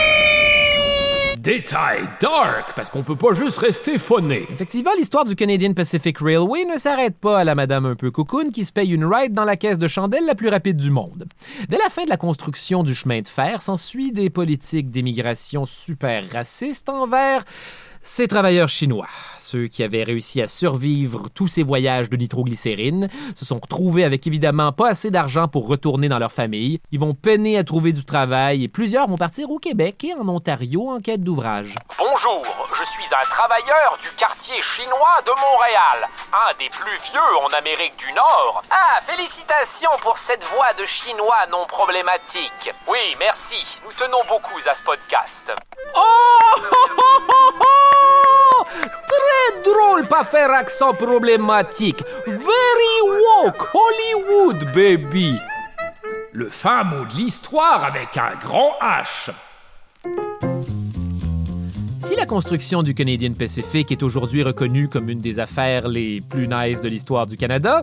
Détail 1.41 2.01
dark, 2.19 2.73
parce 2.75 2.89
qu'on 2.89 3.01
peut 3.01 3.15
pas 3.15 3.31
juste 3.31 3.59
rester 3.59 3.97
phoné. 3.97 4.45
Effectivement, 4.51 4.91
l'histoire 4.97 5.23
du 5.23 5.37
Canadian 5.37 5.71
Pacific 5.71 6.17
Railway 6.19 6.65
ne 6.65 6.77
s'arrête 6.77 7.17
pas 7.17 7.39
à 7.39 7.43
la 7.45 7.55
madame 7.55 7.85
un 7.85 7.95
peu 7.95 8.11
cocoon 8.11 8.51
qui 8.51 8.65
se 8.65 8.73
paye 8.73 8.91
une 8.91 9.05
ride 9.05 9.31
dans 9.31 9.45
la 9.45 9.55
caisse 9.55 9.79
de 9.79 9.87
chandelle 9.87 10.25
la 10.25 10.35
plus 10.35 10.49
rapide 10.49 10.75
du 10.75 10.91
monde. 10.91 11.29
Dès 11.69 11.77
la 11.77 11.87
fin 11.89 12.03
de 12.03 12.09
la 12.09 12.17
construction 12.17 12.83
du 12.83 12.93
chemin 12.93 13.21
de 13.21 13.27
fer, 13.29 13.61
s'ensuit 13.61 14.11
des 14.11 14.29
politiques 14.29 14.91
d'émigration 14.91 15.65
super 15.65 16.29
racistes 16.29 16.89
envers 16.89 17.45
ces 18.01 18.27
travailleurs 18.27 18.69
chinois, 18.69 19.07
ceux 19.39 19.67
qui 19.67 19.83
avaient 19.83 20.03
réussi 20.03 20.41
à 20.41 20.47
survivre 20.47 21.27
tous 21.33 21.47
ces 21.47 21.63
voyages 21.63 22.09
de 22.09 22.15
nitroglycérine, 22.15 23.09
se 23.35 23.45
sont 23.45 23.59
retrouvés 23.61 24.03
avec 24.05 24.25
évidemment 24.25 24.71
pas 24.71 24.89
assez 24.89 25.11
d'argent 25.11 25.47
pour 25.47 25.67
retourner 25.67 26.07
dans 26.07 26.19
leur 26.19 26.31
famille. 26.31 26.79
Ils 26.91 26.99
vont 26.99 27.13
peiner 27.13 27.57
à 27.57 27.63
trouver 27.63 27.91
du 27.91 28.05
travail 28.05 28.63
et 28.63 28.67
plusieurs 28.67 29.07
vont 29.07 29.17
partir 29.17 29.49
au 29.49 29.59
Québec 29.59 30.03
et 30.05 30.13
en 30.13 30.27
Ontario 30.29 30.89
en 30.89 30.99
quête 30.99 31.23
d'ouvrage. 31.23 31.75
Bonjour, 31.97 32.43
je 32.73 32.83
suis 32.83 33.05
un 33.13 33.29
travailleur 33.29 33.97
du 34.01 34.09
quartier 34.15 34.61
chinois 34.61 35.19
de 35.25 35.31
Montréal, 35.31 36.09
un 36.33 36.57
des 36.57 36.69
plus 36.69 36.97
vieux 37.11 37.37
en 37.43 37.47
Amérique 37.57 37.97
du 37.97 38.11
Nord. 38.13 38.63
Ah, 38.69 39.01
félicitations 39.01 39.91
pour 40.01 40.17
cette 40.17 40.43
voix 40.45 40.73
de 40.79 40.85
chinois 40.85 41.47
non 41.51 41.65
problématique. 41.67 42.73
Oui, 42.87 42.99
merci, 43.19 43.79
nous 43.85 43.93
tenons 43.93 44.23
beaucoup 44.27 44.59
à 44.69 44.75
ce 44.75 44.83
podcast. 44.83 45.51
Oh! 45.95 47.79
Très 49.07 49.61
drôle 49.63 50.07
pas 50.07 50.23
faire 50.23 50.51
accent 50.51 50.93
problématique. 50.93 52.03
Very 52.25 53.01
woke, 53.43 53.67
Hollywood, 53.73 54.73
baby. 54.73 55.35
Le 56.31 56.49
fin 56.49 56.83
mot 56.83 57.05
de 57.05 57.13
l'histoire 57.13 57.83
avec 57.83 58.17
un 58.17 58.35
grand 58.35 58.73
H. 58.81 59.31
Si 62.01 62.15
la 62.15 62.25
construction 62.25 62.81
du 62.81 62.93
Canadian 62.93 63.33
Pacific 63.33 63.91
est 63.91 64.03
aujourd'hui 64.03 64.41
reconnue 64.41 64.87
comme 64.87 65.09
une 65.09 65.19
des 65.19 65.37
affaires 65.37 65.89
les 65.89 66.21
plus 66.21 66.47
nice 66.47 66.81
de 66.81 66.87
l'histoire 66.87 67.27
du 67.27 67.35
Canada, 67.35 67.81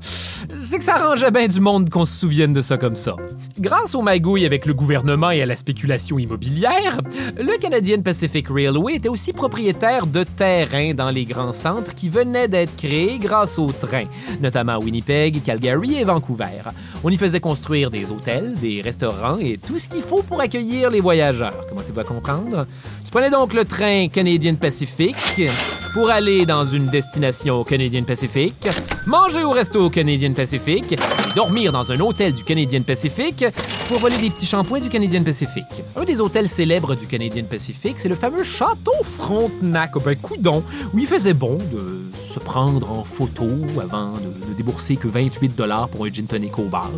c'est 0.65 0.79
que 0.79 0.85
ça 0.85 0.95
arrangeait 0.97 1.31
bien 1.31 1.47
du 1.49 1.61
monde 1.61 1.91
qu'on 1.91 2.07
se 2.07 2.19
souvienne 2.19 2.55
de 2.55 2.63
ça 2.63 2.79
comme 2.79 2.95
ça. 2.95 3.15
Grâce 3.59 3.95
aux 3.95 4.01
magouilles 4.01 4.47
avec 4.47 4.65
le 4.65 4.73
gouvernement 4.73 5.31
et 5.31 5.43
à 5.43 5.47
la 5.47 5.55
spéculation 5.55 6.19
immobilière, 6.19 7.03
le 7.37 7.59
Canadian 7.59 8.01
Pacific 8.01 8.47
Railway 8.49 8.95
était 8.95 9.11
aussi 9.11 9.35
propriétaire 9.35 10.07
de 10.07 10.25
terrains 10.25 10.95
dans 10.95 11.11
les 11.11 11.27
grands 11.27 11.53
centres 11.53 11.95
qui 11.95 12.09
venaient 12.09 12.49
d'être 12.49 12.75
créés 12.75 13.19
grâce 13.19 13.59
aux 13.59 13.73
trains, 13.73 14.07
notamment 14.41 14.79
Winnipeg, 14.79 15.43
Calgary 15.43 15.99
et 15.99 16.05
Vancouver. 16.05 16.63
On 17.05 17.11
y 17.11 17.19
faisait 17.19 17.41
construire 17.41 17.91
des 17.91 18.11
hôtels, 18.11 18.55
des 18.61 18.81
restaurants 18.81 19.39
et 19.39 19.59
tout 19.59 19.77
ce 19.77 19.91
qu'il 19.91 20.03
faut 20.03 20.23
pour 20.23 20.41
accueillir 20.41 20.89
les 20.89 21.01
voyageurs. 21.01 21.67
Commencez-vous 21.69 22.01
à 22.01 22.05
comprendre? 22.05 22.67
Tu 23.05 23.11
prenais 23.11 23.31
donc 23.31 23.53
le 23.53 23.67
train 23.67 24.06
Canadian 24.09 24.55
Pacific 24.55 25.17
pour 25.93 26.11
aller 26.11 26.45
dans 26.45 26.65
une 26.65 26.87
destination 26.87 27.65
Canadian 27.65 28.05
Pacific, 28.05 28.55
manger 29.07 29.45
au 29.45 29.51
resto 29.51 29.89
Canadian 29.89 30.35
Pacific 30.35 30.95
dormir 31.35 31.73
dans 31.73 31.91
un 31.91 32.01
hôtel 32.01 32.33
du 32.35 32.45
Canadian 32.45 32.83
Pacific 32.83 33.45
pour 33.89 33.99
voler 33.99 34.19
des 34.19 34.31
petits 34.31 34.47
shampoings 34.47 34.81
du 34.81 34.89
Canadian 34.89 35.23
Pacific. 35.25 35.65
Un 35.97 36.05
des 36.05 36.21
hôtels 36.21 36.49
célèbres 36.49 36.95
du 36.95 37.07
Canadian 37.07 37.45
Pacific, 37.45 37.99
c'est 37.99 38.09
le 38.09 38.15
fameux 38.15 38.45
Château 38.45 38.93
Frontenac, 39.03 39.93
ben 40.05 40.17
coudon, 40.17 40.63
où 40.93 40.99
il 40.99 41.07
faisait 41.07 41.35
bon 41.35 41.57
de 41.57 42.05
se 42.19 42.39
prendre 42.39 42.91
en 42.91 43.05
photo 43.05 43.49
avant 43.83 44.13
de, 44.13 44.49
de 44.49 44.55
débourser 44.55 44.97
que 44.97 45.09
28 45.09 45.57
dollars 45.57 45.89
pour 45.89 46.05
un 46.05 46.13
gin 46.13 46.27
tonic 46.27 46.59
au 46.59 46.65
bar. 46.65 46.91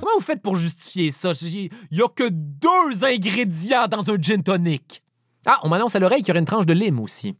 Comment 0.00 0.12
vous 0.16 0.22
faites 0.24 0.42
pour 0.42 0.56
justifier 0.56 1.10
ça? 1.10 1.32
Il 1.42 1.70
y 1.90 2.02
a 2.02 2.08
que 2.08 2.28
deux 2.30 3.04
ingrédients 3.04 3.86
dans 3.88 4.10
un 4.10 4.16
gin 4.20 4.42
tonic. 4.42 5.03
Ah, 5.46 5.58
on 5.62 5.68
m'annonce 5.68 5.94
à 5.94 5.98
l'oreille 5.98 6.20
qu'il 6.20 6.28
y 6.28 6.30
aurait 6.30 6.40
une 6.40 6.46
tranche 6.46 6.66
de 6.66 6.72
lime 6.72 7.00
aussi. 7.00 7.36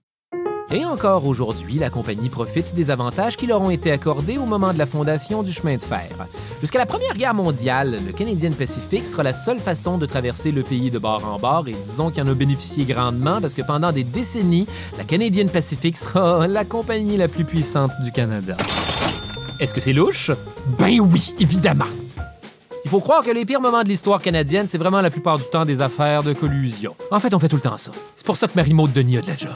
Et 0.70 0.84
encore 0.84 1.26
aujourd'hui, 1.26 1.78
la 1.78 1.90
compagnie 1.90 2.28
profite 2.28 2.74
des 2.74 2.90
avantages 2.90 3.36
qui 3.36 3.46
leur 3.46 3.60
ont 3.60 3.70
été 3.70 3.92
accordés 3.92 4.38
au 4.38 4.46
moment 4.46 4.72
de 4.72 4.78
la 4.78 4.86
fondation 4.86 5.42
du 5.42 5.52
chemin 5.52 5.76
de 5.76 5.82
fer. 5.82 6.08
Jusqu'à 6.60 6.78
la 6.78 6.86
Première 6.86 7.14
Guerre 7.16 7.34
mondiale, 7.34 7.98
le 8.04 8.12
Canadian 8.12 8.52
Pacific 8.52 9.06
sera 9.06 9.22
la 9.22 9.32
seule 9.32 9.58
façon 9.58 9.98
de 9.98 10.06
traverser 10.06 10.52
le 10.52 10.62
pays 10.62 10.90
de 10.90 10.98
bord 10.98 11.24
en 11.26 11.38
bord 11.38 11.68
et 11.68 11.72
disons 11.74 12.10
qu'il 12.10 12.22
en 12.22 12.28
a 12.28 12.34
bénéficié 12.34 12.84
grandement 12.84 13.40
parce 13.40 13.54
que 13.54 13.62
pendant 13.62 13.92
des 13.92 14.04
décennies, 14.04 14.66
la 14.98 15.04
Canadian 15.04 15.48
Pacific 15.48 15.96
sera 15.96 16.46
la 16.48 16.64
compagnie 16.64 17.16
la 17.16 17.28
plus 17.28 17.44
puissante 17.44 17.92
du 18.02 18.10
Canada. 18.10 18.56
Est-ce 19.60 19.74
que 19.74 19.80
c'est 19.80 19.92
louche? 19.92 20.30
Ben 20.78 20.98
oui, 21.00 21.34
évidemment. 21.38 21.84
Il 22.84 22.90
faut 22.90 23.00
croire 23.00 23.22
que 23.22 23.30
les 23.30 23.46
pires 23.46 23.60
moments 23.60 23.82
de 23.82 23.88
l'histoire 23.88 24.20
canadienne, 24.20 24.66
c'est 24.68 24.76
vraiment 24.78 25.00
la 25.00 25.10
plupart 25.10 25.38
du 25.38 25.44
temps 25.44 25.64
des 25.64 25.80
affaires 25.80 26.22
de 26.22 26.34
collusion. 26.34 26.94
En 27.10 27.18
fait, 27.18 27.32
on 27.34 27.38
fait 27.38 27.48
tout 27.48 27.56
le 27.56 27.62
temps 27.62 27.78
ça. 27.78 27.92
C'est 28.14 28.26
pour 28.26 28.36
ça 28.36 28.46
que 28.46 28.52
Marie-Maud 28.56 28.92
Denis 28.92 29.18
a 29.18 29.20
de 29.22 29.26
la 29.26 29.36
job. 29.36 29.52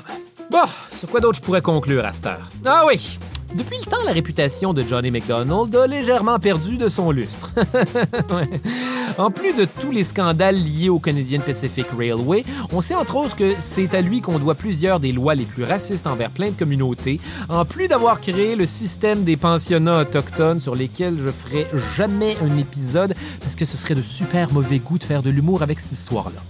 Bon, 0.51 0.65
sur 0.99 1.09
quoi 1.11 1.21
d'autre 1.21 1.37
je 1.37 1.43
pourrais 1.43 1.61
conclure 1.61 2.07
à 2.07 2.13
cette 2.13 2.27
heure? 2.27 2.49
Ah 2.65 2.85
oui! 2.87 3.19
Depuis 3.55 3.77
le 3.79 3.91
temps, 3.91 4.03
la 4.05 4.13
réputation 4.13 4.73
de 4.73 4.83
Johnny 4.83 5.11
McDonald 5.11 5.75
a 5.75 5.87
légèrement 5.87 6.39
perdu 6.39 6.79
de 6.79 6.89
son 6.89 7.11
lustre. 7.11 7.51
En 9.19 9.33
plus 9.33 9.53
de 9.53 9.65
tous 9.65 9.91
les 9.91 10.05
scandales 10.05 10.55
liés 10.55 10.89
au 10.89 11.01
Canadian 11.01 11.41
Pacific 11.41 11.87
Railway, 11.99 12.45
on 12.73 12.81
sait 12.81 12.95
entre 12.95 13.17
autres 13.17 13.35
que 13.35 13.53
c'est 13.59 13.93
à 13.95 14.01
lui 14.01 14.21
qu'on 14.21 14.39
doit 14.39 14.55
plusieurs 14.55 15.01
des 15.01 15.11
lois 15.11 15.35
les 15.35 15.45
plus 15.45 15.65
racistes 15.65 16.07
envers 16.07 16.31
plein 16.31 16.51
de 16.51 16.57
communautés, 16.57 17.19
en 17.49 17.65
plus 17.65 17.89
d'avoir 17.89 18.21
créé 18.21 18.55
le 18.55 18.65
système 18.65 19.25
des 19.25 19.37
pensionnats 19.37 20.03
autochtones 20.03 20.61
sur 20.61 20.77
lesquels 20.77 21.19
je 21.21 21.31
ferai 21.31 21.67
jamais 21.97 22.37
un 22.45 22.59
épisode 22.59 23.15
parce 23.41 23.57
que 23.57 23.65
ce 23.65 23.77
serait 23.77 23.97
de 23.97 24.03
super 24.03 24.53
mauvais 24.53 24.79
goût 24.79 24.99
de 24.99 25.05
faire 25.05 25.25
de 25.25 25.31
l'humour 25.31 25.63
avec 25.63 25.81
cette 25.81 25.99
histoire-là. 25.99 26.41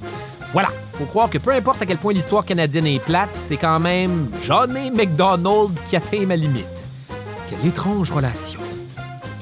Voilà, 0.53 0.69
faut 0.93 1.07
croire 1.07 1.31
que 1.31 1.39
peu 1.39 1.53
importe 1.53 1.81
à 1.81 1.87
quel 1.87 1.97
point 1.97 2.13
l'histoire 2.13 2.45
canadienne 2.45 2.87
est 2.87 3.03
plate, 3.03 3.31
c'est 3.33 3.57
quand 3.57 3.81
même 3.81 4.29
Johnny 4.43 4.91
McDonald 4.91 5.73
qui 5.89 5.97
atteint 5.97 6.27
ma 6.27 6.37
limite. 6.37 6.85
Quelle 7.49 7.67
étrange 7.67 8.11
relation. 8.11 8.61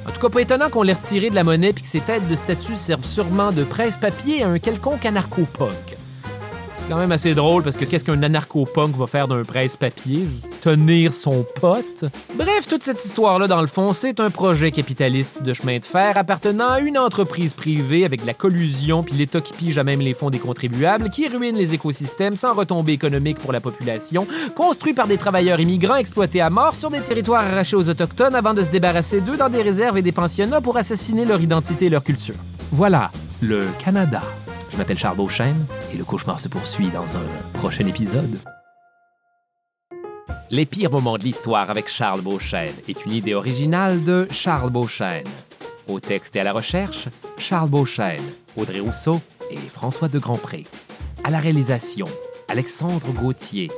En 0.06 0.12
tout 0.12 0.20
cas, 0.20 0.28
pas 0.28 0.40
étonnant 0.40 0.70
qu'on 0.70 0.82
l'ait 0.82 0.92
retiré 0.92 1.30
de 1.30 1.34
la 1.34 1.42
monnaie 1.42 1.72
puis 1.72 1.82
que 1.82 1.88
ses 1.88 2.00
têtes 2.00 2.28
de 2.28 2.34
statue 2.34 2.76
servent 2.76 3.04
sûrement 3.04 3.50
de 3.50 3.64
presse-papier 3.64 4.44
à 4.44 4.48
un 4.48 4.58
quelconque 4.58 5.04
anarcho-punk. 5.04 5.96
Quand 6.88 6.98
même 6.98 7.10
assez 7.10 7.34
drôle 7.34 7.64
parce 7.64 7.76
que 7.76 7.84
qu'est-ce 7.84 8.04
qu'un 8.04 8.22
anarcho-punk 8.22 8.94
va 8.94 9.08
faire 9.08 9.26
d'un 9.26 9.42
presse-papier? 9.42 10.28
Tenir 10.60 11.12
son 11.12 11.44
pote? 11.60 12.04
Bref, 12.36 12.68
toute 12.68 12.84
cette 12.84 13.04
histoire-là, 13.04 13.48
dans 13.48 13.60
le 13.60 13.66
fond, 13.66 13.92
c'est 13.92 14.20
un 14.20 14.30
projet 14.30 14.70
capitaliste 14.70 15.42
de 15.42 15.52
chemin 15.52 15.78
de 15.78 15.84
fer 15.84 16.16
appartenant 16.16 16.68
à 16.68 16.80
une 16.80 16.96
entreprise 16.96 17.54
privée 17.54 18.04
avec 18.04 18.24
la 18.24 18.34
collusion 18.34 19.02
puis 19.02 19.16
l'État 19.16 19.40
qui 19.40 19.52
pige 19.52 19.78
à 19.78 19.84
même 19.84 20.00
les 20.00 20.14
fonds 20.14 20.30
des 20.30 20.38
contribuables, 20.38 21.10
qui 21.10 21.26
ruine 21.26 21.56
les 21.56 21.74
écosystèmes 21.74 22.36
sans 22.36 22.54
retombée 22.54 22.92
économique 22.92 23.38
pour 23.38 23.52
la 23.52 23.60
population, 23.60 24.24
construit 24.54 24.94
par 24.94 25.08
des 25.08 25.18
travailleurs 25.18 25.58
immigrants 25.58 25.96
exploités 25.96 26.40
à 26.40 26.50
mort 26.50 26.76
sur 26.76 26.90
des 26.90 27.00
territoires 27.00 27.44
arrachés 27.44 27.76
aux 27.76 27.88
Autochtones 27.88 28.36
avant 28.36 28.54
de 28.54 28.62
se 28.62 28.70
débarrasser 28.70 29.20
d'eux 29.20 29.36
dans 29.36 29.48
des 29.48 29.62
réserves 29.62 29.98
et 29.98 30.02
des 30.02 30.12
pensionnats 30.12 30.60
pour 30.60 30.76
assassiner 30.76 31.24
leur 31.24 31.40
identité 31.40 31.86
et 31.86 31.90
leur 31.90 32.04
culture. 32.04 32.36
Voilà, 32.70 33.10
le 33.42 33.64
Canada. 33.84 34.22
Je 34.76 34.78
m'appelle 34.82 34.98
Charles 34.98 35.16
Beauchesne 35.16 35.66
et 35.90 35.96
le 35.96 36.04
cauchemar 36.04 36.38
se 36.38 36.48
poursuit 36.48 36.90
dans 36.90 37.16
un 37.16 37.24
prochain 37.54 37.86
épisode. 37.86 38.38
Les 40.50 40.66
pires 40.66 40.90
moments 40.90 41.16
de 41.16 41.22
l'histoire 41.22 41.70
avec 41.70 41.88
Charles 41.88 42.20
Beauchesne 42.20 42.74
est 42.86 43.06
une 43.06 43.12
idée 43.12 43.32
originale 43.32 44.04
de 44.04 44.28
Charles 44.30 44.68
Beauchesne. 44.68 45.24
Au 45.88 45.98
texte 45.98 46.36
et 46.36 46.40
à 46.40 46.44
la 46.44 46.52
recherche, 46.52 47.08
Charles 47.38 47.70
Beauchesne, 47.70 48.22
Audrey 48.54 48.80
Rousseau 48.80 49.22
et 49.50 49.56
François 49.56 50.08
de 50.08 50.18
Grandpré. 50.18 50.64
À 51.24 51.30
la 51.30 51.38
réalisation, 51.38 52.06
Alexandre 52.46 53.10
Gauthier. 53.14 53.70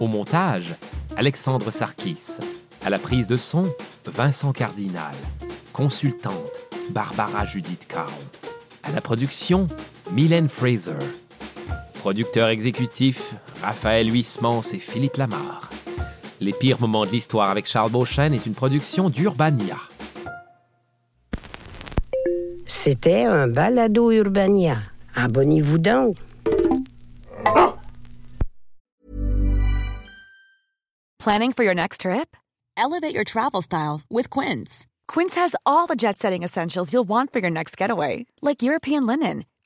Au 0.00 0.06
montage, 0.06 0.74
Alexandre 1.18 1.70
Sarkis. 1.70 2.38
À 2.82 2.88
la 2.88 2.98
prise 2.98 3.28
de 3.28 3.36
son, 3.36 3.70
Vincent 4.06 4.54
Cardinal. 4.54 5.14
Consultante, 5.74 6.60
Barbara 6.88 7.44
Judith 7.44 7.86
Caron. 7.86 8.08
À 8.82 8.90
la 8.92 9.02
production, 9.02 9.68
Mylène 10.12 10.48
Fraser. 10.48 10.98
Producteur 11.94 12.48
exécutif, 12.48 13.34
Raphaël 13.62 14.12
Huismans 14.12 14.62
et 14.72 14.78
Philippe 14.78 15.16
Lamar. 15.16 15.70
Les 16.40 16.52
pires 16.52 16.80
moments 16.80 17.04
de 17.04 17.10
l'histoire 17.10 17.50
avec 17.50 17.66
Charles 17.66 17.90
Beauchesne 17.90 18.34
est 18.34 18.46
une 18.46 18.54
production 18.54 19.10
d'Urbania. 19.10 19.76
C'était 22.66 23.24
un 23.24 23.46
balado 23.46 24.10
Urbania. 24.10 24.78
Abonnez-vous 25.14 25.78
donc. 25.78 26.16
Planning 31.18 31.52
for 31.52 31.64
your 31.64 31.74
next 31.74 32.00
trip? 32.00 32.36
Elevate 32.76 33.14
your 33.14 33.24
travel 33.24 33.60
style 33.60 34.00
with 34.10 34.30
Quince. 34.30 34.86
Quince 35.06 35.36
has 35.36 35.54
all 35.66 35.86
the 35.86 35.96
jet 35.96 36.18
setting 36.18 36.42
essentials 36.42 36.92
you'll 36.92 37.06
want 37.06 37.30
for 37.32 37.40
your 37.40 37.50
next 37.50 37.76
getaway, 37.76 38.24
like 38.40 38.62
European 38.62 39.06
linen, 39.06 39.44